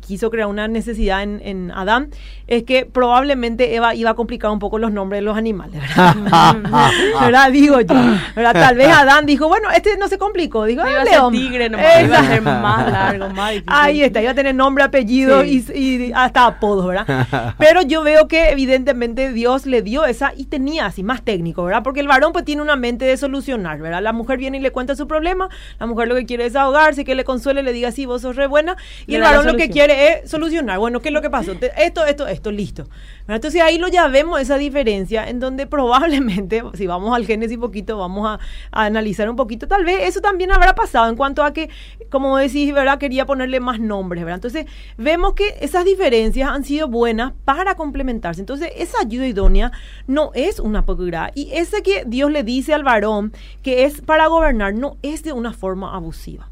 quiso 0.01 0.31
crear 0.31 0.49
una 0.49 0.67
necesidad 0.67 1.23
en, 1.23 1.43
en 1.45 1.73
Adán, 1.73 2.09
es 2.46 2.62
que 2.64 2.87
probablemente 2.87 3.74
Eva 3.74 3.94
iba 3.94 4.11
a 4.11 4.14
complicar 4.14 4.51
un 4.51 4.59
poco 4.59 4.79
los 4.79 4.92
nombres 4.92 5.18
de 5.18 5.22
los 5.22 5.37
animales, 5.37 5.81
¿verdad? 5.81 7.53
Digo 7.53 7.81
yo. 7.81 7.94
¿verdad? 8.35 8.53
Tal 8.53 8.77
vez 8.77 8.88
Adán 8.88 9.27
dijo, 9.27 9.48
bueno, 9.48 9.70
este 9.70 9.96
no 9.96 10.09
se 10.09 10.18
complicó. 10.18 10.64
Digo, 10.64 10.87
iba 10.88 11.03
a 11.03 11.07
ser 11.07 11.20
tigre 11.31 11.68
nomás, 11.68 12.05
iba 12.05 12.18
a 12.18 12.24
ser 12.24 12.42
más 12.42 12.90
largo, 12.90 13.29
más 13.31 13.51
difícil. 13.53 13.72
Ahí 13.72 14.03
está, 14.03 14.22
iba 14.22 14.31
a 14.31 14.35
tener 14.35 14.55
nombre, 14.55 14.85
apellido 14.85 15.44
y, 15.44 16.12
hasta 16.14 16.46
apodos, 16.46 16.87
¿verdad? 16.87 17.55
Pero 17.59 17.83
yo 17.83 18.03
veo 18.03 18.29
que 18.29 18.51
evidentemente 18.51 19.33
Dios 19.33 19.66
le 19.66 19.83
dio 19.83 20.05
esa 20.05 20.33
y 20.37 20.46
tenía 20.46 20.87
así, 20.87 21.03
más 21.03 21.22
técnico, 21.22 21.64
¿verdad? 21.64 21.83
Porque 21.83 22.01
el 22.01 22.09
varón 22.09 22.33
pues 22.33 22.44
tiene 22.44 22.62
una 22.62 22.77
mente 22.77 23.05
de 23.05 23.16
solucionar, 23.16 23.79
¿verdad? 23.79 24.03
La 24.03 24.12
mujer 24.12 24.38
viene 24.38 24.59
y 24.59 24.61
le 24.61 24.70
cuenta 24.70 24.94
su 24.96 25.07
problema, 25.07 25.48
la 25.79 25.87
mujer 25.87 26.09
lo 26.09 26.14
que 26.14 26.27
quiere 26.27 26.46
es 26.46 26.57
ahogarse, 26.57 27.05
que 27.05 27.14
le 27.14 27.24
consuele, 27.24 27.62
le 27.62 27.72
diga, 27.72 27.90
sí, 27.92 28.07
vos 28.07 28.23
sos 28.23 28.37
re 28.37 28.46
buena, 28.46 28.77
y, 29.06 29.17
el 29.17 29.23
varón 29.23 29.46
lo 29.46 29.56
que 29.56 29.71
quiere 29.71 30.23
es 30.23 30.31
solucionar. 30.31 30.79
Bueno, 30.79 31.00
¿qué 31.00 31.08
es 31.08 31.15
lo 31.15 31.23
que 31.23 31.31
pasó? 31.31 31.52
Esto, 31.77 32.04
esto, 32.06 32.27
esto 32.31 32.50
listo. 32.50 32.88
Entonces 33.26 33.60
ahí 33.62 33.79
lo 33.79 33.88
ya 33.88 34.08
vemos 34.08 34.40
esa 34.40 34.56
diferencia 34.56 35.29
en 35.29 35.40
donde 35.40 35.66
probablemente, 35.66 36.62
si 36.74 36.87
vamos 36.87 37.14
al 37.14 37.26
Génesis 37.26 37.58
poquito, 37.58 37.98
vamos 37.98 38.29
a, 38.29 38.38
analizar 38.70 39.29
un 39.29 39.37
poquito, 39.37 39.66
tal 39.66 39.85
vez 39.85 40.00
eso 40.02 40.20
también 40.20 40.52
habrá 40.52 40.74
pasado 40.74 41.08
en 41.08 41.16
cuanto 41.16 41.42
a 41.42 41.52
que, 41.52 41.68
como 42.10 42.37
decís, 42.37 42.72
¿verdad? 42.72 42.98
Quería 42.98 43.26
ponerle 43.26 43.60
más 43.60 43.81
nombres, 43.81 44.24
¿verdad? 44.24 44.37
Entonces 44.37 44.66
vemos 44.96 45.35
que 45.35 45.56
esas 45.60 45.85
diferencias 45.85 46.50
han 46.50 46.64
sido 46.64 46.88
buenas 46.88 47.33
para 47.44 47.74
complementarse. 47.74 48.40
Entonces 48.40 48.70
esa 48.76 48.98
ayuda 49.00 49.26
idónea 49.26 49.72
no 50.06 50.31
es 50.35 50.60
una 50.60 50.85
posgrado 50.85 51.08
y 51.35 51.50
ese 51.52 51.83
que 51.83 52.04
Dios 52.06 52.31
le 52.31 52.42
dice 52.42 52.74
al 52.74 52.83
varón 52.83 53.33
que 53.62 53.85
es 53.85 54.00
para 54.00 54.26
gobernar 54.26 54.74
no 54.74 54.96
es 55.02 55.22
de 55.22 55.33
una 55.33 55.52
forma 55.52 55.94
abusiva. 55.94 56.48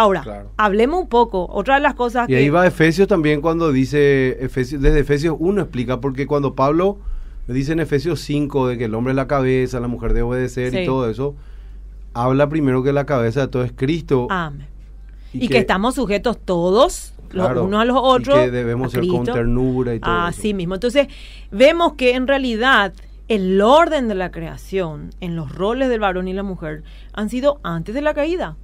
Ahora, 0.00 0.46
hablemos 0.56 1.00
un 1.02 1.08
poco. 1.08 1.46
Otra 1.50 1.74
de 1.76 1.80
las 1.80 1.94
cosas 1.94 2.28
y 2.28 2.34
ahí 2.34 2.48
va 2.48 2.66
Efesios 2.66 3.06
también 3.08 3.40
cuando 3.40 3.70
dice, 3.72 4.42
Efesios, 4.44 4.80
desde 4.80 5.00
Efesios 5.00 5.36
1 5.38 5.60
explica, 5.62 6.00
porque 6.00 6.26
cuando 6.26 6.54
Pablo 6.54 6.98
dice 7.46 7.72
en 7.72 7.80
Efesios 7.80 8.20
5 8.20 8.68
de 8.68 8.78
que 8.78 8.84
el 8.86 8.94
hombre 8.94 9.12
es 9.12 9.16
la 9.16 9.26
cabeza, 9.26 9.80
la 9.80 9.88
mujer 9.88 10.12
debe 10.14 10.22
obedecer 10.22 10.70
Sí. 10.70 10.78
y 10.80 10.86
todo 10.86 11.08
eso, 11.10 11.34
habla 12.14 12.48
primero 12.48 12.82
que 12.82 12.92
la 12.92 13.06
cabeza 13.06 13.40
de 13.42 13.48
todo 13.48 13.64
es 13.64 13.72
Cristo. 13.72 14.26
Amén. 14.30 14.66
Y, 15.32 15.48
que, 15.48 15.58
estamos 15.58 15.94
sujetos 15.94 16.38
todos, 16.44 17.14
los 17.30 17.46
Claro, 17.46 17.64
unos 17.64 17.80
a 17.80 17.84
los 17.84 17.96
y 17.96 18.00
otros. 18.02 18.38
que 18.38 18.50
debemos 18.50 18.88
a 18.94 19.00
ser 19.00 19.06
con 19.08 19.24
ternura 19.24 19.94
y 19.94 20.00
todo 20.00 20.12
Así 20.12 20.48
eso. 20.50 20.56
mismo. 20.56 20.74
Entonces, 20.74 21.06
vemos 21.52 21.92
que 21.94 22.14
en 22.14 22.26
realidad 22.26 22.92
el 23.28 23.60
orden 23.60 24.08
de 24.08 24.16
la 24.16 24.32
creación, 24.32 25.10
en 25.20 25.36
los 25.36 25.54
roles 25.54 25.88
del 25.88 26.00
varón 26.00 26.26
y 26.26 26.32
la 26.32 26.42
mujer, 26.42 26.82
han 27.12 27.28
sido 27.28 27.60
antes 27.62 27.94
de 27.94 28.02
la 28.02 28.12
caída. 28.14 28.56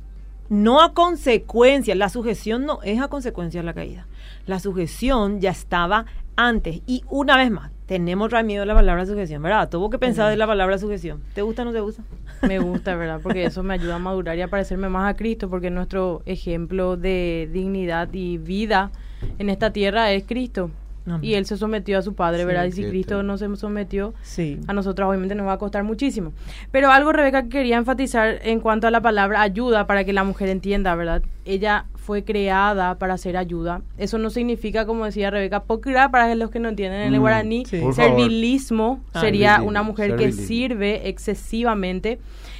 No 0.48 0.82
a 0.82 0.92
consecuencia. 0.92 1.94
La 1.94 2.08
sujeción 2.08 2.66
no 2.66 2.80
es 2.82 3.00
a 3.00 3.08
consecuencia 3.08 3.60
de 3.60 3.66
la 3.66 3.74
caída. 3.74 4.06
La 4.46 4.60
sujeción 4.60 5.40
ya 5.40 5.50
estaba 5.50 6.06
antes. 6.36 6.82
Y 6.86 7.02
una 7.08 7.36
vez 7.36 7.50
más, 7.50 7.72
tenemos 7.86 8.30
miedo 8.44 8.62
a 8.62 8.66
la 8.66 8.74
palabra 8.74 9.06
sujeción, 9.06 9.42
¿verdad? 9.42 9.68
Tuvo 9.68 9.90
que 9.90 9.98
pensar 9.98 10.28
de 10.30 10.36
la 10.36 10.46
palabra 10.46 10.78
sujeción. 10.78 11.22
¿Te 11.34 11.42
gusta 11.42 11.62
o 11.62 11.64
no 11.64 11.72
te 11.72 11.80
gusta? 11.80 12.02
Me 12.42 12.58
gusta, 12.58 12.96
¿verdad? 12.96 13.20
Porque 13.22 13.44
eso 13.44 13.62
me 13.62 13.74
ayuda 13.74 13.96
a 13.96 13.98
madurar 13.98 14.36
y 14.36 14.42
a 14.42 14.48
parecerme 14.48 14.88
más 14.88 15.08
a 15.08 15.16
Cristo, 15.16 15.48
porque 15.48 15.70
nuestro 15.70 16.22
ejemplo 16.26 16.96
de 16.96 17.48
dignidad 17.52 18.12
y 18.12 18.38
vida 18.38 18.90
en 19.38 19.48
esta 19.48 19.72
tierra 19.72 20.12
es 20.12 20.24
Cristo. 20.24 20.70
Amén. 21.06 21.20
Y 21.24 21.34
Él 21.34 21.46
se 21.46 21.56
sometió 21.56 21.98
a 21.98 22.02
su 22.02 22.14
Padre, 22.14 22.40
Sí, 22.40 22.44
¿verdad? 22.46 22.64
Y 22.64 22.72
si 22.72 22.84
Cristo 22.84 23.22
no 23.22 23.38
se 23.38 23.54
sometió, 23.56 24.12
Sí. 24.22 24.58
a 24.66 24.72
nosotros 24.72 25.08
obviamente 25.08 25.34
nos 25.34 25.46
va 25.46 25.52
a 25.52 25.58
costar 25.58 25.84
muchísimo. 25.84 26.32
Pero 26.72 26.90
algo, 26.90 27.12
Rebeca, 27.12 27.44
que 27.44 27.48
quería 27.48 27.76
enfatizar 27.76 28.40
en 28.42 28.60
cuanto 28.60 28.86
a 28.86 28.90
la 28.90 29.00
palabra 29.00 29.40
ayuda 29.42 29.86
para 29.86 30.04
que 30.04 30.12
la 30.12 30.24
mujer 30.24 30.48
entienda, 30.48 30.94
¿verdad? 30.94 31.22
Ella 31.44 31.86
fue 31.94 32.24
creada 32.24 32.96
para 32.98 33.14
hacer 33.14 33.36
ayuda. 33.36 33.82
Eso 33.98 34.18
no 34.18 34.30
significa, 34.30 34.84
como 34.86 35.04
decía 35.04 35.30
Rebeca, 35.30 35.62
pokra, 35.64 36.10
para 36.10 36.34
los 36.34 36.50
que 36.50 36.58
no 36.60 36.68
entienden 36.68 37.00
en 37.02 37.12
el 37.14 37.18
Mm, 37.18 37.22
guaraní, 37.22 37.64
sí. 37.66 37.80
Servilismo 37.92 39.00
Ah, 39.12 39.20
sería 39.20 39.62
una 39.62 39.82
mujer 39.82 40.16
que 40.16 40.32
sirve 40.32 41.08
excesivamente. 41.08 42.18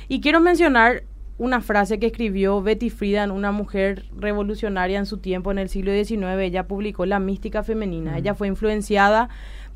Y 0.09 0.21
quiero 0.21 0.41
mencionar 0.41 1.03
una 1.39 1.61
frase 1.61 1.99
que 1.99 2.07
escribió 2.07 2.63
Betty 2.63 2.91
Friedan, 2.91 3.31
una 3.31 3.53
mujer 3.53 4.05
revolucionaria 4.17 4.99
en 4.99 5.07
su 5.07 5.19
tiempo, 5.19 5.51
en 5.51 5.59
el 5.59 5.69
siglo 5.69 5.93
XIX. 5.93 6.23
Ella 6.41 6.67
publicó 6.67 7.05
La 7.05 7.21
mística 7.21 7.63
femenina. 7.63 8.17
Ella 8.17 8.35
fue 8.35 8.49
influenciada 8.49 9.29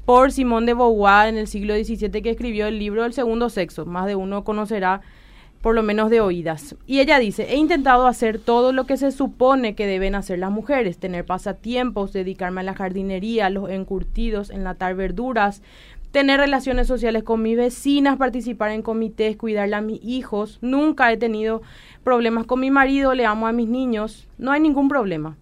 por 0.07 0.33
Simone 0.33 0.67
de 0.67 0.75
Beauvoir 0.75 1.29
en 1.29 1.37
el 1.37 1.47
siglo 1.47 1.75
XVII, 1.75 2.23
que 2.23 2.31
escribió 2.31 2.67
el 2.67 2.79
libro 2.79 3.05
El 3.05 3.13
segundo 3.13 3.51
sexo. 3.51 3.85
Más 3.85 4.07
de 4.07 4.17
uno 4.17 4.43
conocerá, 4.43 5.03
por 5.61 5.75
lo 5.75 5.83
menos 5.83 6.09
de 6.09 6.23
oídas. 6.23 6.77
Y 6.87 7.01
ella 7.01 7.19
dice, 7.19 7.47
he 7.51 7.57
intentado 7.57 8.07
hacer 8.07 8.39
todo 8.39 8.73
lo 8.73 8.87
que 8.87 8.97
se 8.97 9.13
supone 9.13 9.75
que 9.75 9.87
deben 9.87 10.15
hacer 10.15 10.39
las 10.39 10.51
mujeres, 10.51 10.99
tener 10.99 11.27
pasatiempos, 11.27 12.15
dedicarme 12.15 12.63
a 12.63 12.65
la 12.65 12.75
jardinería, 12.75 13.47
a 13.47 13.51
los 13.51 13.69
encurtidos, 13.69 14.49
enlatar 14.49 14.95
verduras, 14.95 15.63
tener 16.13 16.41
relaciones 16.41 16.87
sociales 16.87 17.23
con 17.23 17.43
mis 17.43 17.57
vecinas, 17.57 18.17
participar 18.17 18.71
en 18.71 18.83
comités, 18.83 19.37
cuidarle 19.37 19.77
a 19.77 19.81
mis 19.81 20.03
hijos. 20.03 20.59
Nunca 20.61 21.13
he 21.13 21.17
tenido 21.17 21.63
problemas 22.03 22.47
con 22.47 22.61
mi 22.61 22.71
marido, 22.71 23.15
le 23.15 23.27
amo 23.27 23.47
a 23.47 23.53
mis 23.53 23.69
niños, 23.69 24.29
no 24.39 24.53
hay 24.53 24.61
ningún 24.61 24.89
problema. 24.89 25.37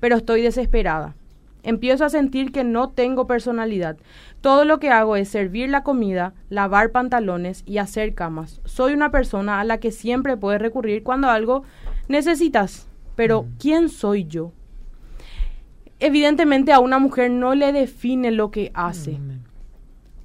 Pero 0.00 0.16
estoy 0.16 0.42
desesperada. 0.42 1.14
Empiezo 1.62 2.04
a 2.04 2.10
sentir 2.10 2.52
que 2.52 2.62
no 2.62 2.90
tengo 2.90 3.26
personalidad. 3.26 3.96
Todo 4.40 4.64
lo 4.64 4.78
que 4.78 4.90
hago 4.90 5.16
es 5.16 5.28
servir 5.28 5.68
la 5.68 5.82
comida, 5.82 6.32
lavar 6.48 6.92
pantalones 6.92 7.64
y 7.66 7.78
hacer 7.78 8.14
camas. 8.14 8.60
Soy 8.64 8.92
una 8.92 9.10
persona 9.10 9.58
a 9.58 9.64
la 9.64 9.78
que 9.78 9.90
siempre 9.90 10.36
puedes 10.36 10.62
recurrir 10.62 11.02
cuando 11.02 11.28
algo 11.28 11.64
necesitas. 12.06 12.86
Pero, 13.16 13.46
¿quién 13.58 13.88
soy 13.88 14.26
yo? 14.26 14.52
Evidentemente 15.98 16.72
a 16.72 16.78
una 16.78 17.00
mujer 17.00 17.32
no 17.32 17.56
le 17.56 17.72
define 17.72 18.30
lo 18.30 18.52
que 18.52 18.70
hace. 18.74 19.18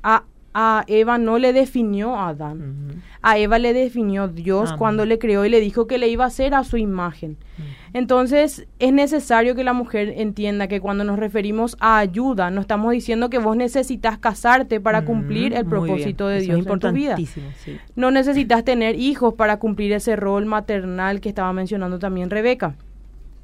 A, 0.03 0.23
a 0.53 0.83
Eva 0.87 1.17
no 1.17 1.37
le 1.37 1.53
definió 1.53 2.15
a 2.15 2.29
Adán. 2.29 3.01
A 3.21 3.37
Eva 3.37 3.57
le 3.59 3.73
definió 3.73 4.27
Dios 4.27 4.69
Amén. 4.69 4.79
cuando 4.79 5.05
le 5.05 5.17
creó 5.19 5.45
y 5.45 5.49
le 5.49 5.61
dijo 5.61 5.87
que 5.87 5.97
le 5.97 6.09
iba 6.09 6.25
a 6.25 6.27
hacer 6.27 6.53
a 6.53 6.63
su 6.63 6.77
imagen. 6.77 7.37
Entonces 7.93 8.67
es 8.79 8.93
necesario 8.93 9.53
que 9.55 9.63
la 9.63 9.73
mujer 9.73 10.13
entienda 10.17 10.67
que 10.67 10.81
cuando 10.81 11.03
nos 11.03 11.19
referimos 11.19 11.77
a 11.79 11.99
ayuda, 11.99 12.49
no 12.49 12.61
estamos 12.61 12.91
diciendo 12.91 13.29
que 13.29 13.37
vos 13.37 13.55
necesitas 13.55 14.17
casarte 14.17 14.79
para 14.79 15.05
cumplir 15.05 15.53
el 15.53 15.63
bien. 15.63 15.69
propósito 15.69 16.27
de 16.27 16.41
Dios 16.41 16.59
es 16.59 16.67
en 16.67 16.79
tu 16.79 16.91
vida. 16.91 17.17
sí. 17.17 17.79
No 17.95 18.11
necesitas 18.11 18.63
tener 18.63 18.95
hijos 18.99 19.33
para 19.35 19.57
cumplir 19.59 19.91
ese 19.93 20.15
rol 20.15 20.45
maternal 20.45 21.21
que 21.21 21.29
estaba 21.29 21.53
mencionando 21.53 21.99
también 21.99 22.29
Rebeca. 22.29 22.75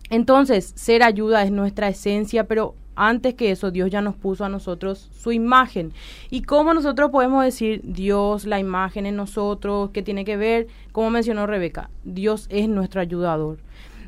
Entonces, 0.09 0.71
ser 0.75 1.03
ayuda 1.03 1.43
es 1.43 1.51
nuestra 1.51 1.89
esencia, 1.89 2.45
pero 2.45 2.75
antes 2.97 3.35
que 3.35 3.51
eso, 3.51 3.71
Dios 3.71 3.89
ya 3.89 4.01
nos 4.01 4.15
puso 4.15 4.43
a 4.43 4.49
nosotros 4.49 5.09
su 5.17 5.31
imagen. 5.31 5.93
¿Y 6.29 6.41
cómo 6.41 6.73
nosotros 6.73 7.11
podemos 7.11 7.43
decir 7.45 7.81
Dios, 7.83 8.45
la 8.45 8.59
imagen 8.59 9.05
en 9.05 9.15
nosotros, 9.15 9.91
qué 9.91 10.01
tiene 10.01 10.25
que 10.25 10.35
ver? 10.35 10.67
Como 10.91 11.09
mencionó 11.11 11.45
Rebeca, 11.47 11.89
Dios 12.03 12.47
es 12.49 12.67
nuestro 12.67 12.99
ayudador. 13.01 13.59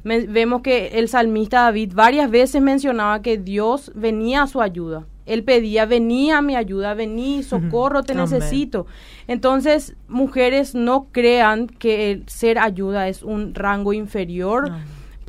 Me- 0.04 0.26
vemos 0.28 0.62
que 0.62 0.88
el 1.00 1.08
salmista 1.10 1.62
David 1.64 1.92
varias 1.94 2.32
veces 2.32 2.62
mencionaba 2.62 3.22
que 3.22 3.38
Dios 3.38 3.92
venía 3.96 4.44
a 4.44 4.48
su 4.48 4.62
ayuda. 4.62 5.06
Él 5.26 5.44
pedía, 5.44 5.86
venía 5.86 6.40
a 6.40 6.42
mi 6.42 6.56
ayuda, 6.56 6.96
vení, 6.96 7.44
socorro, 7.44 8.02
te 8.02 8.14
necesito. 8.40 8.88
Entonces, 9.28 9.96
mujeres 10.08 10.74
no 10.74 11.08
crean 11.12 11.68
que 11.68 12.12
el 12.12 12.24
ser 12.28 12.58
ayuda 12.58 13.08
es 13.10 13.22
un 13.22 13.54
rango 13.54 13.94
inferior. 13.94 14.72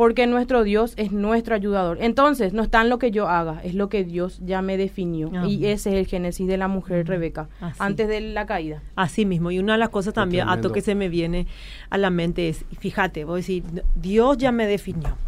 Porque 0.01 0.27
nuestro 0.27 0.65
Dios 0.65 0.95
es 0.97 1.13
nuestro 1.13 1.55
ayudador. 1.55 1.99
Entonces, 2.01 2.55
no 2.55 2.63
está 2.63 2.81
en 2.81 2.89
lo 2.89 2.99
que 2.99 3.11
yo 3.11 3.29
haga, 3.29 3.61
es 3.63 3.75
lo 3.75 3.91
que 3.91 4.03
Dios 4.03 4.41
ya 4.43 4.63
me 4.63 4.79
definió. 4.79 5.31
Y 5.47 5.67
ese 5.67 5.91
es 5.91 5.97
el 5.97 6.07
génesis 6.07 6.49
de 6.49 6.57
la 6.57 6.69
mujer 6.69 7.07
Rebeca, 7.07 7.51
Así. 7.61 7.77
antes 7.81 8.09
de 8.09 8.23
la 8.23 8.47
caída. 8.47 8.81
Así 8.97 9.27
mismo, 9.27 9.51
y 9.51 9.59
una 9.59 9.75
de 9.75 9.79
las 9.79 9.91
cosas 9.91 10.15
también, 10.15 10.49
a 10.49 10.59
que 10.59 10.81
se 10.81 10.95
me 10.95 11.11
viene 11.11 11.47
a 11.91 11.99
la 11.99 12.09
mente 12.09 12.49
es, 12.49 12.65
fíjate, 12.79 13.25
voy 13.25 13.35
a 13.35 13.37
decir, 13.43 13.63
Dios 13.95 14.39
ya 14.39 14.53
me 14.53 14.67
definió. 14.67 15.19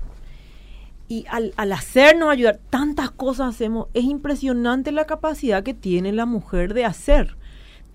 Y 1.06 1.26
al, 1.28 1.52
al 1.58 1.70
hacernos 1.72 2.30
ayudar, 2.30 2.58
tantas 2.70 3.10
cosas 3.10 3.54
hacemos, 3.54 3.88
es 3.92 4.04
impresionante 4.04 4.90
la 4.90 5.04
capacidad 5.04 5.62
que 5.62 5.74
tiene 5.74 6.12
la 6.12 6.24
mujer 6.24 6.72
de 6.72 6.86
hacer 6.86 7.36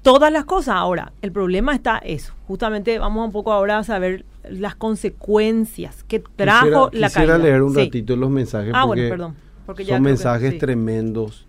todas 0.03 0.31
las 0.31 0.45
cosas. 0.45 0.75
Ahora, 0.75 1.11
el 1.23 1.31
problema 1.31 1.73
está 1.73 1.97
eso. 1.97 2.33
Justamente 2.47 2.99
vamos 2.99 3.25
un 3.25 3.31
poco 3.31 3.51
ahora 3.51 3.79
a 3.79 3.83
saber 3.83 4.25
las 4.51 4.75
consecuencias 4.75 6.03
que 6.03 6.19
trajo 6.35 6.89
quisiera, 6.89 6.89
la 6.93 7.07
quisiera 7.07 7.33
caída. 7.33 7.37
leer 7.37 7.61
un 7.63 7.73
Sí. 7.73 7.79
ratito 7.85 8.15
los 8.15 8.29
mensajes 8.29 8.71
Ah, 8.75 8.83
porque 8.85 9.01
bueno, 9.01 9.15
perdón. 9.15 9.35
Porque 9.65 9.83
ya 9.85 9.95
son 9.95 10.03
que- 10.03 10.09
mensajes 10.09 10.51
sí. 10.53 10.57
tremendos. 10.59 11.45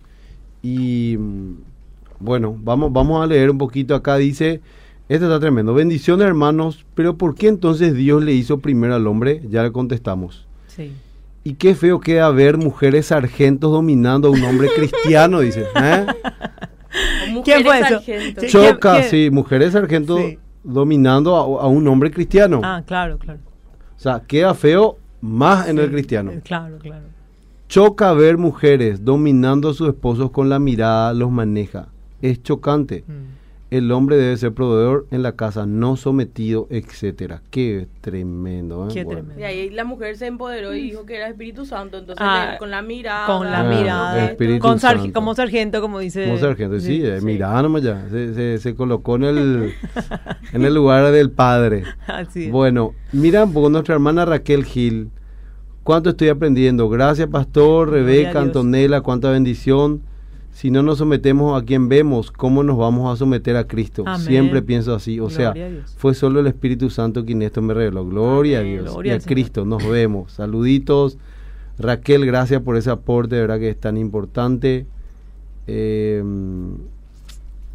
Y 0.62 1.16
mm, 1.18 1.52
bueno, 2.20 2.56
vamos, 2.62 2.92
vamos 2.92 3.22
a 3.22 3.26
leer 3.26 3.50
un 3.50 3.58
poquito 3.58 3.94
acá. 3.94 4.16
Dice, 4.16 4.60
este 5.08 5.24
está 5.26 5.38
tremendo. 5.40 5.72
Bendiciones 5.74 6.26
hermanos, 6.26 6.84
pero 6.94 7.16
¿por 7.16 7.34
qué 7.34 7.48
entonces 7.48 7.94
Dios 7.94 8.22
le 8.24 8.32
hizo 8.32 8.58
primero 8.58 8.94
al 8.94 9.06
hombre? 9.06 9.42
Ya 9.48 9.62
le 9.62 9.70
contestamos. 9.72 10.46
Sí. 10.66 10.92
Y 11.44 11.54
qué 11.54 11.74
feo 11.74 12.00
queda 12.00 12.28
ver 12.30 12.58
mujeres 12.58 13.06
sargentos 13.06 13.70
dominando 13.72 14.28
a 14.28 14.30
un 14.32 14.42
hombre 14.42 14.68
cristiano, 14.76 15.40
dice. 15.40 15.64
¿eh? 15.76 16.06
¿Quién 17.44 17.62
fue 17.64 17.80
Mujeres 17.80 18.08
eso? 18.08 18.46
Choca, 18.48 19.02
sí, 19.04 19.28
mujeres 19.30 19.72
sargentos 19.72 20.20
Sí. 20.20 20.38
Dominando 20.64 21.36
a, 21.36 21.62
a 21.64 21.66
un 21.66 21.86
hombre 21.88 22.10
cristiano. 22.10 22.60
Ah, 22.62 22.82
claro, 22.86 23.18
claro. 23.18 23.40
O 23.96 24.00
sea, 24.00 24.20
queda 24.20 24.54
feo 24.54 24.96
más 25.20 25.68
en 25.68 25.78
el 25.78 25.90
cristiano. 25.90 26.30
eh, 26.32 26.40
Claro, 26.44 26.78
claro. 26.78 27.04
Choca 27.68 28.12
ver 28.12 28.38
mujeres 28.38 29.04
dominando 29.04 29.68
a 29.70 29.74
sus 29.74 29.88
esposos 29.88 30.30
con 30.30 30.48
la 30.48 30.58
mirada, 30.58 31.12
los 31.12 31.30
maneja. 31.30 31.88
Es 32.22 32.42
chocante. 32.42 33.04
Mm. 33.06 33.12
El 33.70 33.92
hombre 33.92 34.16
debe 34.16 34.34
ser 34.38 34.52
proveedor 34.54 35.06
en 35.10 35.22
la 35.22 35.32
casa, 35.32 35.66
no 35.66 35.96
sometido, 35.96 36.66
etcétera. 36.70 37.42
Qué 37.50 37.86
tremendo. 38.00 38.86
¿eh? 38.88 38.94
Qué 38.94 39.04
Bueno. 39.04 39.20
tremendo. 39.20 39.40
Y 39.42 39.44
ahí 39.44 39.68
la 39.68 39.84
mujer 39.84 40.16
se 40.16 40.26
empoderó 40.26 40.74
y 40.74 40.80
dijo 40.84 41.04
que 41.04 41.16
era 41.16 41.28
Espíritu 41.28 41.66
Santo, 41.66 41.98
entonces 41.98 42.24
Ah, 42.26 42.52
le- 42.52 42.58
con 42.58 42.70
la 42.70 42.80
mirada. 42.80 43.26
con 43.26 43.50
la 43.50 43.60
Ah, 43.60 43.64
mirada, 43.64 44.24
Espíritu 44.30 44.60
con 44.60 44.78
sarg- 44.78 45.00
Santo. 45.00 45.12
como 45.12 45.34
sargento, 45.34 45.82
como 45.82 45.98
dice. 45.98 46.24
Como 46.24 46.38
sargento, 46.38 46.80
sí, 46.80 47.02
eh, 47.04 47.18
sí. 47.20 47.26
mirá 47.26 47.60
nomás 47.60 47.82
ya. 47.82 48.08
Se, 48.10 48.32
se- 48.32 48.56
se 48.58 48.74
colocó 48.74 49.16
en 49.16 49.24
el, 49.24 49.72
en 50.54 50.64
el 50.64 50.74
lugar 50.74 51.12
del 51.12 51.30
padre. 51.30 51.84
Así 52.06 52.46
es. 52.46 52.50
Bueno, 52.52 52.94
mira 53.12 53.44
un 53.44 53.52
poco 53.52 53.68
nuestra 53.68 53.94
hermana 53.94 54.24
Raquel 54.24 54.64
Gil. 54.64 55.10
¿Cuánto 55.84 56.10
estoy 56.10 56.28
aprendiendo? 56.28 56.88
Gracias, 56.88 57.28
Pastor, 57.28 57.90
Rebeca. 57.90 58.40
Antonella, 58.40 59.02
cuánta 59.02 59.30
bendición. 59.30 60.00
Si 60.52 60.70
no 60.70 60.82
nos 60.82 60.98
sometemos 60.98 61.60
a 61.60 61.64
quien 61.64 61.88
vemos, 61.88 62.32
¿cómo 62.32 62.64
nos 62.64 62.76
vamos 62.76 63.12
a 63.12 63.16
someter 63.16 63.56
a 63.56 63.68
Cristo? 63.68 64.02
Amén. 64.06 64.26
Siempre 64.26 64.60
pienso 64.62 64.94
así. 64.94 65.20
O 65.20 65.30
sea, 65.30 65.52
Gloria 65.52 65.84
fue 65.96 66.14
solo 66.14 66.40
el 66.40 66.48
Espíritu 66.48 66.90
Santo 66.90 67.24
quien 67.24 67.42
esto 67.42 67.62
me 67.62 67.74
reveló. 67.74 68.04
Gloria 68.04 68.60
Amén. 68.60 68.78
a 68.78 68.82
Dios. 68.82 68.92
Gloria 68.92 69.12
y 69.12 69.16
a 69.16 69.20
Señor. 69.20 69.34
Cristo. 69.34 69.64
Nos 69.64 69.88
vemos. 69.88 70.32
Saluditos. 70.32 71.18
Raquel, 71.78 72.26
gracias 72.26 72.60
por 72.62 72.76
ese 72.76 72.90
aporte, 72.90 73.36
de 73.36 73.42
verdad 73.42 73.60
que 73.60 73.68
es 73.70 73.78
tan 73.78 73.96
importante. 73.96 74.86
Eh, 75.68 76.22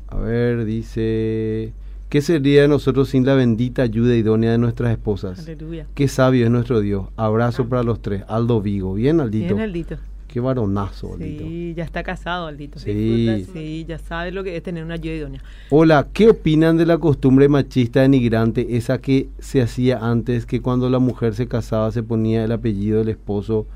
a 0.10 0.18
ver, 0.18 0.66
dice, 0.66 1.74
¿qué 2.10 2.22
sería 2.22 2.64
de 2.64 2.68
nosotros 2.68 3.10
sin 3.10 3.26
la 3.26 3.34
bendita 3.34 3.82
ayuda 3.82 4.14
idónea 4.16 4.52
de 4.52 4.58
nuestras 4.58 4.92
esposas? 4.92 5.40
Aleluya. 5.40 5.88
Qué 5.96 6.08
sabio 6.08 6.46
es 6.46 6.52
nuestro 6.52 6.82
Dios. 6.82 7.08
Abrazo 7.16 7.70
para 7.70 7.84
los 7.84 8.02
tres. 8.02 8.24
Aldo 8.28 8.62
Vigo. 8.62 8.94
Bien, 8.94 9.22
Aldito. 9.22 9.56
Bien, 9.56 9.62
Aldito. 9.62 9.98
Qué 10.34 10.40
varonazo, 10.40 11.14
Aldito. 11.14 11.44
Sí, 11.44 11.76
ya 11.78 11.84
está 11.84 12.02
casado, 12.02 12.48
Aldito. 12.48 12.80
Sí. 12.80 13.46
Sí, 13.54 13.86
ya 13.88 14.00
sabe 14.00 14.32
lo 14.32 14.44
que 14.44 14.58
es 14.58 14.64
tener 14.64 14.84
una 14.84 14.96
ayuda 14.96 15.14
idónea. 15.14 15.44
Hola, 15.70 16.08
¿qué 16.12 16.28
opinan 16.28 16.76
de 16.76 16.88
la 16.88 16.98
costumbre 16.98 17.48
machista 17.50 18.02
denigrante, 18.02 18.76
esa 18.76 18.98
que 18.98 19.30
se 19.38 19.62
hacía 19.62 20.00
antes, 20.00 20.48
que 20.48 20.60
cuando 20.60 20.90
la 20.90 20.98
mujer 20.98 21.36
se 21.36 21.48
casaba 21.48 21.92
se 21.92 22.02
ponía 22.02 22.44
el 22.46 22.52
apellido 22.52 22.98
del 22.98 23.10
esposo 23.10 23.68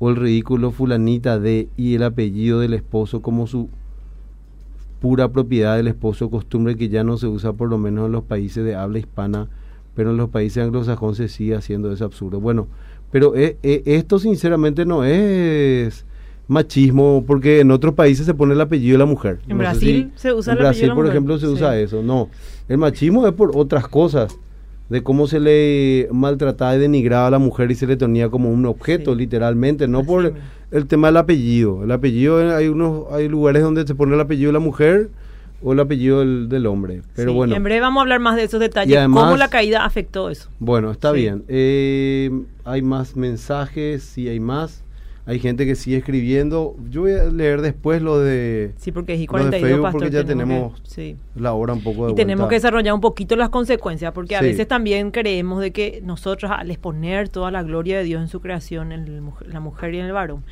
o 0.00 0.10
el 0.10 0.16
ridículo 0.16 0.70
fulanita 0.70 1.38
de 1.38 1.70
y 1.78 1.94
el 1.94 2.02
apellido 2.02 2.60
del 2.60 2.74
esposo 2.74 3.22
como 3.22 3.46
su 3.46 3.70
pura 5.00 5.32
propiedad 5.32 5.78
del 5.78 5.88
esposo, 5.88 6.28
costumbre 6.28 6.76
que 6.76 6.90
ya 6.90 7.04
no 7.04 7.16
se 7.16 7.26
usa 7.26 7.54
por 7.54 7.70
lo 7.70 7.78
menos 7.78 8.04
en 8.04 8.12
los 8.12 8.24
países 8.24 8.62
de 8.66 8.74
habla 8.74 8.98
hispana, 8.98 9.48
pero 9.94 10.10
en 10.10 10.18
los 10.18 10.28
países 10.28 10.62
anglosajones 10.62 11.16
se 11.16 11.28
sigue 11.28 11.54
haciendo 11.54 11.90
ese 11.90 12.04
absurdo. 12.04 12.38
Bueno, 12.38 12.68
pero 13.12 13.36
eh, 13.36 13.56
eh, 13.62 13.82
esto 13.86 14.18
sinceramente 14.18 14.84
no 14.84 15.04
es 15.04 16.04
machismo, 16.48 17.22
porque 17.26 17.60
en 17.60 17.70
otros 17.70 17.94
países 17.94 18.26
se 18.26 18.34
pone 18.34 18.54
el 18.54 18.60
apellido 18.60 18.94
de 18.94 18.98
la 18.98 19.06
mujer. 19.06 19.38
En 19.46 19.56
No 19.56 19.58
Brasil 19.58 20.10
si- 20.16 20.20
se 20.20 20.32
usa 20.32 20.52
en 20.54 20.58
el 20.58 20.66
apellido 20.66 20.68
Brasil, 20.68 20.82
de 20.82 20.88
la 20.88 20.94
por 20.94 21.04
mujer. 21.04 21.12
ejemplo, 21.16 21.38
se 21.38 21.46
usa 21.46 21.72
Sí. 21.74 21.78
eso. 21.80 22.02
No, 22.02 22.28
el 22.68 22.78
machismo 22.78 23.26
es 23.26 23.32
por 23.32 23.52
otras 23.56 23.86
cosas, 23.86 24.36
de 24.88 25.02
cómo 25.02 25.26
se 25.26 25.40
le 25.40 26.08
maltrataba 26.12 26.76
y 26.76 26.78
denigraba 26.78 27.28
a 27.28 27.30
la 27.30 27.38
mujer 27.38 27.70
y 27.70 27.74
se 27.74 27.86
le 27.86 27.96
tenía 27.96 28.28
como 28.28 28.50
un 28.50 28.66
objeto, 28.66 29.12
Sí. 29.12 29.18
literalmente, 29.20 29.88
no 29.88 29.98
Así 30.00 30.06
por 30.06 30.22
mismo. 30.24 30.38
el 30.70 30.86
tema 30.86 31.08
del 31.08 31.16
apellido. 31.16 31.84
El 31.84 31.92
apellido, 31.92 32.42
eh, 32.42 32.52
hay 32.54 32.68
unos 32.68 33.04
hay 33.12 33.28
lugares 33.28 33.62
donde 33.62 33.86
se 33.86 33.94
pone 33.94 34.14
el 34.14 34.20
apellido 34.20 34.48
de 34.48 34.52
la 34.54 34.58
mujer 34.58 35.08
o 35.62 35.72
el 35.72 35.80
apellido 35.80 36.20
del, 36.20 36.48
del 36.48 36.66
hombre. 36.66 37.02
Pero 37.14 37.30
Sí, 37.30 37.36
bueno. 37.36 37.54
En 37.54 37.62
breve 37.62 37.80
vamos 37.80 38.00
a 38.00 38.02
hablar 38.02 38.20
más 38.20 38.36
de 38.36 38.44
esos 38.44 38.60
detalles, 38.60 38.92
Y 38.92 38.96
además- 38.96 39.24
cómo 39.24 39.36
la 39.36 39.48
caída 39.48 39.84
afectó 39.84 40.30
eso. 40.30 40.48
Bueno, 40.58 40.90
está 40.90 41.12
Sí. 41.12 41.20
bien. 41.20 41.44
Eh, 41.48 42.30
hay 42.64 42.82
más 42.82 43.16
mensajes, 43.16 44.02
sí 44.02 44.28
hay 44.28 44.40
más. 44.40 44.82
Hay 45.24 45.38
gente 45.38 45.64
que 45.66 45.76
sigue 45.76 45.98
escribiendo. 45.98 46.74
Yo 46.90 47.02
voy 47.02 47.12
a 47.12 47.24
leer 47.26 47.60
después 47.62 48.02
lo 48.02 48.18
de 48.18 48.72
Sí, 48.76 48.90
porque 48.90 49.14
es 49.14 49.20
de 49.20 49.28
42 49.28 49.60
Facebook, 49.68 49.82
pastor, 49.84 50.00
porque 50.00 50.14
ya 50.16 50.24
tenemos 50.24 50.48
tenemos 50.48 50.80
que- 50.80 50.90
sí. 50.90 51.16
la 51.36 51.52
hora 51.52 51.74
un 51.74 51.82
poco 51.84 52.06
de 52.06 52.12
Y 52.12 52.14
tenemos 52.16 52.40
vuelta. 52.40 52.48
que 52.50 52.56
desarrollar 52.56 52.92
un 52.94 53.00
poquito 53.00 53.36
las 53.36 53.48
consecuencias, 53.50 54.10
porque 54.12 54.34
a 54.34 54.40
veces 54.40 54.66
también 54.66 55.12
creemos 55.12 55.60
de 55.60 55.70
que 55.70 56.00
nosotros 56.04 56.50
al 56.50 56.72
exponer 56.72 57.28
toda 57.28 57.52
la 57.52 57.62
gloria 57.62 57.98
de 57.98 58.02
Dios 58.04 58.20
en 58.20 58.26
su 58.26 58.40
creación, 58.40 58.90
en 58.90 59.22
la 59.46 59.60
mujer 59.60 59.94
y 59.94 60.00
en 60.00 60.06
el 60.06 60.12
varón, 60.12 60.42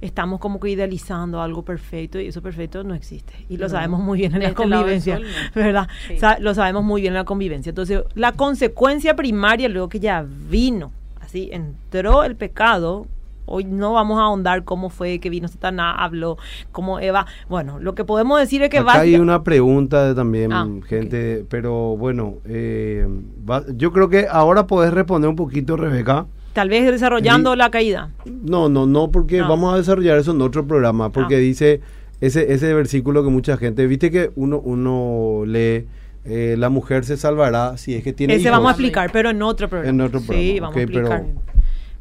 estamos 0.00 0.40
como 0.40 0.58
que 0.60 0.70
idealizando 0.70 1.42
algo 1.42 1.62
perfecto 1.62 2.18
y 2.20 2.26
eso 2.28 2.40
perfecto 2.42 2.82
no 2.84 2.94
existe. 2.94 3.32
Y 3.48 3.56
lo 3.58 3.66
No. 3.66 3.70
sabemos 3.70 4.00
muy 4.00 4.18
bien 4.18 4.32
en 4.32 4.38
De 4.40 4.44
la 4.44 4.48
este 4.50 4.62
convivencia, 4.62 5.16
sol, 5.16 5.26
¿verdad? 5.54 5.88
Sí. 6.08 6.18
Sa- 6.18 6.38
lo 6.38 6.54
sabemos 6.54 6.84
muy 6.84 7.02
bien 7.02 7.12
en 7.12 7.18
la 7.18 7.24
convivencia. 7.24 7.70
Entonces, 7.70 8.02
la 8.14 8.32
consecuencia 8.32 9.14
primaria, 9.16 9.68
luego 9.68 9.88
que 9.88 10.00
ya 10.00 10.24
vino, 10.48 10.92
así 11.20 11.50
entró 11.52 12.24
el 12.24 12.36
pecado. 12.36 13.06
Hoy 13.52 13.64
no 13.64 13.92
vamos 13.94 14.20
a 14.20 14.22
ahondar 14.22 14.62
cómo 14.62 14.90
fue 14.90 15.18
que 15.18 15.28
vino 15.28 15.48
Satanás, 15.48 15.96
habló, 15.98 16.38
cómo 16.70 17.00
Eva. 17.00 17.26
Bueno, 17.48 17.80
lo 17.80 17.96
que 17.96 18.04
podemos 18.04 18.38
decir 18.38 18.62
es 18.62 18.70
que 18.70 18.78
Acá 18.78 18.92
hay 18.92 18.98
básica- 19.10 19.20
una 19.22 19.42
pregunta 19.42 20.06
de 20.06 20.14
también, 20.14 20.52
Ah, 20.52 20.68
gente, 20.86 21.44
pero 21.48 21.96
bueno, 21.96 22.34
eh, 22.46 23.08
va- 23.48 23.64
yo 23.74 23.92
creo 23.92 24.08
que 24.08 24.28
ahora 24.30 24.68
podés 24.68 24.94
responder 24.94 25.28
un 25.28 25.34
poquito, 25.36 25.76
Rebeca. 25.76 26.26
Tal 26.52 26.68
vez 26.68 26.90
desarrollando 26.90 27.52
Sí. 27.52 27.58
la 27.58 27.70
caída. 27.70 28.10
No, 28.26 28.68
no, 28.68 28.86
no, 28.86 29.10
porque 29.10 29.38
No. 29.38 29.48
vamos 29.48 29.72
a 29.74 29.76
desarrollar 29.76 30.18
eso 30.18 30.32
en 30.32 30.40
otro 30.42 30.66
programa, 30.66 31.10
porque 31.10 31.36
Ah. 31.36 31.38
dice 31.38 31.80
ese, 32.20 32.52
ese 32.52 32.74
versículo 32.74 33.22
que 33.24 33.30
mucha 33.30 33.56
gente, 33.56 33.86
viste 33.86 34.10
que 34.10 34.30
uno, 34.36 34.58
uno 34.58 35.44
lee, 35.46 35.86
eh, 36.24 36.56
la 36.58 36.68
mujer 36.68 37.04
se 37.04 37.16
salvará 37.16 37.76
si 37.78 37.94
es 37.94 38.02
que 38.04 38.12
tiene 38.12 38.34
Ese 38.34 38.42
hijos. 38.42 38.52
vamos 38.52 38.68
a 38.68 38.72
explicar, 38.72 39.10
pero 39.12 39.30
en 39.30 39.40
otro 39.42 39.68
programa. 39.68 39.90
En 39.90 40.00
otro 40.02 40.20
Sí, 40.20 40.26
programa, 40.26 40.60
vamos 40.60 40.70
ok, 40.72 40.76
a 40.76 40.82
explicar. 40.82 41.22
pero- 41.26 41.40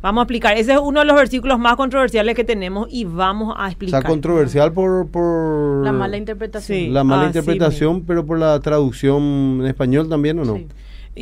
Vamos 0.02 0.22
a 0.22 0.24
explicar. 0.24 0.58
Ese 0.58 0.72
es 0.74 0.80
uno 0.82 1.02
de 1.02 1.06
los 1.06 1.16
versículos 1.18 1.60
más 1.60 1.76
controversiales 1.76 2.34
que 2.34 2.46
tenemos 2.46 2.88
y 2.90 3.04
vamos 3.04 3.54
a 3.58 3.68
explicar. 3.68 4.02
sea, 4.02 4.10
controversial 4.10 4.72
por, 4.72 5.08
por 5.10 5.84
La 5.84 5.92
mala 5.92 6.16
interpretación. 6.16 6.78
Sí. 6.78 6.88
la 6.88 7.04
mala 7.04 7.24
Ah, 7.24 7.28
interpretación, 7.28 8.04
pero 8.06 8.26
por 8.26 8.40
la 8.40 8.58
traducción 8.62 9.60
en 9.60 9.66
español 9.68 10.08
también, 10.08 10.40
¿o 10.40 10.46
no? 10.46 10.56
Sí. 10.56 10.68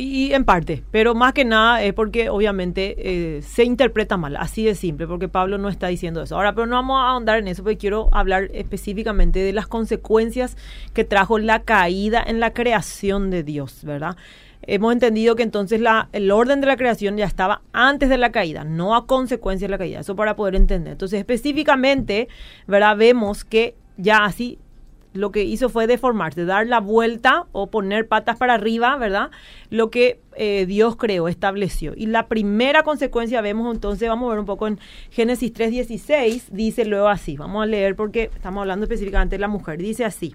Y 0.00 0.32
en 0.32 0.44
parte, 0.44 0.84
pero 0.92 1.16
más 1.16 1.32
que 1.32 1.44
nada 1.44 1.82
es 1.82 1.92
porque 1.92 2.30
obviamente 2.30 2.94
eh, 2.98 3.42
se 3.42 3.64
interpreta 3.64 4.16
mal, 4.16 4.36
así 4.36 4.64
de 4.64 4.76
simple, 4.76 5.08
porque 5.08 5.26
Pablo 5.26 5.58
no 5.58 5.68
está 5.68 5.88
diciendo 5.88 6.22
eso. 6.22 6.36
Ahora, 6.36 6.54
pero 6.54 6.68
no 6.68 6.76
vamos 6.76 7.00
a 7.00 7.08
ahondar 7.08 7.40
en 7.40 7.48
eso 7.48 7.64
porque 7.64 7.78
quiero 7.78 8.08
hablar 8.12 8.48
específicamente 8.54 9.40
de 9.40 9.52
las 9.52 9.66
consecuencias 9.66 10.56
que 10.94 11.02
trajo 11.02 11.40
la 11.40 11.62
caída 11.62 12.22
en 12.24 12.38
la 12.38 12.52
creación 12.52 13.30
de 13.30 13.42
Dios, 13.42 13.82
¿verdad? 13.82 14.16
Hemos 14.62 14.92
entendido 14.92 15.34
que 15.34 15.42
entonces 15.42 15.80
la, 15.80 16.08
el 16.12 16.30
orden 16.30 16.60
de 16.60 16.68
la 16.68 16.76
creación 16.76 17.16
ya 17.16 17.24
estaba 17.24 17.62
antes 17.72 18.08
de 18.08 18.18
la 18.18 18.30
caída, 18.30 18.62
no 18.62 18.94
a 18.94 19.04
consecuencia 19.04 19.66
de 19.66 19.72
la 19.72 19.78
caída, 19.78 19.98
eso 19.98 20.14
para 20.14 20.36
poder 20.36 20.54
entender. 20.54 20.92
Entonces, 20.92 21.18
específicamente, 21.18 22.28
¿verdad? 22.68 22.96
Vemos 22.96 23.44
que 23.44 23.74
ya 23.96 24.24
así 24.24 24.60
lo 25.18 25.32
que 25.32 25.44
hizo 25.44 25.68
fue 25.68 25.86
deformarse, 25.86 26.44
dar 26.44 26.66
la 26.66 26.80
vuelta 26.80 27.46
o 27.52 27.66
poner 27.68 28.06
patas 28.06 28.36
para 28.36 28.54
arriba, 28.54 28.96
¿verdad? 28.96 29.30
Lo 29.70 29.90
que 29.90 30.20
eh, 30.36 30.64
Dios 30.66 30.96
creó, 30.96 31.28
estableció. 31.28 31.92
Y 31.96 32.06
la 32.06 32.28
primera 32.28 32.82
consecuencia 32.82 33.40
vemos 33.40 33.74
entonces, 33.74 34.08
vamos 34.08 34.28
a 34.28 34.30
ver 34.30 34.40
un 34.40 34.46
poco 34.46 34.66
en 34.66 34.78
Génesis 35.10 35.52
3.16, 35.52 36.48
dice 36.50 36.84
luego 36.84 37.08
así, 37.08 37.36
vamos 37.36 37.62
a 37.62 37.66
leer 37.66 37.96
porque 37.96 38.30
estamos 38.34 38.60
hablando 38.60 38.84
específicamente 38.84 39.36
de 39.36 39.40
la 39.40 39.48
mujer, 39.48 39.78
dice 39.78 40.04
así. 40.04 40.34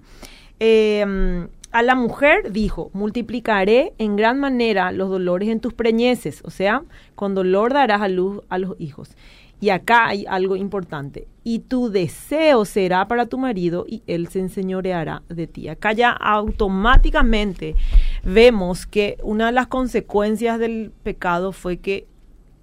eh, 0.59 1.47
a 1.73 1.81
la 1.81 1.95
mujer 1.95 2.51
dijo, 2.51 2.91
multiplicaré 2.93 3.93
en 3.97 4.15
gran 4.15 4.39
manera 4.39 4.91
los 4.91 5.09
dolores 5.09 5.49
en 5.49 5.59
tus 5.59 5.73
preñeces, 5.73 6.43
o 6.45 6.51
sea, 6.51 6.84
con 7.15 7.34
dolor 7.34 7.73
darás 7.73 7.99
a 8.03 8.07
luz 8.07 8.41
a 8.49 8.59
los 8.59 8.79
hijos. 8.79 9.15
Y 9.64 9.70
acá 9.70 10.07
hay 10.07 10.26
algo 10.28 10.57
importante. 10.57 11.30
Y 11.45 11.59
tu 11.59 11.89
deseo 11.89 12.66
será 12.66 13.07
para 13.07 13.28
tu 13.28 13.38
marido 13.38 13.86
y 13.88 14.03
él 14.07 14.28
se 14.28 14.39
enseñoreará 14.39 15.24
de 15.30 15.47
ti. 15.47 15.70
Acá 15.70 15.93
ya 15.93 16.11
automáticamente 16.11 17.78
vemos 18.26 18.86
que 18.86 19.18
una 19.24 19.45
de 19.45 19.51
las 19.53 19.68
consecuencias 19.68 20.59
del 20.59 20.91
pecado 21.03 21.53
fue 21.53 21.78
que 21.78 22.07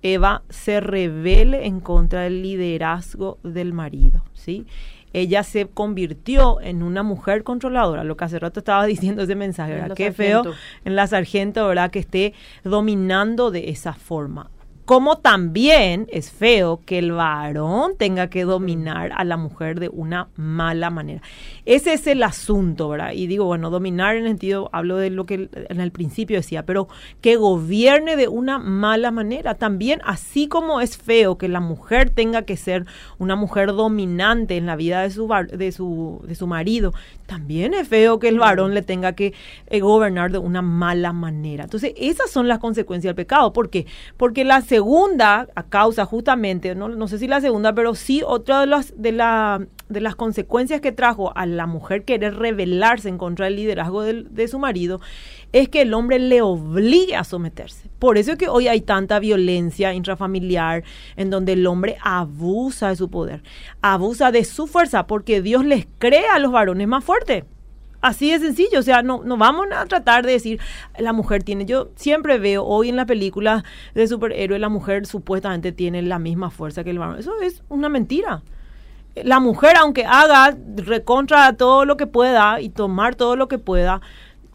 Eva 0.03 0.43
se 0.51 0.81
rebele 0.81 1.65
en 1.65 1.81
contra 1.81 2.21
del 2.21 2.43
liderazgo 2.43 3.39
del 3.43 3.73
marido, 3.73 4.23
¿sí? 4.35 4.67
Ella 5.15 5.43
se 5.43 5.69
convirtió 5.69 6.61
en 6.61 6.83
una 6.83 7.03
mujer 7.03 7.45
controladora, 7.45 8.05
lo 8.05 8.19
que 8.19 8.27
hace 8.27 8.39
rato 8.39 8.61
estaba 8.61 8.85
diciendo 8.95 9.23
ese 9.23 9.37
mensaje, 9.37 9.73
En 9.73 9.81
¿verdad? 9.81 9.97
Qué 9.97 10.13
feo 10.13 10.43
en 10.85 10.97
la 10.97 11.07
sargento, 11.07 11.67
¿verdad? 11.67 11.91
Que 11.91 12.01
esté 12.01 12.35
dominando 12.63 13.51
de 13.51 13.71
esa 13.71 13.95
forma. 13.95 14.51
Como 14.91 15.19
también 15.19 16.09
es 16.11 16.33
feo 16.33 16.81
que 16.85 16.99
el 16.99 17.13
varón 17.13 17.93
tenga 17.97 18.29
que 18.29 18.43
dominar 18.43 19.13
a 19.15 19.23
la 19.23 19.37
mujer 19.37 19.79
de 19.79 19.89
una 19.89 20.31
mala 20.35 20.91
manera. 20.91 21.23
Ese 21.65 21.93
es 21.93 22.09
el 22.09 22.25
asunto, 22.25 22.89
¿verdad? 22.89 23.13
Y 23.13 23.29
digo, 23.29 23.45
bueno, 23.45 23.71
dominar 23.71 24.17
en 24.17 24.25
el 24.25 24.31
sentido, 24.31 24.69
hablo 24.73 24.97
de 24.97 25.11
lo 25.11 25.27
que 25.27 25.49
en 25.53 25.81
el 25.81 25.93
principio 25.93 26.39
decía, 26.39 26.67
pero 26.67 26.89
que 27.21 27.37
gobierne 27.37 28.17
de 28.17 28.27
una 28.27 28.59
mala 28.59 29.13
manera. 29.13 29.55
También, 29.55 30.01
así 30.05 30.49
como 30.49 30.81
es 30.81 30.99
feo 30.99 31.39
que 31.39 31.49
la 31.49 31.61
mujer 31.61 32.11
tenga 32.11 32.43
que 32.43 32.57
ser 32.57 32.85
una 33.19 33.37
mujer 33.37 33.69
dominante 33.69 34.57
en 34.57 34.67
la 34.67 34.75
vida 34.75 35.03
de 35.03 35.11
su, 35.11 35.29
de 35.29 35.71
su, 35.71 36.21
de 36.27 36.35
su 36.35 36.49
marido, 36.49 36.93
también 37.31 37.75
es 37.75 37.87
feo 37.87 38.19
que 38.19 38.27
el 38.27 38.41
varón 38.41 38.75
le 38.75 38.83
tenga 38.83 39.13
que 39.13 39.35
eh, 39.69 39.79
gobernar 39.79 40.33
de 40.33 40.39
una 40.39 40.63
mala 40.63 41.13
manera. 41.13 41.63
Entonces, 41.63 41.93
esas 41.97 42.29
son 42.29 42.49
las 42.49 42.59
consecuencias 42.59 43.11
del 43.11 43.15
pecado. 43.15 43.53
¿Por 43.53 43.71
qué? 43.71 43.87
Porque 44.17 44.43
la 44.45 44.63
segunda 44.63 45.47
a 45.55 45.63
causa 45.63 46.05
justamente, 46.07 46.75
no, 46.75 46.89
no 46.89 47.07
sé 47.07 47.19
si 47.19 47.29
la 47.29 47.41
segunda, 47.41 47.73
pero 47.73 47.95
sí 47.95 48.21
otra 48.27 48.59
de 48.59 48.67
las, 48.67 49.01
de, 49.01 49.13
la, 49.13 49.65
de 49.91 50.01
las 50.01 50.17
consecuencias 50.17 50.81
que 50.81 50.93
trajo 50.93 51.37
a 51.37 51.45
la 51.47 51.67
mujer 51.67 52.05
querer 52.05 52.37
rebelarse 52.37 53.09
en 53.09 53.19
contra 53.19 53.47
del 53.47 53.57
liderazgo 53.57 54.03
de 54.03 54.49
su 54.49 54.59
marido 54.59 55.01
es 55.53 55.69
que 55.69 55.83
el 55.83 55.95
hombre 55.95 56.19
le 56.19 56.41
obligue 56.43 57.17
a 57.17 57.25
someterse. 57.25 57.91
Por 57.99 58.17
eso 58.17 58.33
es 58.33 58.39
que 58.39 58.49
hoy 58.49 58.69
hay 58.69 58.81
tanta 58.81 59.19
violencia 59.19 59.93
intrafamiliar 59.93 60.85
en 61.17 61.29
donde 61.29 61.53
el 61.55 61.67
hombre 61.67 61.97
abusa 62.03 62.89
de 62.89 62.97
su 62.97 63.11
poder, 63.11 63.43
abusa 63.83 64.31
de 64.31 64.45
su 64.45 64.67
fuerza, 64.67 65.07
porque 65.07 65.43
Dios 65.43 65.65
les 65.65 65.87
crea 65.99 66.37
a 66.37 66.39
los 66.39 66.53
varones 66.53 66.87
más 66.87 67.05
fuertes. 67.05 67.45
Así 68.01 68.31
de 68.31 68.39
sencillo, 68.39 68.79
o 68.79 68.83
sea, 68.83 69.03
no, 69.03 69.23
no 69.25 69.37
vamos 69.37 69.67
a 69.77 69.85
tratar 69.85 70.25
de 70.25 70.33
decir, 70.33 70.59
la 70.99 71.13
mujer 71.13 71.43
tiene, 71.43 71.67
yo 71.67 71.91
siempre 71.97 72.39
veo 72.39 72.65
hoy 72.65 72.89
en 72.89 72.97
las 72.97 73.05
películas 73.05 73.63
de 73.95 74.07
superhéroes, 74.07 74.59
la 74.59 74.71
mujer 74.71 75.05
supuestamente 75.05 75.73
tiene 75.73 76.01
la 76.01 76.19
misma 76.19 76.51
fuerza 76.51 76.83
que 76.83 76.91
el 76.91 76.99
varón. 76.99 77.19
Eso 77.19 77.39
es 77.43 77.63
una 77.69 77.91
mentira. 77.91 78.43
La 79.17 79.41
mujer, 79.41 79.77
aunque 79.77 80.05
haga 80.05 80.57
recontra 80.77 81.53
todo 81.55 81.85
lo 81.85 81.97
que 81.97 82.07
pueda 82.07 82.61
y 82.61 82.69
tomar 82.69 83.15
todo 83.15 83.37
lo 83.37 83.49
que 83.49 83.59
pueda, 83.59 84.01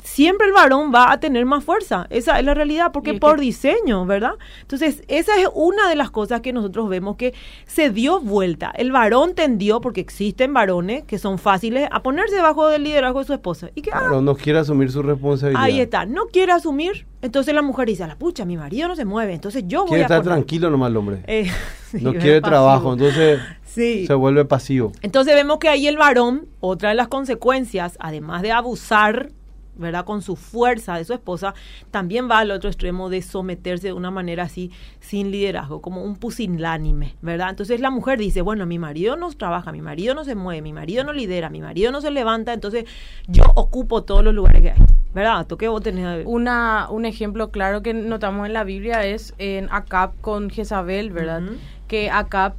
siempre 0.05 0.47
el 0.47 0.53
varón 0.53 0.91
va 0.93 1.11
a 1.11 1.19
tener 1.19 1.45
más 1.45 1.63
fuerza. 1.63 2.07
Esa 2.09 2.39
es 2.39 2.45
la 2.45 2.53
realidad, 2.53 2.91
porque 2.93 3.15
por 3.15 3.39
diseño, 3.39 4.05
¿verdad? 4.05 4.33
Entonces, 4.61 5.03
esa 5.07 5.39
es 5.39 5.49
una 5.53 5.89
de 5.89 5.95
las 5.95 6.11
cosas 6.11 6.41
que 6.41 6.53
nosotros 6.53 6.87
vemos 6.87 7.17
que 7.17 7.33
se 7.65 7.89
dio 7.89 8.19
vuelta. 8.19 8.71
El 8.75 8.91
varón 8.91 9.33
tendió, 9.33 9.81
porque 9.81 10.01
existen 10.01 10.53
varones 10.53 11.03
que 11.03 11.17
son 11.17 11.39
fáciles, 11.39 11.89
a 11.91 12.03
ponerse 12.03 12.35
debajo 12.35 12.67
del 12.67 12.83
liderazgo 12.83 13.19
de 13.19 13.25
su 13.25 13.33
esposa. 13.33 13.69
¿Y 13.73 13.81
que 13.81 13.91
Pero 13.91 14.21
no 14.21 14.35
quiere 14.35 14.59
asumir 14.59 14.91
su 14.91 15.01
responsabilidad. 15.01 15.63
Ahí 15.63 15.81
está, 15.81 16.05
no 16.05 16.27
quiere 16.27 16.51
asumir. 16.51 17.07
Entonces 17.21 17.55
la 17.55 17.63
mujer 17.63 17.87
dice, 17.87 18.03
a 18.03 18.07
la 18.07 18.15
pucha, 18.15 18.45
mi 18.45 18.55
marido 18.55 18.87
no 18.87 18.95
se 18.95 19.05
mueve, 19.05 19.33
entonces 19.33 19.63
yo 19.65 19.81
voy 19.81 19.89
quiere 19.89 20.03
a... 20.03 20.05
estar 20.05 20.21
tranquilo 20.21 20.69
nomás 20.69 20.91
el 20.91 20.97
hombre. 20.97 21.23
Eh, 21.25 21.49
sí, 21.91 21.97
no 22.01 22.13
quiere 22.13 22.39
trabajo, 22.41 22.93
entonces 22.93 23.39
sí. 23.63 24.05
se 24.05 24.13
vuelve 24.13 24.45
pasivo. 24.45 24.91
Entonces 25.01 25.33
vemos 25.33 25.57
que 25.57 25.67
ahí 25.67 25.87
el 25.87 25.97
varón, 25.97 26.47
otra 26.59 26.89
de 26.89 26.95
las 26.95 27.07
consecuencias, 27.07 27.97
además 27.99 28.43
de 28.43 28.51
abusar 28.51 29.31
¿verdad? 29.77 30.05
Con 30.05 30.21
su 30.21 30.35
fuerza 30.35 30.97
de 30.97 31.05
su 31.05 31.13
esposa, 31.13 31.53
también 31.91 32.29
va 32.29 32.39
al 32.39 32.51
otro 32.51 32.69
extremo 32.69 33.09
de 33.09 33.21
someterse 33.21 33.87
de 33.87 33.93
una 33.93 34.11
manera 34.11 34.43
así, 34.43 34.71
sin 34.99 35.31
liderazgo, 35.31 35.81
como 35.81 36.03
un 36.03 36.15
pusilánime, 36.15 37.15
¿verdad? 37.21 37.49
Entonces 37.49 37.79
la 37.79 37.91
mujer 37.91 38.19
dice, 38.19 38.41
bueno, 38.41 38.65
mi 38.65 38.79
marido 38.79 39.15
no 39.15 39.29
trabaja, 39.31 39.71
mi 39.71 39.81
marido 39.81 40.15
no 40.15 40.23
se 40.23 40.35
mueve, 40.35 40.61
mi 40.61 40.73
marido 40.73 41.03
no 41.03 41.13
lidera, 41.13 41.49
mi 41.49 41.61
marido 41.61 41.91
no 41.91 42.01
se 42.01 42.11
levanta, 42.11 42.53
entonces 42.53 42.85
yo 43.27 43.43
ocupo 43.55 44.03
todos 44.03 44.23
los 44.23 44.33
lugares 44.33 44.61
que 44.61 44.71
hay, 44.71 44.79
¿verdad? 45.13 45.45
¿Tú 45.47 45.57
qué 45.57 45.67
vos 45.67 45.81
tenés? 45.81 46.25
Una, 46.25 46.87
un 46.89 47.05
ejemplo 47.05 47.51
claro 47.51 47.81
que 47.81 47.93
notamos 47.93 48.47
en 48.47 48.53
la 48.53 48.63
Biblia 48.63 49.05
es 49.05 49.33
en 49.37 49.67
Acab 49.71 50.13
con 50.21 50.49
Jezabel, 50.49 51.11
¿verdad? 51.11 51.43
Que 51.87 52.09
Acab, 52.09 52.53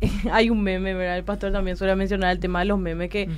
hay 0.32 0.50
un 0.50 0.62
meme, 0.62 0.94
¿verdad? 0.94 1.18
El 1.18 1.24
pastor 1.24 1.52
también 1.52 1.76
suele 1.76 1.96
mencionar 1.96 2.32
el 2.32 2.38
tema 2.38 2.60
de 2.60 2.66
los 2.66 2.78
memes 2.78 3.10
que 3.10 3.28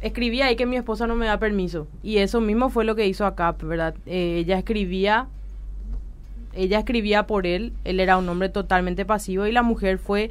escribía 0.00 0.46
ahí 0.46 0.56
que 0.56 0.66
mi 0.66 0.76
esposa 0.76 1.06
no 1.06 1.14
me 1.14 1.26
da 1.26 1.38
permiso. 1.38 1.86
Y 2.02 2.18
eso 2.18 2.40
mismo 2.40 2.70
fue 2.70 2.84
lo 2.84 2.94
que 2.94 3.06
hizo 3.06 3.26
acá, 3.26 3.56
¿verdad? 3.62 3.94
Eh, 4.06 4.38
ella 4.38 4.58
escribía, 4.58 5.28
ella 6.52 6.78
escribía 6.78 7.26
por 7.26 7.46
él, 7.46 7.72
él 7.84 8.00
era 8.00 8.16
un 8.16 8.28
hombre 8.28 8.48
totalmente 8.48 9.04
pasivo 9.04 9.46
y 9.46 9.52
la 9.52 9.62
mujer 9.62 9.98
fue 9.98 10.30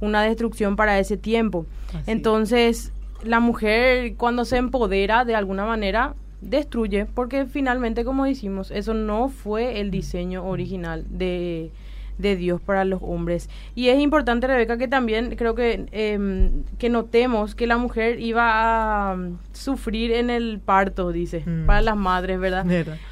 una 0.00 0.22
destrucción 0.22 0.76
para 0.76 0.98
ese 0.98 1.16
tiempo. 1.16 1.66
Entonces, 2.06 2.92
la 3.22 3.40
mujer 3.40 4.16
cuando 4.16 4.44
se 4.44 4.56
empodera 4.56 5.24
de 5.24 5.34
alguna 5.34 5.64
manera 5.64 6.14
destruye, 6.40 7.06
porque 7.06 7.46
finalmente, 7.46 8.04
como 8.04 8.24
decimos, 8.24 8.70
eso 8.72 8.94
no 8.94 9.28
fue 9.28 9.80
el 9.80 9.90
diseño 9.90 10.44
original 10.44 11.04
de, 11.08 11.70
de 12.18 12.36
Dios 12.36 12.60
para 12.60 12.84
los 12.84 13.00
hombres. 13.02 13.48
Y 13.74 13.88
es 13.88 14.00
importante, 14.00 14.46
Rebeca, 14.46 14.78
que 14.78 14.88
también 14.88 15.34
creo 15.36 15.54
que, 15.54 15.86
em, 15.92 16.62
que 16.78 16.88
notemos 16.88 17.54
que 17.54 17.66
la 17.66 17.76
mujer 17.76 18.20
iba 18.20 19.10
a 19.10 19.16
mm, 19.16 19.38
sufrir 19.52 20.12
en 20.12 20.30
el 20.30 20.60
parto, 20.60 21.12
dice, 21.12 21.42
mm. 21.44 21.66
para 21.66 21.80
las 21.80 21.96
madres, 21.96 22.38
¿verdad? 22.38 22.66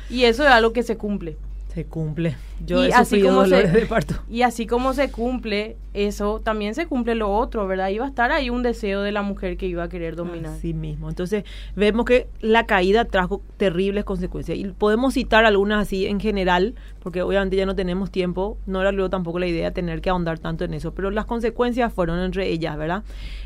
Y 0.09 0.25
eso 0.25 0.45
es 0.45 0.51
algo 0.51 0.73
que 0.73 0.83
se 0.83 0.97
cumple. 0.97 1.37
Se 1.73 1.85
cumple. 1.85 2.37
Yo 2.67 2.85
y 2.85 2.91
así 2.91 3.23
como 3.23 3.47
se, 3.47 3.69
de 3.69 3.87
parto. 3.87 4.15
Y 4.29 4.43
así 4.43 4.67
como 4.67 4.93
se 4.93 5.11
cumple 5.11 5.77
eso, 5.95 6.41
también 6.41 6.75
se 6.75 6.87
cumple 6.87 7.15
lo 7.15 7.33
otro, 7.33 7.67
¿verdad? 7.69 7.89
Iba 7.91 8.07
a 8.07 8.09
estar 8.09 8.33
ahí 8.33 8.51
un 8.51 8.63
deseo 8.65 9.03
de 9.03 9.13
la 9.13 9.23
mujer 9.23 9.57
que 9.57 9.67
iba 9.67 9.85
a 9.85 9.89
querer 9.89 10.17
dominar. 10.17 10.59
Sí 10.61 10.75
mismo. 10.75 11.09
Entonces, 11.09 11.45
vemos 11.77 12.07
que 12.07 12.27
la 12.41 12.67
caída 12.67 13.05
trajo 13.05 13.41
terribles 13.57 14.05
consecuencias. 14.05 14.59
Y 14.59 14.65
podemos 14.65 15.15
citar 15.15 15.45
algunas 15.45 15.83
así 15.83 16.07
en 16.07 16.19
general, 16.19 16.75
porque 17.01 17.23
obviamente 17.23 17.57
ya 17.57 17.67
no 17.67 17.77
tenemos 17.77 18.11
tiempo. 18.11 18.59
No 18.67 18.81
era 18.81 18.91
luego 18.91 19.11
tampoco 19.11 19.39
la 19.39 19.47
idea 19.47 19.71
tener 19.71 20.01
que 20.01 20.11
ahondar 20.11 20.41
tanto 20.41 20.65
en 20.65 20.75
eso. 20.75 20.93
Pero 20.93 21.13
las 21.13 21.25
consecuencias 21.25 21.93
fueron 21.93 22.19
entre 22.19 22.49
ellas, 22.49 22.77
¿verdad? 22.77 23.05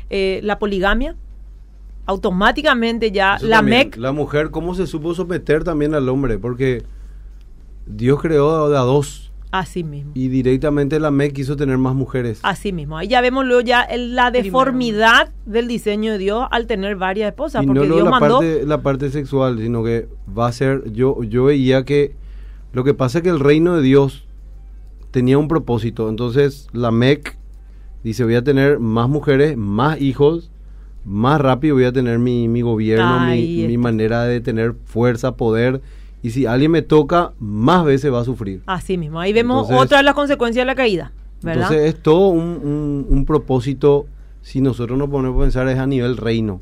Eh, 0.09 0.39
la 0.43 0.57
poligamia, 0.57 1.15
automáticamente 2.07 3.11
ya 3.11 3.37
la 3.41 3.61
MEC... 3.61 3.97
La 3.97 4.11
mujer, 4.11 4.49
¿cómo 4.49 4.73
se 4.73 4.87
supo 4.87 5.13
someter 5.13 5.63
también 5.63 5.93
al 5.93 6.09
hombre? 6.09 6.39
Porque 6.39 6.83
Dios 7.85 8.21
creó 8.21 8.69
de 8.69 8.77
a 8.77 8.81
dos. 8.81 9.31
Así 9.51 9.83
mismo. 9.83 10.11
Y 10.15 10.27
directamente 10.27 10.99
la 10.99 11.11
MEC 11.11 11.33
quiso 11.33 11.55
tener 11.55 11.77
más 11.77 11.95
mujeres. 11.95 12.39
Así 12.43 12.73
mismo. 12.73 12.97
Ahí 12.97 13.07
ya 13.07 13.21
vemos 13.21 13.45
luego 13.45 13.61
ya 13.61 13.87
la 13.95 14.29
deformidad 14.29 15.31
del 15.45 15.67
diseño 15.67 16.11
de 16.13 16.17
Dios 16.17 16.47
al 16.51 16.67
tener 16.67 16.97
varias 16.97 17.29
esposas. 17.29 17.63
Y 17.63 17.67
porque 17.67 17.87
no 17.87 17.95
Dios 17.95 18.03
la, 18.03 18.09
mandó... 18.09 18.39
parte, 18.39 18.65
la 18.65 18.81
parte 18.81 19.09
sexual, 19.11 19.59
sino 19.59 19.83
que 19.83 20.09
va 20.37 20.47
a 20.47 20.51
ser. 20.51 20.91
Yo, 20.91 21.23
yo 21.23 21.45
veía 21.45 21.85
que 21.85 22.15
lo 22.73 22.83
que 22.83 22.93
pasa 22.93 23.19
es 23.19 23.23
que 23.23 23.29
el 23.29 23.39
reino 23.39 23.77
de 23.77 23.81
Dios 23.81 24.25
tenía 25.11 25.37
un 25.37 25.47
propósito. 25.47 26.09
Entonces 26.09 26.67
la 26.73 26.91
MEC 26.91 27.37
dice: 28.03 28.25
Voy 28.25 28.35
a 28.35 28.43
tener 28.43 28.79
más 28.79 29.07
mujeres, 29.07 29.55
más 29.55 30.01
hijos, 30.01 30.51
más 31.05 31.39
rápido 31.39 31.75
voy 31.75 31.85
a 31.85 31.93
tener 31.93 32.19
mi, 32.19 32.49
mi 32.49 32.61
gobierno, 32.61 33.21
mi, 33.21 33.65
mi 33.67 33.77
manera 33.77 34.23
de 34.23 34.41
tener 34.41 34.75
fuerza, 34.83 35.37
poder 35.37 35.81
y 36.25 36.31
si 36.31 36.47
alguien 36.47 36.71
me 36.71 36.81
toca, 36.81 37.33
más 37.37 37.85
veces 37.85 38.11
va 38.11 38.21
a 38.21 38.23
sufrir. 38.23 38.63
Así 38.65 38.97
mismo, 38.97 39.19
ahí 39.19 39.31
vemos 39.31 39.69
otra 39.69 39.99
de 39.99 40.03
las 40.03 40.15
consecuencias 40.15 40.63
de 40.63 40.65
la 40.65 40.73
caída, 40.73 41.11
¿verdad? 41.43 41.71
Entonces 41.71 41.93
es 41.93 42.01
todo 42.01 42.29
un, 42.29 43.05
un, 43.07 43.25
propósito, 43.25 44.07
si 44.41 44.59
nosotros 44.59 44.97
nos 44.97 45.07
ponemos 45.07 45.37
a 45.37 45.43
pensar, 45.43 45.67
es 45.67 45.77
a 45.77 45.85
nivel 45.85 46.17
reino, 46.17 46.61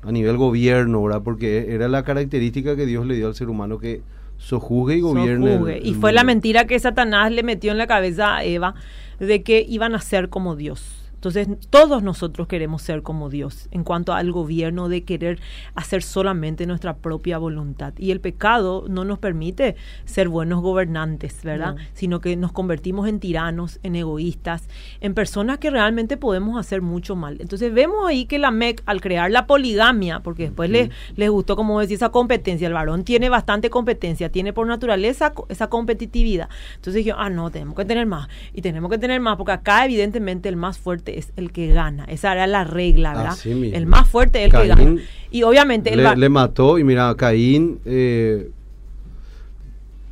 a 0.00 0.10
nivel 0.12 0.38
gobierno, 0.38 1.02
¿verdad? 1.02 1.20
Porque 1.22 1.74
era 1.74 1.88
la 1.88 2.04
característica 2.04 2.74
que 2.74 2.86
Dios 2.86 3.04
le 3.04 3.16
dio 3.16 3.26
al 3.26 3.34
ser 3.34 3.50
humano 3.50 3.76
que 3.76 4.00
sojuzgue 4.38 4.96
y 4.96 5.00
gobierne. 5.02 5.80
y 5.82 5.92
fue 5.92 6.14
la 6.14 6.24
mentira 6.24 6.66
que 6.66 6.78
Satanás 6.78 7.32
le 7.32 7.42
metió 7.42 7.70
en 7.70 7.76
la 7.76 7.86
cabeza 7.86 8.36
a 8.36 8.44
Eva 8.44 8.76
de 9.20 9.42
que 9.42 9.62
iban 9.68 9.94
a 9.94 10.00
ser 10.00 10.30
como 10.30 10.56
Dios. 10.56 11.01
Entonces, 11.22 11.46
todos 11.70 12.02
nosotros 12.02 12.48
queremos 12.48 12.82
ser 12.82 13.02
como 13.02 13.30
Dios 13.30 13.68
en 13.70 13.84
cuanto 13.84 14.12
al 14.12 14.32
gobierno 14.32 14.88
de 14.88 15.04
querer 15.04 15.38
hacer 15.76 16.02
solamente 16.02 16.66
nuestra 16.66 16.96
propia 16.96 17.38
voluntad. 17.38 17.94
Y 17.96 18.10
el 18.10 18.18
pecado 18.18 18.86
no 18.88 19.04
nos 19.04 19.20
permite 19.20 19.76
ser 20.04 20.28
buenos 20.28 20.62
gobernantes, 20.62 21.44
¿verdad? 21.44 21.76
Sino 21.94 22.20
que 22.20 22.34
nos 22.34 22.50
convertimos 22.50 23.06
en 23.08 23.20
tiranos, 23.20 23.78
en 23.84 23.94
egoístas, 23.94 24.64
en 25.00 25.14
personas 25.14 25.58
que 25.58 25.70
realmente 25.70 26.16
podemos 26.16 26.58
hacer 26.58 26.82
mucho 26.82 27.14
mal. 27.14 27.36
Entonces, 27.40 27.72
vemos 27.72 28.04
ahí 28.04 28.24
que 28.24 28.40
la 28.40 28.50
MEC, 28.50 28.82
al 28.86 29.00
crear 29.00 29.30
la 29.30 29.46
poligamia, 29.46 30.24
porque 30.24 30.46
después 30.46 30.70
les, 30.70 30.90
les 31.14 31.30
gustó, 31.30 31.54
como 31.54 31.78
decía, 31.78 31.94
esa 31.94 32.08
competencia, 32.08 32.66
el 32.66 32.74
varón 32.74 33.04
tiene 33.04 33.28
bastante 33.28 33.70
competencia, 33.70 34.32
tiene 34.32 34.52
por 34.52 34.66
naturaleza 34.66 35.32
esa 35.48 35.68
competitividad. 35.68 36.48
Entonces 36.74 36.94
dije, 36.94 37.14
ah, 37.16 37.30
no, 37.30 37.48
tenemos 37.52 37.76
que 37.76 37.84
tener 37.84 38.06
más. 38.06 38.26
Y 38.52 38.60
tenemos 38.60 38.90
que 38.90 38.98
tener 38.98 39.20
más, 39.20 39.36
porque 39.36 39.52
acá 39.52 39.84
evidentemente 39.84 40.48
el 40.48 40.56
más 40.56 40.78
fuerte 40.78 41.11
es 41.18 41.32
el 41.36 41.52
que 41.52 41.68
gana. 41.68 42.04
Esa 42.04 42.32
era 42.32 42.46
la 42.46 42.64
regla, 42.64 43.14
¿verdad? 43.14 43.38
el 43.44 43.86
más 43.86 44.08
fuerte 44.08 44.44
es 44.44 44.52
el 44.52 44.60
que 44.60 44.66
gana. 44.68 44.96
Y 45.30 45.42
obviamente... 45.42 45.94
Le, 45.94 46.16
le 46.16 46.28
mató 46.28 46.78
y 46.78 46.84
mira, 46.84 47.14
Caín... 47.16 47.80
Eh, 47.84 48.50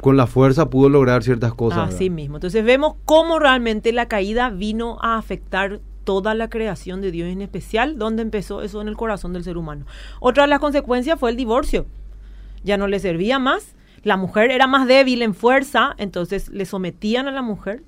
con 0.01 0.16
la 0.16 0.26
fuerza 0.26 0.70
pudo 0.70 0.88
lograr 0.88 1.22
ciertas 1.22 1.55
cosas. 1.55 1.94
Así 1.94 2.11
mismo. 2.11 2.36
Entonces 2.36 2.64
vemos 2.64 2.94
cómo 3.05 3.38
realmente 3.38 3.92
la 3.92 4.07
caída 4.07 4.51
vino 4.51 4.98
a 5.03 5.18
afectar 5.18 5.80
toda 6.05 6.34
la 6.34 6.48
creación 6.48 7.01
de 7.01 7.11
Dios, 7.11 7.28
en 7.28 7.42
especial 7.42 7.98
donde 7.98 8.22
empezó 8.22 8.62
eso 8.62 8.80
en 8.80 8.88
el 8.88 8.96
corazón 8.96 9.32
del 9.32 9.44
ser 9.44 9.57
humano. 9.57 9.84
Otra 10.20 10.44
de 10.44 10.48
las 10.48 10.61
consecuencias 10.61 11.18
fue 11.20 11.30
el 11.30 11.36
divorcio. 11.36 11.86
Ya 12.64 12.76
no 12.76 12.88
le 12.88 12.98
servía 12.98 13.38
más. 13.38 13.74
La 14.03 14.16
mujer 14.16 14.51
era 14.51 14.66
más 14.66 14.88
débil 14.88 15.20
en 15.20 15.34
fuerza, 15.34 15.94
entonces 15.98 16.48
le 16.48 16.64
sometían 16.64 17.28
a 17.28 17.32
la 17.32 17.42
mujer 17.42 17.82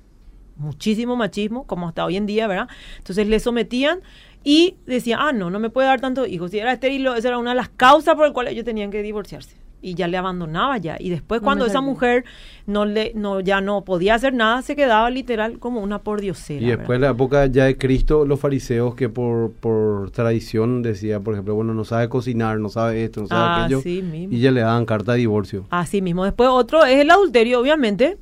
muchísimo 0.63 1.15
machismo, 1.15 1.65
como 1.65 1.87
hasta 1.87 2.03
hoy 2.05 2.17
en 2.17 2.25
día, 2.25 2.47
¿verdad? 2.47 2.67
Entonces 2.97 3.27
le 3.27 3.39
sometían 3.39 3.99
y 4.43 4.75
decían, 4.85 5.19
ah, 5.21 5.31
no, 5.31 5.49
no 5.49 5.59
me 5.59 5.69
puede 5.69 5.87
dar 5.87 6.01
tantos 6.01 6.27
hijos. 6.27 6.51
Si 6.51 6.59
era 6.59 6.73
estéril, 6.73 7.07
esa 7.07 7.29
era 7.29 7.37
una 7.37 7.51
de 7.51 7.55
las 7.55 7.69
causas 7.69 8.15
por 8.15 8.25
las 8.25 8.33
cuales 8.33 8.53
ellos 8.53 8.65
tenían 8.65 8.91
que 8.91 9.01
divorciarse. 9.01 9.55
Y 9.81 9.95
ya 9.95 10.07
le 10.07 10.15
abandonaba 10.15 10.77
ya. 10.77 10.95
Y 10.97 11.09
después 11.09 11.41
cuando 11.41 11.65
esa 11.65 11.81
mujer 11.81 12.23
no 12.67 12.85
le, 12.85 13.11
no, 13.15 13.41
ya 13.41 13.59
no 13.59 13.83
podía 13.83 14.15
hacer 14.15 14.33
nada, 14.33 14.61
se 14.61 14.77
quedaba 14.77 15.09
literal 15.09 15.59
como 15.59 15.81
una 15.81 15.99
pordiosera. 15.99 16.61
Y 16.61 16.69
después 16.69 16.95
en 16.95 17.01
la 17.01 17.09
época 17.09 17.47
ya 17.47 17.65
de 17.65 17.77
Cristo, 17.77 18.25
los 18.25 18.39
fariseos 18.39 18.95
que 18.95 19.09
por, 19.09 19.51
por 19.51 20.09
tradición 20.11 20.83
decía, 20.83 21.19
por 21.19 21.33
ejemplo, 21.33 21.55
bueno, 21.55 21.73
no 21.73 21.83
sabe 21.83 22.07
cocinar, 22.07 22.59
no 22.59 22.69
sabe 22.69 23.03
esto, 23.03 23.21
no 23.21 23.27
sabe 23.27 23.63
aquello. 23.63 23.81
Y 23.85 24.39
ya 24.39 24.51
le 24.51 24.61
daban 24.61 24.85
carta 24.85 25.13
de 25.13 25.17
divorcio. 25.17 25.65
Así 25.69 26.01
mismo. 26.01 26.23
Después 26.23 26.47
otro 26.49 26.85
es 26.85 27.01
el 27.01 27.11
adulterio, 27.11 27.59
obviamente, 27.59 28.17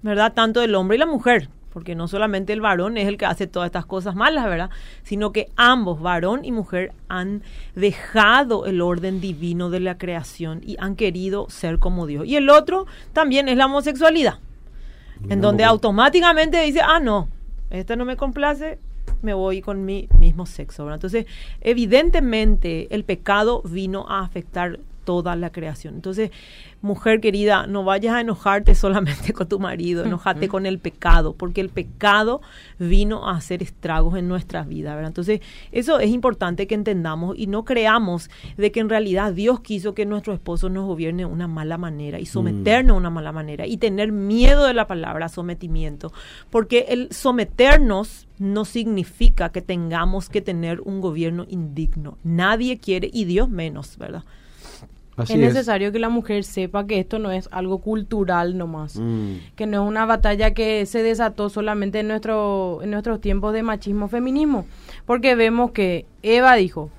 ¿verdad? 0.00 0.32
Tanto 0.32 0.60
del 0.60 0.74
hombre 0.74 0.96
y 0.96 0.98
la 0.98 1.06
mujer 1.06 1.50
porque 1.72 1.94
no 1.94 2.06
solamente 2.08 2.52
el 2.52 2.60
varón 2.60 2.96
es 2.96 3.08
el 3.08 3.16
que 3.16 3.26
hace 3.26 3.46
todas 3.46 3.66
estas 3.66 3.86
cosas 3.86 4.14
malas, 4.14 4.44
¿verdad? 4.44 4.70
Sino 5.02 5.32
que 5.32 5.48
ambos, 5.56 6.00
varón 6.00 6.44
y 6.44 6.52
mujer, 6.52 6.92
han 7.08 7.42
dejado 7.74 8.66
el 8.66 8.80
orden 8.80 9.20
divino 9.20 9.70
de 9.70 9.80
la 9.80 9.98
creación 9.98 10.60
y 10.64 10.76
han 10.78 10.96
querido 10.96 11.48
ser 11.48 11.78
como 11.78 12.06
Dios. 12.06 12.26
Y 12.26 12.36
el 12.36 12.50
otro 12.50 12.86
también 13.12 13.48
es 13.48 13.56
la 13.56 13.66
homosexualidad, 13.66 14.38
en 15.28 15.40
donde 15.40 15.64
automáticamente 15.64 16.60
dice, 16.62 16.80
ah, 16.82 17.00
no, 17.00 17.28
esta 17.70 17.96
no 17.96 18.04
me 18.04 18.16
complace, 18.16 18.78
me 19.22 19.34
voy 19.34 19.62
con 19.62 19.84
mi 19.84 20.08
mismo 20.18 20.46
sexo. 20.46 20.84
¿verdad? 20.84 20.96
Entonces, 20.96 21.26
evidentemente, 21.60 22.94
el 22.94 23.04
pecado 23.04 23.62
vino 23.64 24.06
a 24.08 24.20
afectar 24.20 24.78
toda 25.04 25.36
la 25.36 25.50
creación. 25.50 25.94
Entonces, 25.94 26.30
mujer 26.80 27.20
querida, 27.20 27.66
no 27.66 27.84
vayas 27.84 28.14
a 28.14 28.20
enojarte 28.20 28.74
solamente 28.74 29.32
con 29.32 29.48
tu 29.48 29.58
marido, 29.58 30.04
enojate 30.04 30.48
con 30.48 30.66
el 30.66 30.78
pecado, 30.78 31.34
porque 31.34 31.60
el 31.60 31.68
pecado 31.68 32.40
vino 32.78 33.28
a 33.28 33.36
hacer 33.36 33.62
estragos 33.62 34.18
en 34.18 34.28
nuestra 34.28 34.64
vida, 34.64 34.94
¿verdad? 34.94 35.08
Entonces, 35.08 35.40
eso 35.70 36.00
es 36.00 36.10
importante 36.10 36.66
que 36.66 36.74
entendamos 36.74 37.36
y 37.38 37.46
no 37.46 37.64
creamos 37.64 38.30
de 38.56 38.72
que 38.72 38.80
en 38.80 38.88
realidad 38.88 39.32
Dios 39.32 39.60
quiso 39.60 39.94
que 39.94 40.06
nuestro 40.06 40.32
esposo 40.34 40.68
nos 40.68 40.86
gobierne 40.86 41.22
de 41.22 41.26
una 41.26 41.48
mala 41.48 41.78
manera 41.78 42.18
y 42.18 42.26
someternos 42.26 42.94
de 42.94 42.98
una 42.98 43.10
mala 43.10 43.32
manera 43.32 43.66
y 43.66 43.76
tener 43.76 44.12
miedo 44.12 44.66
de 44.66 44.74
la 44.74 44.86
palabra 44.86 45.28
sometimiento, 45.28 46.12
porque 46.50 46.86
el 46.88 47.12
someternos 47.12 48.26
no 48.38 48.64
significa 48.64 49.50
que 49.50 49.62
tengamos 49.62 50.28
que 50.28 50.40
tener 50.40 50.80
un 50.80 51.00
gobierno 51.00 51.46
indigno. 51.48 52.18
Nadie 52.24 52.78
quiere, 52.78 53.08
y 53.12 53.24
Dios 53.24 53.48
menos, 53.48 53.96
¿verdad? 53.98 54.24
Es 55.18 55.36
necesario 55.36 55.92
que 55.92 55.98
la 55.98 56.08
mujer 56.08 56.44
sepa 56.44 56.86
que 56.86 56.98
esto 56.98 57.18
no 57.18 57.30
es 57.30 57.48
algo 57.52 57.78
cultural 57.78 58.56
nomás, 58.56 58.96
mm. 58.98 59.54
que 59.56 59.66
no 59.66 59.82
es 59.82 59.88
una 59.88 60.06
batalla 60.06 60.54
que 60.54 60.86
se 60.86 61.02
desató 61.02 61.48
solamente 61.50 62.00
en, 62.00 62.08
nuestro, 62.08 62.80
en 62.82 62.90
nuestros 62.90 63.20
tiempos 63.20 63.52
de 63.52 63.62
machismo-feminismo, 63.62 64.66
porque 65.04 65.34
vemos 65.34 65.72
que 65.72 66.06
Eva 66.22 66.54
dijo, 66.54 66.90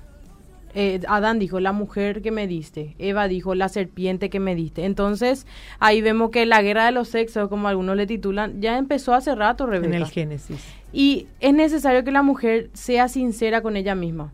eh, 0.76 1.00
Adán 1.08 1.38
dijo, 1.38 1.60
la 1.60 1.72
mujer 1.72 2.22
que 2.22 2.30
me 2.30 2.46
diste, 2.46 2.94
Eva 2.98 3.28
dijo, 3.28 3.54
la 3.54 3.68
serpiente 3.68 4.28
que 4.28 4.40
me 4.40 4.56
diste. 4.56 4.84
Entonces, 4.84 5.46
ahí 5.78 6.00
vemos 6.00 6.30
que 6.30 6.46
la 6.46 6.62
guerra 6.62 6.86
de 6.86 6.92
los 6.92 7.08
sexos, 7.08 7.48
como 7.48 7.68
algunos 7.68 7.96
le 7.96 8.06
titulan, 8.06 8.60
ya 8.60 8.76
empezó 8.76 9.14
hace 9.14 9.34
rato, 9.34 9.66
Rebeca. 9.66 9.94
En 9.94 10.02
el 10.02 10.08
Génesis. 10.08 10.64
Y 10.92 11.26
es 11.40 11.54
necesario 11.54 12.02
que 12.04 12.10
la 12.10 12.22
mujer 12.22 12.70
sea 12.72 13.08
sincera 13.08 13.60
con 13.60 13.76
ella 13.76 13.94
misma 13.94 14.32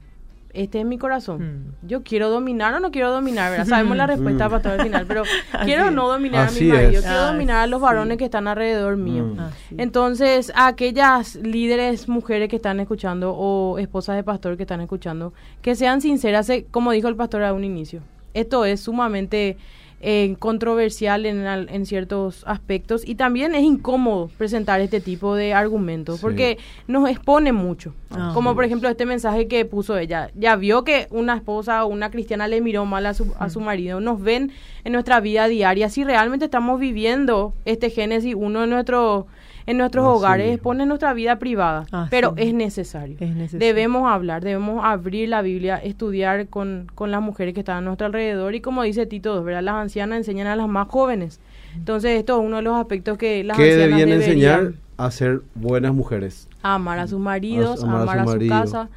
este 0.52 0.80
es 0.80 0.86
mi 0.86 0.98
corazón. 0.98 1.40
Hmm. 1.40 1.86
Yo 1.86 2.02
quiero 2.02 2.30
dominar 2.30 2.74
o 2.74 2.80
no 2.80 2.90
quiero 2.90 3.10
dominar, 3.10 3.50
¿verdad? 3.50 3.66
Sabemos 3.66 3.96
la 3.96 4.06
respuesta 4.06 4.48
para 4.48 4.62
todo 4.62 4.74
el 4.74 4.82
final, 4.82 5.06
pero 5.06 5.22
quiero 5.64 5.90
no 5.90 6.08
dominar 6.08 6.48
a 6.48 6.50
mi 6.50 6.62
marido, 6.66 7.00
quiero 7.00 7.26
dominar 7.26 7.56
a 7.58 7.66
los 7.66 7.80
varones 7.80 8.18
que 8.18 8.24
están 8.24 8.48
alrededor 8.48 8.96
mío. 8.96 9.24
Hmm. 9.24 9.80
Entonces, 9.80 10.52
a 10.54 10.66
aquellas 10.66 11.36
líderes 11.36 12.08
mujeres 12.08 12.48
que 12.48 12.56
están 12.56 12.80
escuchando 12.80 13.32
o 13.34 13.78
esposas 13.78 14.16
de 14.16 14.24
pastor 14.24 14.56
que 14.56 14.64
están 14.64 14.80
escuchando, 14.80 15.32
que 15.62 15.74
sean 15.74 16.00
sinceras, 16.00 16.48
eh, 16.50 16.66
como 16.70 16.92
dijo 16.92 17.08
el 17.08 17.16
pastor 17.16 17.42
a 17.42 17.52
un 17.52 17.64
inicio. 17.64 18.02
Esto 18.34 18.64
es 18.64 18.80
sumamente 18.80 19.56
eh, 20.00 20.34
controversial 20.38 21.26
en, 21.26 21.46
en, 21.46 21.86
ciertos 21.86 22.42
aspectos 22.46 23.06
y 23.06 23.16
también 23.16 23.54
es 23.54 23.62
incómodo 23.62 24.30
presentar 24.38 24.80
este 24.80 25.00
tipo 25.00 25.34
de 25.34 25.52
argumentos 25.52 26.20
porque 26.20 26.58
nos 26.86 27.08
expone 27.08 27.52
mucho. 27.52 27.94
Ah. 28.12 28.32
como 28.34 28.56
por 28.56 28.64
ejemplo 28.64 28.88
este 28.88 29.06
mensaje 29.06 29.46
que 29.46 29.64
puso 29.64 29.96
ella. 29.96 30.30
Ya 30.34 30.56
vio 30.56 30.84
que 30.84 31.06
una 31.10 31.36
esposa 31.36 31.84
o 31.84 31.88
una 31.88 32.10
cristiana 32.10 32.48
le 32.48 32.60
miró 32.60 32.84
mal 32.84 33.06
a 33.06 33.14
su, 33.14 33.32
a 33.38 33.50
su 33.50 33.60
mm. 33.60 33.64
marido. 33.64 34.00
Nos 34.00 34.20
ven 34.20 34.52
en 34.84 34.92
nuestra 34.92 35.20
vida 35.20 35.46
diaria 35.46 35.88
si 35.88 36.02
realmente 36.02 36.46
estamos 36.46 36.80
viviendo 36.80 37.54
este 37.64 37.90
Génesis 37.90 38.34
uno 38.34 38.62
de 38.62 38.66
nuestros 38.66 39.26
en 39.66 39.78
nuestros 39.78 40.06
hogares, 40.06 40.54
expone 40.54 40.86
nuestra 40.86 41.12
vida 41.14 41.38
privada, 41.38 41.86
pero 42.10 42.34
es 42.36 42.54
necesario. 42.54 43.16
Debemos 43.52 44.10
hablar, 44.10 44.42
debemos 44.42 44.84
abrir 44.84 45.28
la 45.28 45.42
Biblia, 45.42 45.76
estudiar 45.76 46.48
con, 46.48 46.86
con 46.94 47.10
las 47.10 47.22
mujeres 47.22 47.54
que 47.54 47.60
están 47.60 47.78
a 47.78 47.80
nuestro 47.80 48.06
alrededor 48.06 48.54
y 48.54 48.60
como 48.60 48.82
dice 48.82 49.06
Tito, 49.06 49.42
¿verdad? 49.42 49.62
las 49.62 49.74
ancianas 49.74 50.18
enseñan 50.18 50.46
a 50.46 50.56
las 50.56 50.68
más 50.68 50.88
jóvenes. 50.88 51.40
Entonces 51.76 52.18
esto 52.18 52.40
es 52.40 52.46
uno 52.46 52.56
de 52.56 52.62
los 52.62 52.76
aspectos 52.76 53.16
que 53.16 53.44
las 53.44 53.56
¿Qué 53.56 53.72
ancianas 53.72 53.98
debían 53.98 54.20
enseñar 54.20 54.72
a 54.96 55.10
ser 55.10 55.40
buenas 55.54 55.94
mujeres. 55.94 56.46
amar 56.62 56.98
a 56.98 57.06
sus 57.06 57.18
maridos, 57.18 57.82
amar, 57.82 58.18
a, 58.18 58.26
su, 58.26 58.46
casa. 58.48 58.88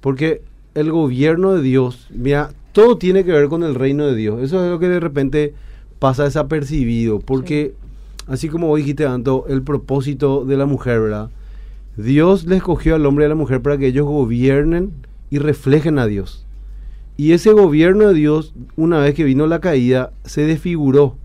Porque 0.00 0.42
el 0.74 0.90
gobierno 0.90 1.54
de 1.54 1.62
Dios, 1.62 2.08
mira, 2.10 2.50
todo 2.72 2.98
tiene 2.98 3.24
que 3.24 3.30
ver 3.30 3.48
con 3.48 3.62
el 3.62 3.76
reino 3.76 4.06
de 4.06 4.16
Dios. 4.16 4.42
Eso 4.42 4.64
es 4.64 4.70
lo 4.70 4.80
que 4.80 4.88
de 4.88 4.98
repente 4.98 5.54
pasa 6.00 6.24
desapercibido, 6.24 7.20
porque 7.20 7.74
así 8.30 8.48
como 8.48 8.68
vos 8.68 8.78
dijiste, 8.78 9.04
Anto, 9.04 9.44
el 9.48 9.62
propósito 9.62 10.44
de 10.44 10.56
la 10.56 10.64
mujer, 10.64 11.00
¿verdad? 11.00 11.30
Dios 11.96 12.44
le 12.46 12.56
escogió 12.56 12.94
al 12.94 13.04
hombre 13.04 13.24
y 13.24 13.26
a 13.26 13.30
la 13.30 13.34
mujer 13.34 13.60
para 13.60 13.76
que 13.76 13.88
ellos 13.88 14.06
gobiernen 14.06 14.92
y 15.28 15.38
reflejen 15.38 15.98
a 15.98 16.06
Dios. 16.06 16.46
Y 17.16 17.32
ese 17.32 17.52
gobierno 17.52 18.08
de 18.08 18.14
Dios, 18.14 18.54
una 18.76 19.00
vez 19.00 19.14
que 19.14 19.24
vino 19.24 19.46
la 19.46 19.60
caída, 19.60 20.12
se 20.24 20.46
desfiguró. 20.46 21.16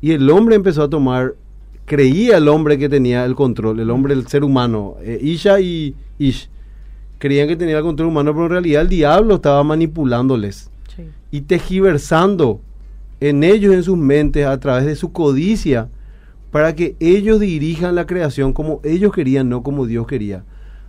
Y 0.00 0.12
el 0.12 0.28
hombre 0.28 0.56
empezó 0.56 0.82
a 0.82 0.90
tomar, 0.90 1.36
creía 1.86 2.36
el 2.36 2.48
hombre 2.48 2.76
que 2.76 2.88
tenía 2.88 3.24
el 3.24 3.34
control, 3.34 3.80
el 3.80 3.90
hombre, 3.90 4.12
el 4.12 4.26
ser 4.26 4.44
humano, 4.44 4.96
eh, 5.00 5.18
Isha 5.22 5.60
y 5.60 5.94
Ish, 6.18 6.50
creían 7.18 7.48
que 7.48 7.56
tenía 7.56 7.78
el 7.78 7.84
control 7.84 8.08
humano, 8.08 8.32
pero 8.32 8.46
en 8.46 8.50
realidad 8.50 8.82
el 8.82 8.88
diablo 8.88 9.36
estaba 9.36 9.62
manipulándoles 9.64 10.70
y 11.30 11.42
tejiversando 11.42 12.60
en 13.20 13.42
ellos, 13.42 13.74
en 13.74 13.82
sus 13.82 13.96
mentes, 13.96 14.46
a 14.46 14.58
través 14.58 14.86
de 14.86 14.96
su 14.96 15.12
codicia, 15.12 15.88
para 16.50 16.74
que 16.74 16.96
ellos 17.00 17.40
dirijan 17.40 17.94
la 17.94 18.06
creación 18.06 18.52
como 18.52 18.80
ellos 18.84 19.12
querían, 19.12 19.48
no 19.48 19.62
como 19.62 19.86
Dios 19.86 20.06
quería. 20.06 20.44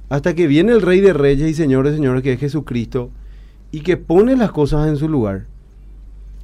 Hasta 0.10 0.34
que 0.34 0.47
viene 0.47 0.72
el 0.72 0.82
Rey 0.82 1.01
de 1.01 1.14
Reyes 1.14 1.49
y 1.49 1.53
Señores 1.53 1.91
de 1.91 1.97
Señores, 1.97 2.24
que 2.24 2.34
es 2.34 2.39
Jesucristo, 2.39 3.12
y 3.72 3.82
que 3.82 3.97
pone 3.97 4.36
las 4.36 4.51
cosas 4.51 4.88
en 4.88 4.97
su 4.97 5.07
lugar. 5.07 5.45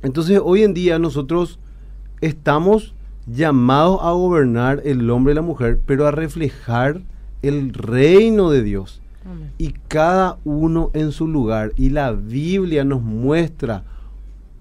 Entonces 0.04 0.40
hoy 0.44 0.64
en 0.64 0.74
día 0.74 1.00
nosotros 1.00 1.60
estamos 2.22 2.94
llamados 3.26 4.00
a 4.04 4.12
gobernar 4.12 4.82
el 4.86 5.10
hombre 5.10 5.34
y 5.34 5.36
la 5.36 5.42
mujer, 5.42 5.80
pero 5.86 6.06
a 6.06 6.12
reflejar 6.12 7.02
el 7.42 7.74
reino 7.74 8.52
de 8.52 8.64
Dios. 8.64 9.02
Y 9.58 9.74
cada 9.88 10.38
uno 10.44 10.92
en 10.94 11.12
su 11.12 11.28
lugar. 11.28 11.72
Y 11.78 11.90
la 11.90 12.12
Biblia 12.12 12.84
nos 12.84 13.02
muestra 13.02 13.84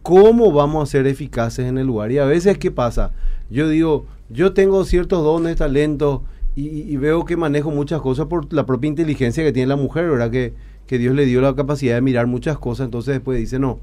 cómo 0.02 0.52
vamos 0.52 0.82
a 0.82 0.90
ser 0.90 1.06
eficaces 1.06 1.66
en 1.66 1.76
el 1.76 1.86
lugar. 1.86 2.10
Y 2.10 2.16
a 2.18 2.24
veces, 2.24 2.56
¿qué 2.56 2.70
pasa? 2.70 3.12
Yo 3.50 3.68
digo, 3.68 4.06
yo 4.28 4.52
tengo 4.52 4.84
ciertos 4.84 5.22
dones, 5.22 5.56
talentos 5.56 6.22
y, 6.56 6.96
veo 6.96 7.24
que 7.24 7.36
manejo 7.36 7.70
muchas 7.70 8.00
cosas 8.00 8.26
por 8.26 8.52
la 8.52 8.64
propia 8.64 8.88
inteligencia 8.88 9.42
que 9.42 9.52
tiene 9.52 9.66
la 9.66 9.76
mujer, 9.76 10.08
¿verdad? 10.08 10.30
Que, 10.30 10.54
que 10.86 10.98
Dios 10.98 11.14
le 11.14 11.24
dio 11.24 11.40
la 11.40 11.54
capacidad 11.54 11.96
de 11.96 12.00
mirar 12.00 12.26
muchas 12.26 12.58
cosas, 12.58 12.84
entonces 12.84 13.14
después 13.14 13.38
dice, 13.38 13.58
no, 13.58 13.80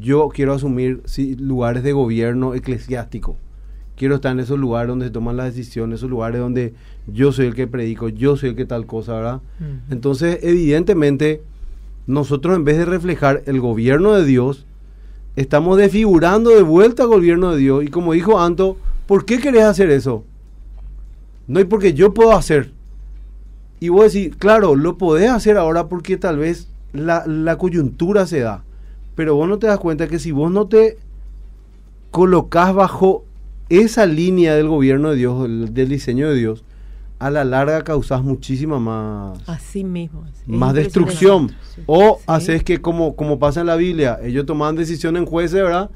yo 0.00 0.28
quiero 0.28 0.52
asumir 0.52 1.02
lugares 1.38 1.82
de 1.82 1.92
gobierno 1.92 2.54
eclesiástico. 2.54 3.36
Quiero 3.96 4.16
estar 4.16 4.32
en 4.32 4.40
esos 4.40 4.58
lugares 4.58 4.88
donde 4.88 5.06
se 5.06 5.10
toman 5.10 5.36
las 5.36 5.54
decisiones, 5.54 6.00
esos 6.00 6.10
lugares 6.10 6.40
donde 6.40 6.74
yo 7.06 7.32
soy 7.32 7.46
el 7.46 7.54
que 7.54 7.66
predico, 7.66 8.08
yo 8.08 8.36
soy 8.36 8.50
el 8.50 8.56
que 8.56 8.64
tal 8.64 8.86
cosa, 8.86 9.14
¿verdad? 9.14 9.40
Entonces, 9.90 10.38
evidentemente, 10.42 11.42
nosotros 12.06 12.56
en 12.56 12.64
vez 12.64 12.78
de 12.78 12.84
reflejar 12.84 13.42
el 13.46 13.60
gobierno 13.60 14.14
de 14.14 14.24
Dios, 14.24 14.66
estamos 15.36 15.78
desfigurando 15.78 16.50
de 16.50 16.62
vuelta 16.62 17.02
al 17.02 17.10
gobierno 17.10 17.52
de 17.52 17.58
Dios. 17.58 17.84
Y 17.84 17.88
como 17.88 18.12
dijo 18.12 18.40
Anto, 18.40 18.76
¿Por 19.12 19.26
qué 19.26 19.38
querés 19.38 19.64
hacer 19.64 19.90
eso? 19.90 20.24
No 21.46 21.58
hay 21.58 21.66
porque 21.66 21.92
yo 21.92 22.14
puedo 22.14 22.32
hacer. 22.32 22.72
Y 23.78 23.90
vos 23.90 24.10
decís, 24.10 24.34
claro, 24.36 24.74
lo 24.74 24.96
podés 24.96 25.28
hacer 25.28 25.58
ahora 25.58 25.86
porque 25.86 26.16
tal 26.16 26.38
vez 26.38 26.70
la, 26.94 27.26
la 27.26 27.58
coyuntura 27.58 28.26
se 28.26 28.40
da. 28.40 28.64
Pero 29.14 29.34
vos 29.34 29.46
no 29.50 29.58
te 29.58 29.66
das 29.66 29.78
cuenta 29.78 30.08
que 30.08 30.18
si 30.18 30.32
vos 30.32 30.50
no 30.50 30.66
te 30.66 30.96
colocas 32.10 32.72
bajo 32.72 33.26
esa 33.68 34.06
línea 34.06 34.54
del 34.54 34.68
gobierno 34.68 35.10
de 35.10 35.16
Dios, 35.16 35.42
del, 35.46 35.88
diseño 35.90 36.30
de 36.30 36.36
Dios, 36.36 36.64
a 37.18 37.28
la 37.28 37.44
larga 37.44 37.84
causas 37.84 38.22
muchísima 38.22 38.80
más 38.80 39.46
así 39.46 39.84
mismo 39.84 40.24
más 40.46 40.72
destrucción 40.72 41.52
o 41.86 42.18
haces 42.26 42.64
que 42.64 42.80
como 42.80 43.14
como 43.14 43.38
pasa 43.38 43.60
en 43.60 43.68
la 43.68 43.76
Biblia 43.76 44.18
ellos 44.24 44.44
tomaban 44.44 44.74
decisiones 44.74 45.22
en 45.22 45.26
jueces 45.26 45.62
verdad 45.62 45.88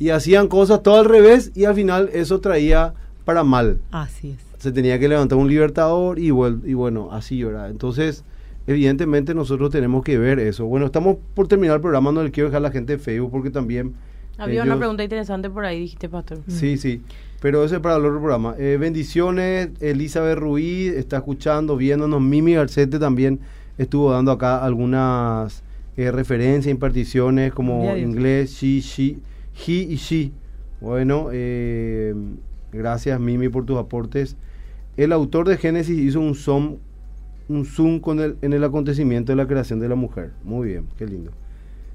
y 0.00 0.08
hacían 0.10 0.48
cosas 0.48 0.82
todo 0.82 0.98
al 0.98 1.04
revés 1.04 1.52
y 1.54 1.66
al 1.66 1.74
final 1.74 2.08
eso 2.14 2.40
traía 2.40 2.94
para 3.26 3.44
mal. 3.44 3.80
Así 3.92 4.30
es. 4.30 4.38
Se 4.58 4.72
tenía 4.72 4.98
que 4.98 5.08
levantar 5.08 5.38
un 5.38 5.46
libertador 5.46 6.18
y, 6.18 6.28
y 6.28 6.30
bueno, 6.74 7.10
así, 7.12 7.44
¿verdad? 7.44 7.70
Entonces, 7.70 8.24
evidentemente 8.66 9.34
nosotros 9.34 9.70
tenemos 9.70 10.02
que 10.02 10.18
ver 10.18 10.38
eso. 10.38 10.64
Bueno, 10.64 10.86
estamos 10.86 11.18
por 11.34 11.48
terminar 11.48 11.76
el 11.76 11.82
programa, 11.82 12.10
no 12.12 12.24
le 12.24 12.30
quiero 12.30 12.48
dejar 12.48 12.60
a 12.60 12.68
la 12.68 12.70
gente 12.70 12.94
de 12.94 12.98
Facebook 12.98 13.30
porque 13.30 13.50
también... 13.50 13.94
Había 14.38 14.62
una 14.62 14.78
pregunta 14.78 15.02
interesante 15.04 15.50
por 15.50 15.66
ahí, 15.66 15.80
dijiste, 15.80 16.08
Pastor. 16.08 16.38
Sí, 16.48 16.78
sí, 16.78 17.02
pero 17.42 17.62
ese 17.62 17.74
es 17.74 17.80
para 17.82 17.96
el 17.96 18.06
otro 18.06 18.20
programa. 18.20 18.54
Eh, 18.58 18.78
bendiciones, 18.80 19.68
Elizabeth 19.80 20.38
Ruiz 20.38 20.94
está 20.94 21.18
escuchando, 21.18 21.76
viéndonos, 21.76 22.22
Mimi 22.22 22.54
Garcete 22.54 22.98
también 22.98 23.40
estuvo 23.76 24.10
dando 24.12 24.32
acá 24.32 24.64
algunas 24.64 25.62
eh, 25.98 26.10
referencias, 26.10 26.72
imparticiones 26.72 27.52
como 27.52 27.94
inglés, 27.98 28.50
sí, 28.50 28.80
sí 28.80 29.18
He 29.66 29.72
y 29.72 29.96
She. 29.96 30.32
Bueno, 30.80 31.28
eh, 31.32 32.14
gracias 32.72 33.20
Mimi 33.20 33.48
por 33.48 33.66
tus 33.66 33.78
aportes. 33.78 34.36
El 34.96 35.12
autor 35.12 35.48
de 35.48 35.56
Génesis 35.56 35.98
hizo 35.98 36.20
un 36.20 36.34
zoom, 36.34 36.76
un 37.48 37.64
zoom 37.64 38.00
con 38.00 38.20
el, 38.20 38.36
en 38.42 38.52
el 38.52 38.64
acontecimiento 38.64 39.32
de 39.32 39.36
la 39.36 39.46
creación 39.46 39.78
de 39.78 39.88
la 39.88 39.94
mujer. 39.94 40.32
Muy 40.42 40.68
bien, 40.68 40.86
qué 40.96 41.06
lindo. 41.06 41.32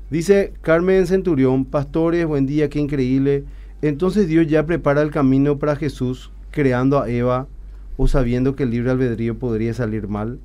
Dice 0.10 0.54
Carmen 0.62 1.08
Centurión, 1.08 1.66
pastores, 1.66 2.26
buen 2.26 2.46
día, 2.46 2.70
qué 2.70 2.80
increíble. 2.80 3.44
Entonces 3.82 4.28
Dios 4.28 4.48
ya 4.48 4.66
prepara 4.66 5.02
el 5.02 5.12
camino 5.12 5.58
para 5.58 5.76
Jesús, 5.76 6.32
creando 6.52 7.02
a 7.02 7.10
Eva 7.10 7.48
o 7.98 8.08
sabiendo 8.08 8.56
que 8.56 8.64
el 8.64 8.72
libre 8.72 8.92
albedrío 8.92 9.38
podría 9.38 9.74
salir 9.74 10.08
mal, 10.08 10.40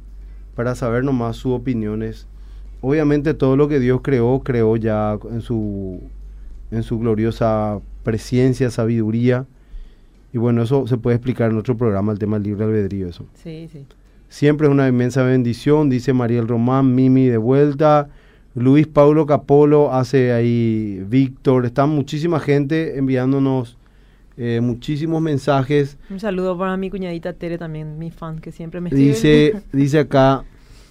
para 0.54 0.74
saber 0.74 1.04
nomás 1.04 1.36
sus 1.36 1.52
opiniones. 1.52 2.26
Obviamente 2.80 3.34
todo 3.34 3.56
lo 3.56 3.68
que 3.68 3.80
Dios 3.80 4.00
creó, 4.02 4.40
creó 4.42 4.76
ya 4.76 5.18
en 5.30 5.42
su 5.42 6.00
en 6.70 6.82
su 6.82 6.98
gloriosa 6.98 7.80
presencia, 8.02 8.70
sabiduría. 8.70 9.46
Y 10.32 10.38
bueno, 10.38 10.62
eso 10.62 10.86
se 10.86 10.96
puede 10.96 11.16
explicar 11.16 11.50
en 11.50 11.58
otro 11.58 11.76
programa, 11.76 12.12
el 12.12 12.18
tema 12.18 12.36
del 12.36 12.44
libre 12.44 12.64
albedrío, 12.64 13.08
eso. 13.08 13.26
Sí, 13.34 13.68
sí. 13.70 13.86
Siempre 14.28 14.68
es 14.68 14.72
una 14.72 14.86
inmensa 14.86 15.24
bendición, 15.24 15.90
dice 15.90 16.12
Mariel 16.12 16.46
Román, 16.46 16.94
Mimi 16.94 17.26
de 17.26 17.36
vuelta, 17.36 18.08
Luis 18.54 18.86
Paulo 18.86 19.26
Capolo 19.26 19.92
hace 19.92 20.32
ahí, 20.32 21.04
Víctor, 21.08 21.66
está 21.66 21.86
muchísima 21.86 22.38
gente 22.38 22.96
enviándonos 22.96 23.76
eh, 24.36 24.60
muchísimos 24.62 25.20
mensajes. 25.20 25.98
Un 26.08 26.18
saludo 26.18 26.56
para 26.56 26.76
mi 26.76 26.88
cuñadita 26.88 27.34
Tere 27.34 27.58
también, 27.58 27.98
mi 27.98 28.10
fan, 28.10 28.38
que 28.38 28.52
siempre 28.52 28.80
me 28.80 28.88
escribe. 28.88 29.08
Dice, 29.08 29.62
dice 29.72 29.98
acá, 29.98 30.44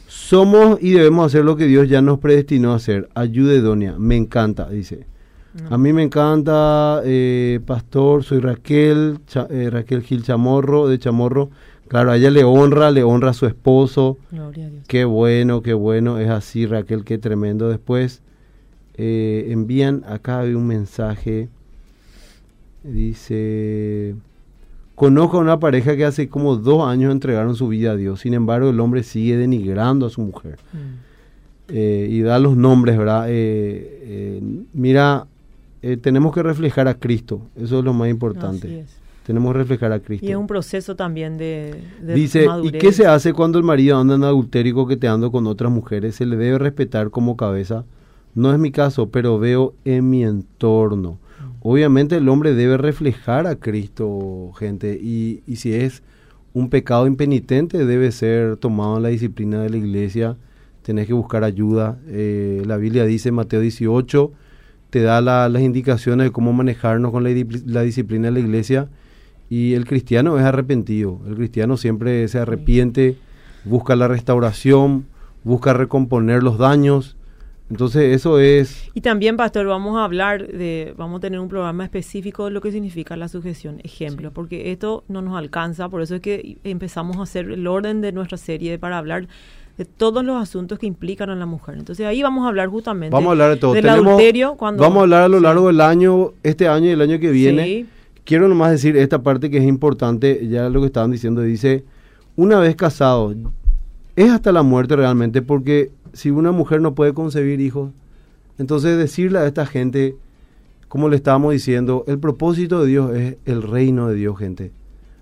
somos 0.08 0.78
y 0.82 0.92
debemos 0.92 1.26
hacer 1.26 1.44
lo 1.44 1.56
que 1.56 1.66
Dios 1.66 1.90
ya 1.90 2.02
nos 2.02 2.20
predestinó 2.20 2.74
a 2.74 2.76
hacer. 2.76 3.10
Ayude, 3.16 3.60
Doña, 3.62 3.98
me 3.98 4.18
encanta, 4.18 4.70
dice. 4.70 5.08
No. 5.54 5.76
A 5.76 5.78
mí 5.80 5.94
me 5.94 6.04
encanta, 6.04 7.02
eh, 7.04 7.60
pastor, 7.66 8.24
soy 8.24 8.40
Raquel, 8.40 9.20
Cha- 9.26 9.48
eh, 9.50 9.70
Raquel 9.72 10.04
Gil 10.04 10.22
Chamorro, 10.24 10.88
de 10.88 11.00
Chamorro. 11.00 11.50
Claro, 11.88 12.12
a 12.12 12.18
ella 12.18 12.30
le 12.30 12.44
honra, 12.44 12.92
le 12.92 13.02
honra 13.02 13.32
a 13.32 13.34
su 13.34 13.48
esposo. 13.48 14.18
Gloria 14.32 14.68
a 14.68 14.70
Dios. 14.70 14.84
Qué 14.88 15.06
bueno, 15.06 15.64
qué 15.64 15.74
bueno, 15.74 16.20
es 16.20 16.30
así 16.30 16.68
Raquel, 16.68 17.04
qué 17.04 17.18
tremendo. 17.18 17.68
Después 17.68 18.22
eh, 18.96 19.48
envían, 19.50 20.04
acá 20.08 20.42
hay 20.42 20.54
un 20.54 20.68
mensaje, 20.68 21.50
dice, 22.84 24.16
conozco 24.96 25.38
a 25.38 25.42
una 25.42 25.60
pareja 25.60 25.96
que 25.96 26.06
hace 26.06 26.30
como 26.30 26.56
dos 26.58 26.88
años 26.88 27.12
entregaron 27.12 27.56
su 27.56 27.68
vida 27.70 27.92
a 27.92 27.96
Dios, 27.96 28.22
sin 28.22 28.34
embargo 28.34 28.70
el 28.70 28.80
hombre 28.80 29.04
sigue 29.04 29.38
denigrando 29.38 30.06
a 30.06 30.10
su 30.10 30.22
mujer. 30.22 30.58
Mm. 30.74 30.78
Eh, 31.72 32.08
y 32.10 32.22
da 32.22 32.40
los 32.40 32.58
nombres, 32.58 32.98
¿verdad? 32.98 33.26
Eh, 33.30 34.42
mira, 34.74 35.28
eh, 35.82 35.98
tenemos 35.98 36.34
que 36.34 36.44
reflejar 36.44 36.88
a 36.88 36.96
Cristo, 36.96 37.42
eso 37.56 37.80
es 37.80 37.86
lo 37.86 37.94
más 37.94 38.10
importante. 38.10 38.86
Tenemos 39.26 39.52
que 39.54 39.60
reflejar 39.60 39.92
a 39.92 40.00
Cristo. 40.00 40.26
Y 40.26 40.32
es 40.32 40.36
un 40.36 40.48
proceso 40.48 40.96
también 40.96 41.38
de, 41.38 41.84
de 42.02 42.14
Dice, 42.16 42.46
¿y 42.46 42.48
madurez. 42.48 42.82
qué 42.82 42.92
se 42.92 43.06
hace 43.06 43.32
cuando 43.32 43.60
el 43.60 43.64
marido 43.64 44.00
anda 44.00 44.16
en 44.16 44.24
adulterio 44.24 44.72
y 44.72 44.74
coqueteando 44.74 45.32
con 45.32 45.46
otras 45.46 45.72
mujeres? 45.72 46.16
Se 46.16 46.26
le 46.26 46.36
debe 46.36 46.58
respetar 46.58 47.12
como 47.12 47.38
cabeza. 47.38 47.86
No 48.34 48.52
es 48.52 48.58
mi 48.58 48.72
caso, 48.72 49.10
pero 49.10 49.38
veo 49.38 49.76
en 49.86 50.10
mi 50.10 50.24
entorno. 50.24 51.20
Obviamente 51.62 52.18
el 52.18 52.28
hombre 52.28 52.56
debe 52.56 52.78
reflejar 52.78 53.46
a 53.46 53.56
Cristo, 53.58 54.52
gente, 54.58 54.98
y, 55.00 55.44
y 55.46 55.58
si 55.58 55.74
es 55.74 56.02
un 56.54 56.70
pecado 56.70 57.06
impenitente 57.06 57.86
debe 57.86 58.12
ser 58.12 58.58
tomado 58.58 58.98
en 58.98 59.04
la 59.04 59.10
disciplina 59.10 59.62
de 59.62 59.70
la 59.70 59.78
iglesia. 59.78 60.38
Tenés 60.82 61.08
que 61.08 61.14
buscar 61.14 61.44
ayuda. 61.44 62.00
Eh, 62.08 62.64
la 62.66 62.78
Biblia 62.78 63.06
dice 63.06 63.30
en 63.30 63.36
Mateo 63.36 63.60
18, 63.60 64.32
te 64.90 65.02
da 65.02 65.22
la- 65.22 65.50
las 65.50 65.62
indicaciones 65.62 66.26
de 66.28 66.32
cómo 66.32 66.54
manejarnos 66.54 67.12
con 67.12 67.24
la, 67.24 67.30
di- 67.30 67.46
la 67.66 67.82
disciplina 67.84 68.28
de 68.28 68.32
la 68.34 68.40
iglesia. 68.40 68.88
Y 69.50 69.74
el 69.74 69.86
cristiano 69.86 70.38
es 70.38 70.44
arrepentido. 70.46 71.22
El 71.28 71.36
cristiano 71.36 71.76
siempre 71.78 72.28
se 72.28 72.38
arrepiente, 72.40 73.18
busca 73.66 73.96
la 73.96 74.08
restauración, 74.08 75.06
busca 75.44 75.74
recomponer 75.74 76.44
los 76.44 76.58
daños. 76.58 77.16
Entonces 77.72 78.16
eso 78.16 78.40
es... 78.40 78.90
Y 78.96 79.02
también, 79.02 79.38
pastor, 79.38 79.68
vamos 79.68 79.96
a 79.98 80.04
hablar 80.04 80.48
de, 80.48 80.94
vamos 80.98 81.18
a 81.18 81.22
tener 81.22 81.40
un 81.40 81.50
programa 81.50 81.84
específico 81.84 82.46
de 82.46 82.52
lo 82.52 82.62
que 82.62 82.72
significa 82.72 83.16
la 83.16 83.28
sujeción, 83.28 83.80
ejemplo, 83.84 84.32
porque 84.32 84.72
esto 84.72 85.04
no 85.08 85.22
nos 85.22 85.38
alcanza, 85.38 85.88
por 85.88 86.02
eso 86.02 86.16
es 86.16 86.22
que 86.22 86.58
empezamos 86.64 87.18
a 87.18 87.22
hacer 87.24 87.50
el 87.52 87.68
orden 87.68 88.02
de 88.02 88.12
nuestra 88.12 88.38
serie 88.40 88.80
para 88.80 88.98
hablar 88.98 89.28
de 89.80 89.86
todos 89.86 90.24
los 90.26 90.36
asuntos 90.40 90.78
que 90.78 90.86
implican 90.86 91.30
a 91.30 91.36
la 91.36 91.46
mujer. 91.46 91.76
Entonces 91.80 92.06
ahí 92.06 92.22
vamos 92.22 92.44
a 92.46 92.50
hablar 92.50 92.68
justamente 92.68 93.14
Vamos 93.14 93.30
a 93.30 93.32
hablar 93.32 93.50
de 93.52 93.56
todo. 93.56 93.74
del 93.74 93.82
Tenemos- 93.86 94.08
adulterio. 94.08 94.56
Cuando, 94.58 94.84
Vamos 94.84 94.98
a 94.98 95.02
hablar 95.04 95.22
a 95.24 95.28
lo 95.30 95.38
Sí. 95.38 95.44
largo 95.44 95.68
del 95.68 95.80
año, 95.82 96.32
este 96.44 96.68
año 96.68 96.88
y 96.88 96.90
el 96.90 97.02
año 97.02 97.18
que 97.18 97.32
viene. 97.32 97.64
Sí. 97.64 97.86
Quiero 98.26 98.48
nomás 98.50 98.72
decir 98.72 98.98
esta 98.98 99.24
parte 99.24 99.50
que 99.50 99.58
es 99.58 99.64
importante, 99.64 100.48
ya 100.50 100.68
lo 100.70 100.82
que 100.82 100.88
estaban 100.88 101.12
diciendo, 101.12 101.42
dice, 101.42 101.86
una 102.36 102.60
vez 102.60 102.76
casado, 102.76 103.34
es 104.18 104.30
hasta 104.30 104.52
la 104.52 104.64
muerte 104.64 104.96
realmente, 104.98 105.42
porque 105.42 105.92
si 106.12 106.30
una 106.30 106.52
mujer 106.52 106.82
no 106.82 106.94
puede 106.94 107.14
concebir 107.14 107.62
hijos, 107.62 107.90
entonces 108.60 108.98
decirle 108.98 109.40
a 109.40 109.48
esta 109.48 109.66
gente, 109.66 110.16
como 110.90 111.08
le 111.08 111.16
estábamos 111.16 111.54
diciendo, 111.54 112.04
el 112.08 112.20
propósito 112.20 112.82
de 112.82 112.88
Dios 112.90 113.16
es 113.16 113.38
el 113.46 113.64
reino 113.64 114.10
de 114.10 114.16
Dios, 114.16 114.38
gente. 114.38 114.74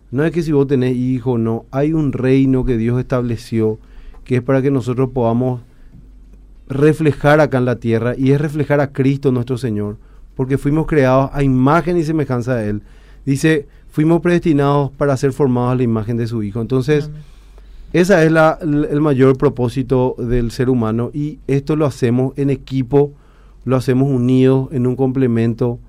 No 0.10 0.24
es 0.26 0.32
que 0.32 0.42
si 0.42 0.52
vos 0.52 0.66
tenés 0.66 0.96
hijos, 0.96 1.40
no, 1.40 1.66
hay 1.70 1.94
un 1.94 2.12
reino 2.12 2.66
que 2.66 2.76
Dios 2.78 3.00
estableció, 3.00 3.78
que 4.28 4.36
es 4.36 4.42
para 4.42 4.62
que 4.62 4.70
nosotros 4.70 5.10
podamos 5.14 5.62
reflejar 6.68 7.40
acá 7.40 7.58
en 7.60 7.66
la 7.66 7.78
tierra, 7.78 8.14
y 8.18 8.32
es 8.32 8.42
reflejar 8.42 8.82
a 8.82 8.92
Cristo 8.92 9.32
nuestro 9.32 9.58
Señor, 9.58 9.96
porque 10.36 10.58
fuimos 10.58 10.86
creados 10.86 11.30
a 11.34 11.44
imagen 11.44 11.96
y 11.98 12.04
semejanza 12.04 12.56
de 12.56 12.70
Él. 12.70 12.82
Dice, 13.26 13.68
fuimos 13.90 14.20
predestinados 14.20 14.92
para 14.92 15.16
ser 15.16 15.32
formados 15.32 15.72
a 15.72 15.76
la 15.76 15.84
imagen 15.84 16.18
de 16.18 16.28
su 16.28 16.44
Hijo. 16.44 16.60
Entonces, 16.60 17.06
Amén. 17.06 17.22
ese 17.94 18.26
es 18.26 18.32
la- 18.32 18.60
el 18.62 19.00
mayor 19.00 19.38
propósito 19.38 20.16
del 20.18 20.52
ser 20.52 20.70
humano 20.70 21.10
y 21.14 21.40
esto 21.48 21.78
lo 21.78 21.86
hacemos 21.86 22.38
en 22.38 22.50
equipo, 22.50 23.14
lo 23.64 23.78
hacemos 23.78 24.10
unidos, 24.10 24.68
en 24.74 24.88
un 24.88 24.98
complemento. 24.98 25.80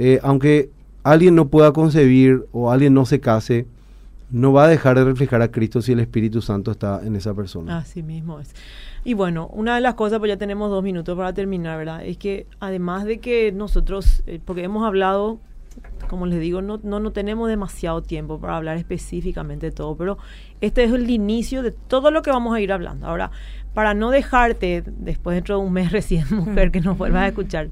Eh, 0.00 0.18
aunque 0.24 0.70
alguien 1.04 1.36
no 1.36 1.46
pueda 1.46 1.72
concebir 1.72 2.44
o 2.50 2.72
alguien 2.72 2.92
no 2.92 3.06
se 3.06 3.20
case, 3.20 3.66
no 4.30 4.52
va 4.52 4.64
a 4.64 4.68
dejar 4.68 4.98
de 4.98 5.04
reflejar 5.04 5.42
a 5.42 5.50
Cristo 5.50 5.80
si 5.82 5.92
el 5.92 6.00
Espíritu 6.00 6.42
Santo 6.42 6.70
está 6.70 7.00
en 7.04 7.16
esa 7.16 7.34
persona. 7.34 7.78
Así 7.78 8.02
mismo 8.02 8.40
es. 8.40 8.54
Y 9.04 9.14
bueno, 9.14 9.48
una 9.52 9.74
de 9.74 9.80
las 9.80 9.94
cosas, 9.94 10.18
pues 10.18 10.28
ya 10.28 10.36
tenemos 10.36 10.70
dos 10.70 10.82
minutos 10.82 11.16
para 11.16 11.32
terminar, 11.32 11.78
¿verdad? 11.78 12.04
Es 12.04 12.18
que 12.18 12.46
además 12.60 13.04
de 13.04 13.18
que 13.18 13.52
nosotros, 13.52 14.22
eh, 14.26 14.40
porque 14.44 14.64
hemos 14.64 14.84
hablado, 14.84 15.40
como 16.08 16.26
les 16.26 16.40
digo, 16.40 16.62
no, 16.62 16.80
no, 16.82 17.00
no 17.00 17.12
tenemos 17.12 17.48
demasiado 17.48 18.02
tiempo 18.02 18.40
para 18.40 18.56
hablar 18.56 18.76
específicamente 18.76 19.66
de 19.66 19.72
todo, 19.72 19.96
pero 19.96 20.18
este 20.60 20.84
es 20.84 20.92
el 20.92 21.08
inicio 21.08 21.62
de 21.62 21.70
todo 21.70 22.10
lo 22.10 22.22
que 22.22 22.30
vamos 22.30 22.54
a 22.54 22.60
ir 22.60 22.72
hablando. 22.72 23.06
Ahora, 23.06 23.30
para 23.72 23.94
no 23.94 24.10
dejarte, 24.10 24.82
después 24.86 25.36
dentro 25.36 25.58
de 25.58 25.64
un 25.64 25.72
mes 25.72 25.92
recién, 25.92 26.26
mujer, 26.30 26.70
que 26.70 26.80
nos 26.80 26.98
vuelvas 26.98 27.22
a 27.22 27.28
escuchar, 27.28 27.70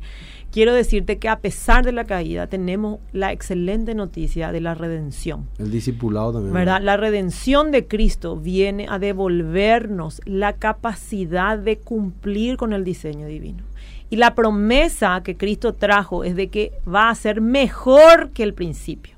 quiero 0.56 0.72
decirte 0.72 1.18
que 1.18 1.28
a 1.28 1.40
pesar 1.40 1.84
de 1.84 1.92
la 1.92 2.04
caída, 2.04 2.46
tenemos 2.46 3.00
la 3.12 3.30
excelente 3.30 3.94
noticia 3.94 4.52
de 4.52 4.62
la 4.62 4.74
redención. 4.74 5.50
El 5.58 5.70
discipulado 5.70 6.32
también. 6.32 6.54
¿verdad? 6.54 6.80
La 6.80 6.96
redención 6.96 7.70
de 7.72 7.86
Cristo 7.86 8.38
viene 8.38 8.86
a 8.88 8.98
devolvernos 8.98 10.22
la 10.24 10.54
capacidad 10.54 11.58
de 11.58 11.76
cumplir 11.76 12.56
con 12.56 12.72
el 12.72 12.84
diseño 12.84 13.26
divino. 13.26 13.64
Y 14.08 14.16
la 14.16 14.34
promesa 14.34 15.20
que 15.22 15.36
Cristo 15.36 15.74
trajo 15.74 16.24
es 16.24 16.34
de 16.34 16.48
que 16.48 16.72
va 16.88 17.10
a 17.10 17.14
ser 17.14 17.42
mejor 17.42 18.30
que 18.30 18.42
el 18.42 18.54
principio. 18.54 19.14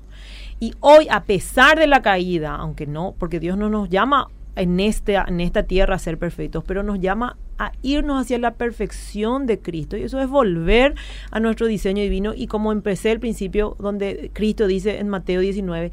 Y 0.59 0.73
hoy, 0.81 1.07
a 1.09 1.23
pesar 1.23 1.79
de 1.79 1.87
la 1.87 2.01
caída, 2.01 2.53
aunque 2.55 2.85
no, 2.85 3.15
porque 3.17 3.39
Dios 3.39 3.57
no 3.57 3.69
nos 3.69 3.87
llama 3.87 4.27
en, 4.59 4.79
este, 4.79 5.15
en 5.15 5.39
esta 5.39 5.63
tierra 5.63 5.97
ser 5.99 6.17
perfectos, 6.17 6.63
pero 6.65 6.83
nos 6.83 6.99
llama 6.99 7.37
a 7.57 7.71
irnos 7.81 8.21
hacia 8.21 8.37
la 8.37 8.55
perfección 8.55 9.45
de 9.45 9.59
Cristo. 9.59 9.97
Y 9.97 10.03
eso 10.03 10.19
es 10.19 10.29
volver 10.29 10.95
a 11.31 11.39
nuestro 11.39 11.67
diseño 11.67 12.01
divino. 12.01 12.33
Y 12.35 12.47
como 12.47 12.71
empecé 12.71 13.11
el 13.11 13.19
principio, 13.19 13.75
donde 13.79 14.31
Cristo 14.33 14.67
dice 14.67 14.99
en 14.99 15.09
Mateo 15.09 15.41
19, 15.41 15.91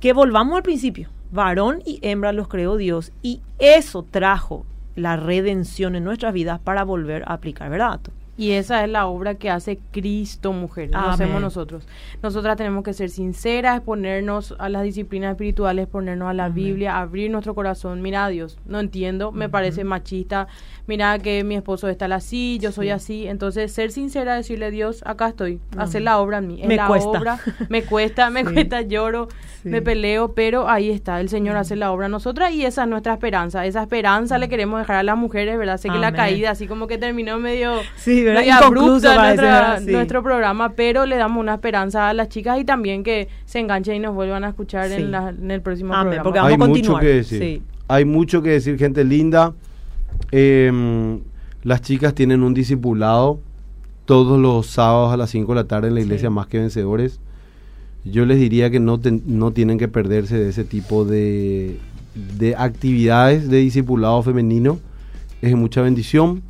que 0.00 0.12
volvamos 0.12 0.56
al 0.56 0.62
principio. 0.62 1.10
Varón 1.32 1.82
y 1.84 1.98
hembra 2.02 2.32
los 2.32 2.48
creó 2.48 2.76
Dios. 2.76 3.12
Y 3.22 3.40
eso 3.58 4.02
trajo 4.02 4.64
la 4.94 5.16
redención 5.16 5.94
en 5.94 6.04
nuestras 6.04 6.32
vidas 6.32 6.58
para 6.60 6.84
volver 6.84 7.22
a 7.26 7.34
aplicar, 7.34 7.70
¿verdad? 7.70 8.00
Y 8.38 8.50
esa 8.52 8.84
es 8.84 8.90
la 8.90 9.06
obra 9.06 9.36
que 9.36 9.48
hace 9.50 9.78
Cristo, 9.92 10.52
mujer. 10.52 10.90
No 10.90 11.10
hacemos 11.10 11.40
nosotros. 11.40 11.86
Nosotras 12.22 12.56
tenemos 12.56 12.84
que 12.84 12.92
ser 12.92 13.08
sinceras, 13.08 13.80
ponernos 13.80 14.54
a 14.58 14.68
las 14.68 14.82
disciplinas 14.82 15.30
espirituales, 15.30 15.86
ponernos 15.86 16.28
a 16.28 16.34
la 16.34 16.44
Amén. 16.46 16.54
Biblia, 16.54 16.98
abrir 16.98 17.30
nuestro 17.30 17.54
corazón. 17.54 18.02
Mira, 18.02 18.28
Dios, 18.28 18.58
no 18.66 18.78
entiendo, 18.80 19.32
me 19.32 19.48
parece 19.48 19.84
machista. 19.84 20.48
Mira 20.86 21.18
que 21.18 21.42
mi 21.44 21.56
esposo 21.56 21.88
está 21.88 22.06
así, 22.14 22.58
yo 22.60 22.70
soy 22.72 22.86
Sí. 22.86 22.90
así. 22.92 23.26
Entonces, 23.26 23.72
ser 23.72 23.90
sincera, 23.90 24.36
decirle, 24.36 24.70
Dios, 24.70 25.02
acá 25.06 25.28
estoy. 25.28 25.58
Amén. 25.72 25.80
Hacer 25.84 26.02
la 26.02 26.18
obra 26.20 26.38
en 26.38 26.46
mí. 26.46 26.62
Es 26.62 26.68
Me 26.68 26.76
la 26.76 26.86
cuesta. 26.86 27.08
obra. 27.08 27.38
Me 27.70 27.82
cuesta, 27.82 28.30
me 28.30 28.44
Sí. 28.44 28.52
cuesta, 28.52 28.82
lloro, 28.82 29.28
Sí. 29.62 29.68
me 29.70 29.82
peleo, 29.82 30.34
pero 30.34 30.68
ahí 30.68 30.90
está. 30.90 31.20
El 31.20 31.28
Señor 31.28 31.56
hace 31.56 31.74
la 31.74 31.90
obra 31.90 32.06
en 32.06 32.12
nosotras 32.12 32.52
y 32.52 32.64
esa 32.64 32.82
es 32.84 32.88
nuestra 32.88 33.14
esperanza. 33.14 33.66
Esa 33.66 33.80
esperanza 33.82 34.38
le 34.38 34.48
queremos 34.48 34.78
dejar 34.78 34.96
a 34.96 35.02
las 35.02 35.16
mujeres, 35.16 35.58
¿verdad? 35.58 35.78
Sé 35.78 35.88
que 35.88 35.98
la 35.98 36.12
caída, 36.12 36.50
así 36.50 36.66
como 36.68 36.86
que 36.86 36.98
terminó 36.98 37.38
medio 37.38 37.72
Sí, 37.96 38.22
¿verdad? 38.30 39.80
Sí. 39.84 39.92
nuestro 39.92 40.22
programa, 40.22 40.72
pero 40.74 41.06
le 41.06 41.16
damos 41.16 41.40
una 41.40 41.54
esperanza 41.54 42.08
a 42.08 42.12
las 42.14 42.28
chicas 42.28 42.58
y 42.60 42.64
también 42.64 43.02
que 43.04 43.28
se 43.44 43.58
enganchen 43.60 43.96
y 43.96 43.98
nos 44.00 44.14
vuelvan 44.14 44.44
a 44.44 44.48
escuchar 44.48 44.88
Sí. 44.88 44.94
en, 44.94 45.10
la- 45.10 45.30
en 45.30 45.50
el 45.50 45.60
próximo 45.62 45.92
Amén, 45.94 46.04
programa. 46.04 46.22
porque 46.24 46.38
vamos 46.38 46.48
Hay 46.48 46.54
a 46.54 46.58
mucho 46.58 46.70
continuar. 46.72 47.02
que 47.02 47.08
decir. 47.08 47.38
Sí. 47.40 47.62
Hay 47.88 48.04
mucho 48.04 48.42
que 48.42 48.50
decir, 48.50 48.78
gente 48.78 49.04
linda. 49.04 49.52
Em, 50.32 51.20
las 51.62 51.82
chicas 51.82 52.14
tienen 52.14 52.42
un 52.42 52.54
discipulado 52.54 53.40
todos 54.04 54.38
los 54.40 54.66
sábados 54.66 55.12
a 55.12 55.16
las 55.16 55.30
5 55.30 55.52
de 55.52 55.56
la 55.62 55.64
tarde 55.68 55.88
en 55.88 55.94
la 55.94 56.00
iglesia 56.00 56.28
Sí. 56.28 56.34
Más 56.34 56.46
que 56.46 56.58
Vencedores. 56.58 57.20
Yo 58.04 58.24
les 58.24 58.38
diría 58.38 58.70
que 58.70 58.78
no, 58.80 59.00
ten- 59.00 59.22
no 59.26 59.50
tienen 59.50 59.78
que 59.78 59.88
perderse 59.88 60.38
de 60.38 60.48
ese 60.50 60.62
tipo 60.64 61.04
de, 61.04 61.78
de 62.38 62.54
actividades 62.56 63.48
de 63.50 63.58
discipulado 63.58 64.22
femenino. 64.22 64.78
Es 65.42 65.50
de 65.50 65.56
mucha 65.56 65.82
bendición. 65.82 66.42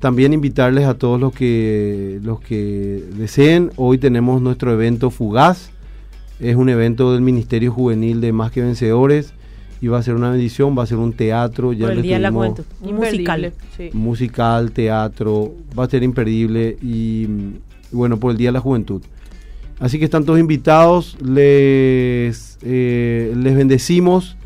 También 0.00 0.32
invitarles 0.32 0.86
a 0.86 0.94
todos 0.94 1.20
los 1.20 1.34
que, 1.34 2.18
los 2.22 2.40
que 2.40 3.04
deseen. 3.16 3.70
Hoy 3.76 3.98
tenemos 3.98 4.40
nuestro 4.40 4.72
evento 4.72 5.10
Fugaz. 5.10 5.70
Es 6.40 6.56
un 6.56 6.70
evento 6.70 7.12
del 7.12 7.20
Ministerio 7.20 7.70
Juvenil 7.70 8.22
de 8.22 8.32
Más 8.32 8.50
que 8.50 8.62
Vencedores. 8.62 9.34
Y 9.82 9.88
va 9.88 9.98
a 9.98 10.02
ser 10.02 10.14
una 10.14 10.30
bendición, 10.30 10.76
va 10.76 10.84
a 10.84 10.86
ser 10.86 10.96
un 10.96 11.12
teatro. 11.12 11.74
Ya 11.74 11.86
Por 11.86 11.96
el 11.96 12.02
Día 12.02 12.16
de 12.16 12.22
la 12.22 12.32
Juventud. 12.32 12.64
Y 12.82 12.94
musical. 12.94 13.52
Sí. 13.76 13.90
musical, 13.92 14.72
teatro, 14.72 15.52
va 15.78 15.84
a 15.84 15.88
ser 15.88 16.02
imperdible 16.02 16.78
y, 16.80 17.26
bueno, 17.92 18.18
por 18.18 18.30
el 18.30 18.38
Día 18.38 18.48
de 18.48 18.52
la 18.52 18.60
Juventud. 18.60 19.02
Así 19.80 19.98
que 19.98 20.06
están 20.06 20.24
todos 20.24 20.38
invitados, 20.38 21.16
les, 21.22 22.58
eh, 22.62 23.34
les 23.36 23.56
bendecimos, 23.56 24.36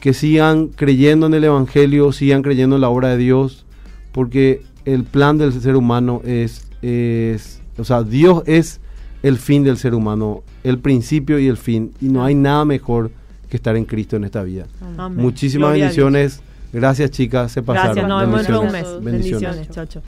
que 0.00 0.12
sigan 0.12 0.68
creyendo 0.68 1.26
en 1.26 1.34
el 1.34 1.44
Evangelio, 1.44 2.12
sigan 2.12 2.42
creyendo 2.42 2.76
en 2.76 2.82
la 2.82 2.88
obra 2.88 3.08
de 3.10 3.16
Dios, 3.16 3.64
porque 4.10 4.62
el 4.84 5.04
plan 5.04 5.38
del 5.38 5.52
ser 5.52 5.76
humano 5.76 6.20
es, 6.24 6.68
es, 6.82 7.60
o 7.78 7.84
sea, 7.84 8.02
Dios 8.02 8.42
es 8.46 8.80
el 9.22 9.38
fin 9.38 9.64
del 9.64 9.78
ser 9.78 9.94
humano, 9.94 10.42
el 10.62 10.78
principio 10.78 11.38
y 11.38 11.46
el 11.46 11.56
fin, 11.56 11.92
y 12.00 12.06
no 12.06 12.24
hay 12.24 12.34
nada 12.34 12.64
mejor 12.64 13.10
que 13.48 13.56
estar 13.56 13.76
en 13.76 13.84
Cristo 13.84 14.16
en 14.16 14.24
esta 14.24 14.42
vida. 14.42 14.66
Amén. 14.98 15.22
Muchísimas 15.22 15.68
Gloria 15.68 15.84
bendiciones, 15.84 16.42
gracias 16.72 17.10
chicas, 17.10 17.52
se 17.52 17.62
pasaron. 17.62 17.94
Gracias, 17.94 18.08
nos 18.08 18.20
vemos 18.20 18.46
de 18.46 18.58
un 18.58 18.72
mes. 18.72 19.04
Bendiciones. 19.04 19.04
Bendiciones. 19.04 19.68
Chao, 19.70 19.86
chao. 19.86 20.02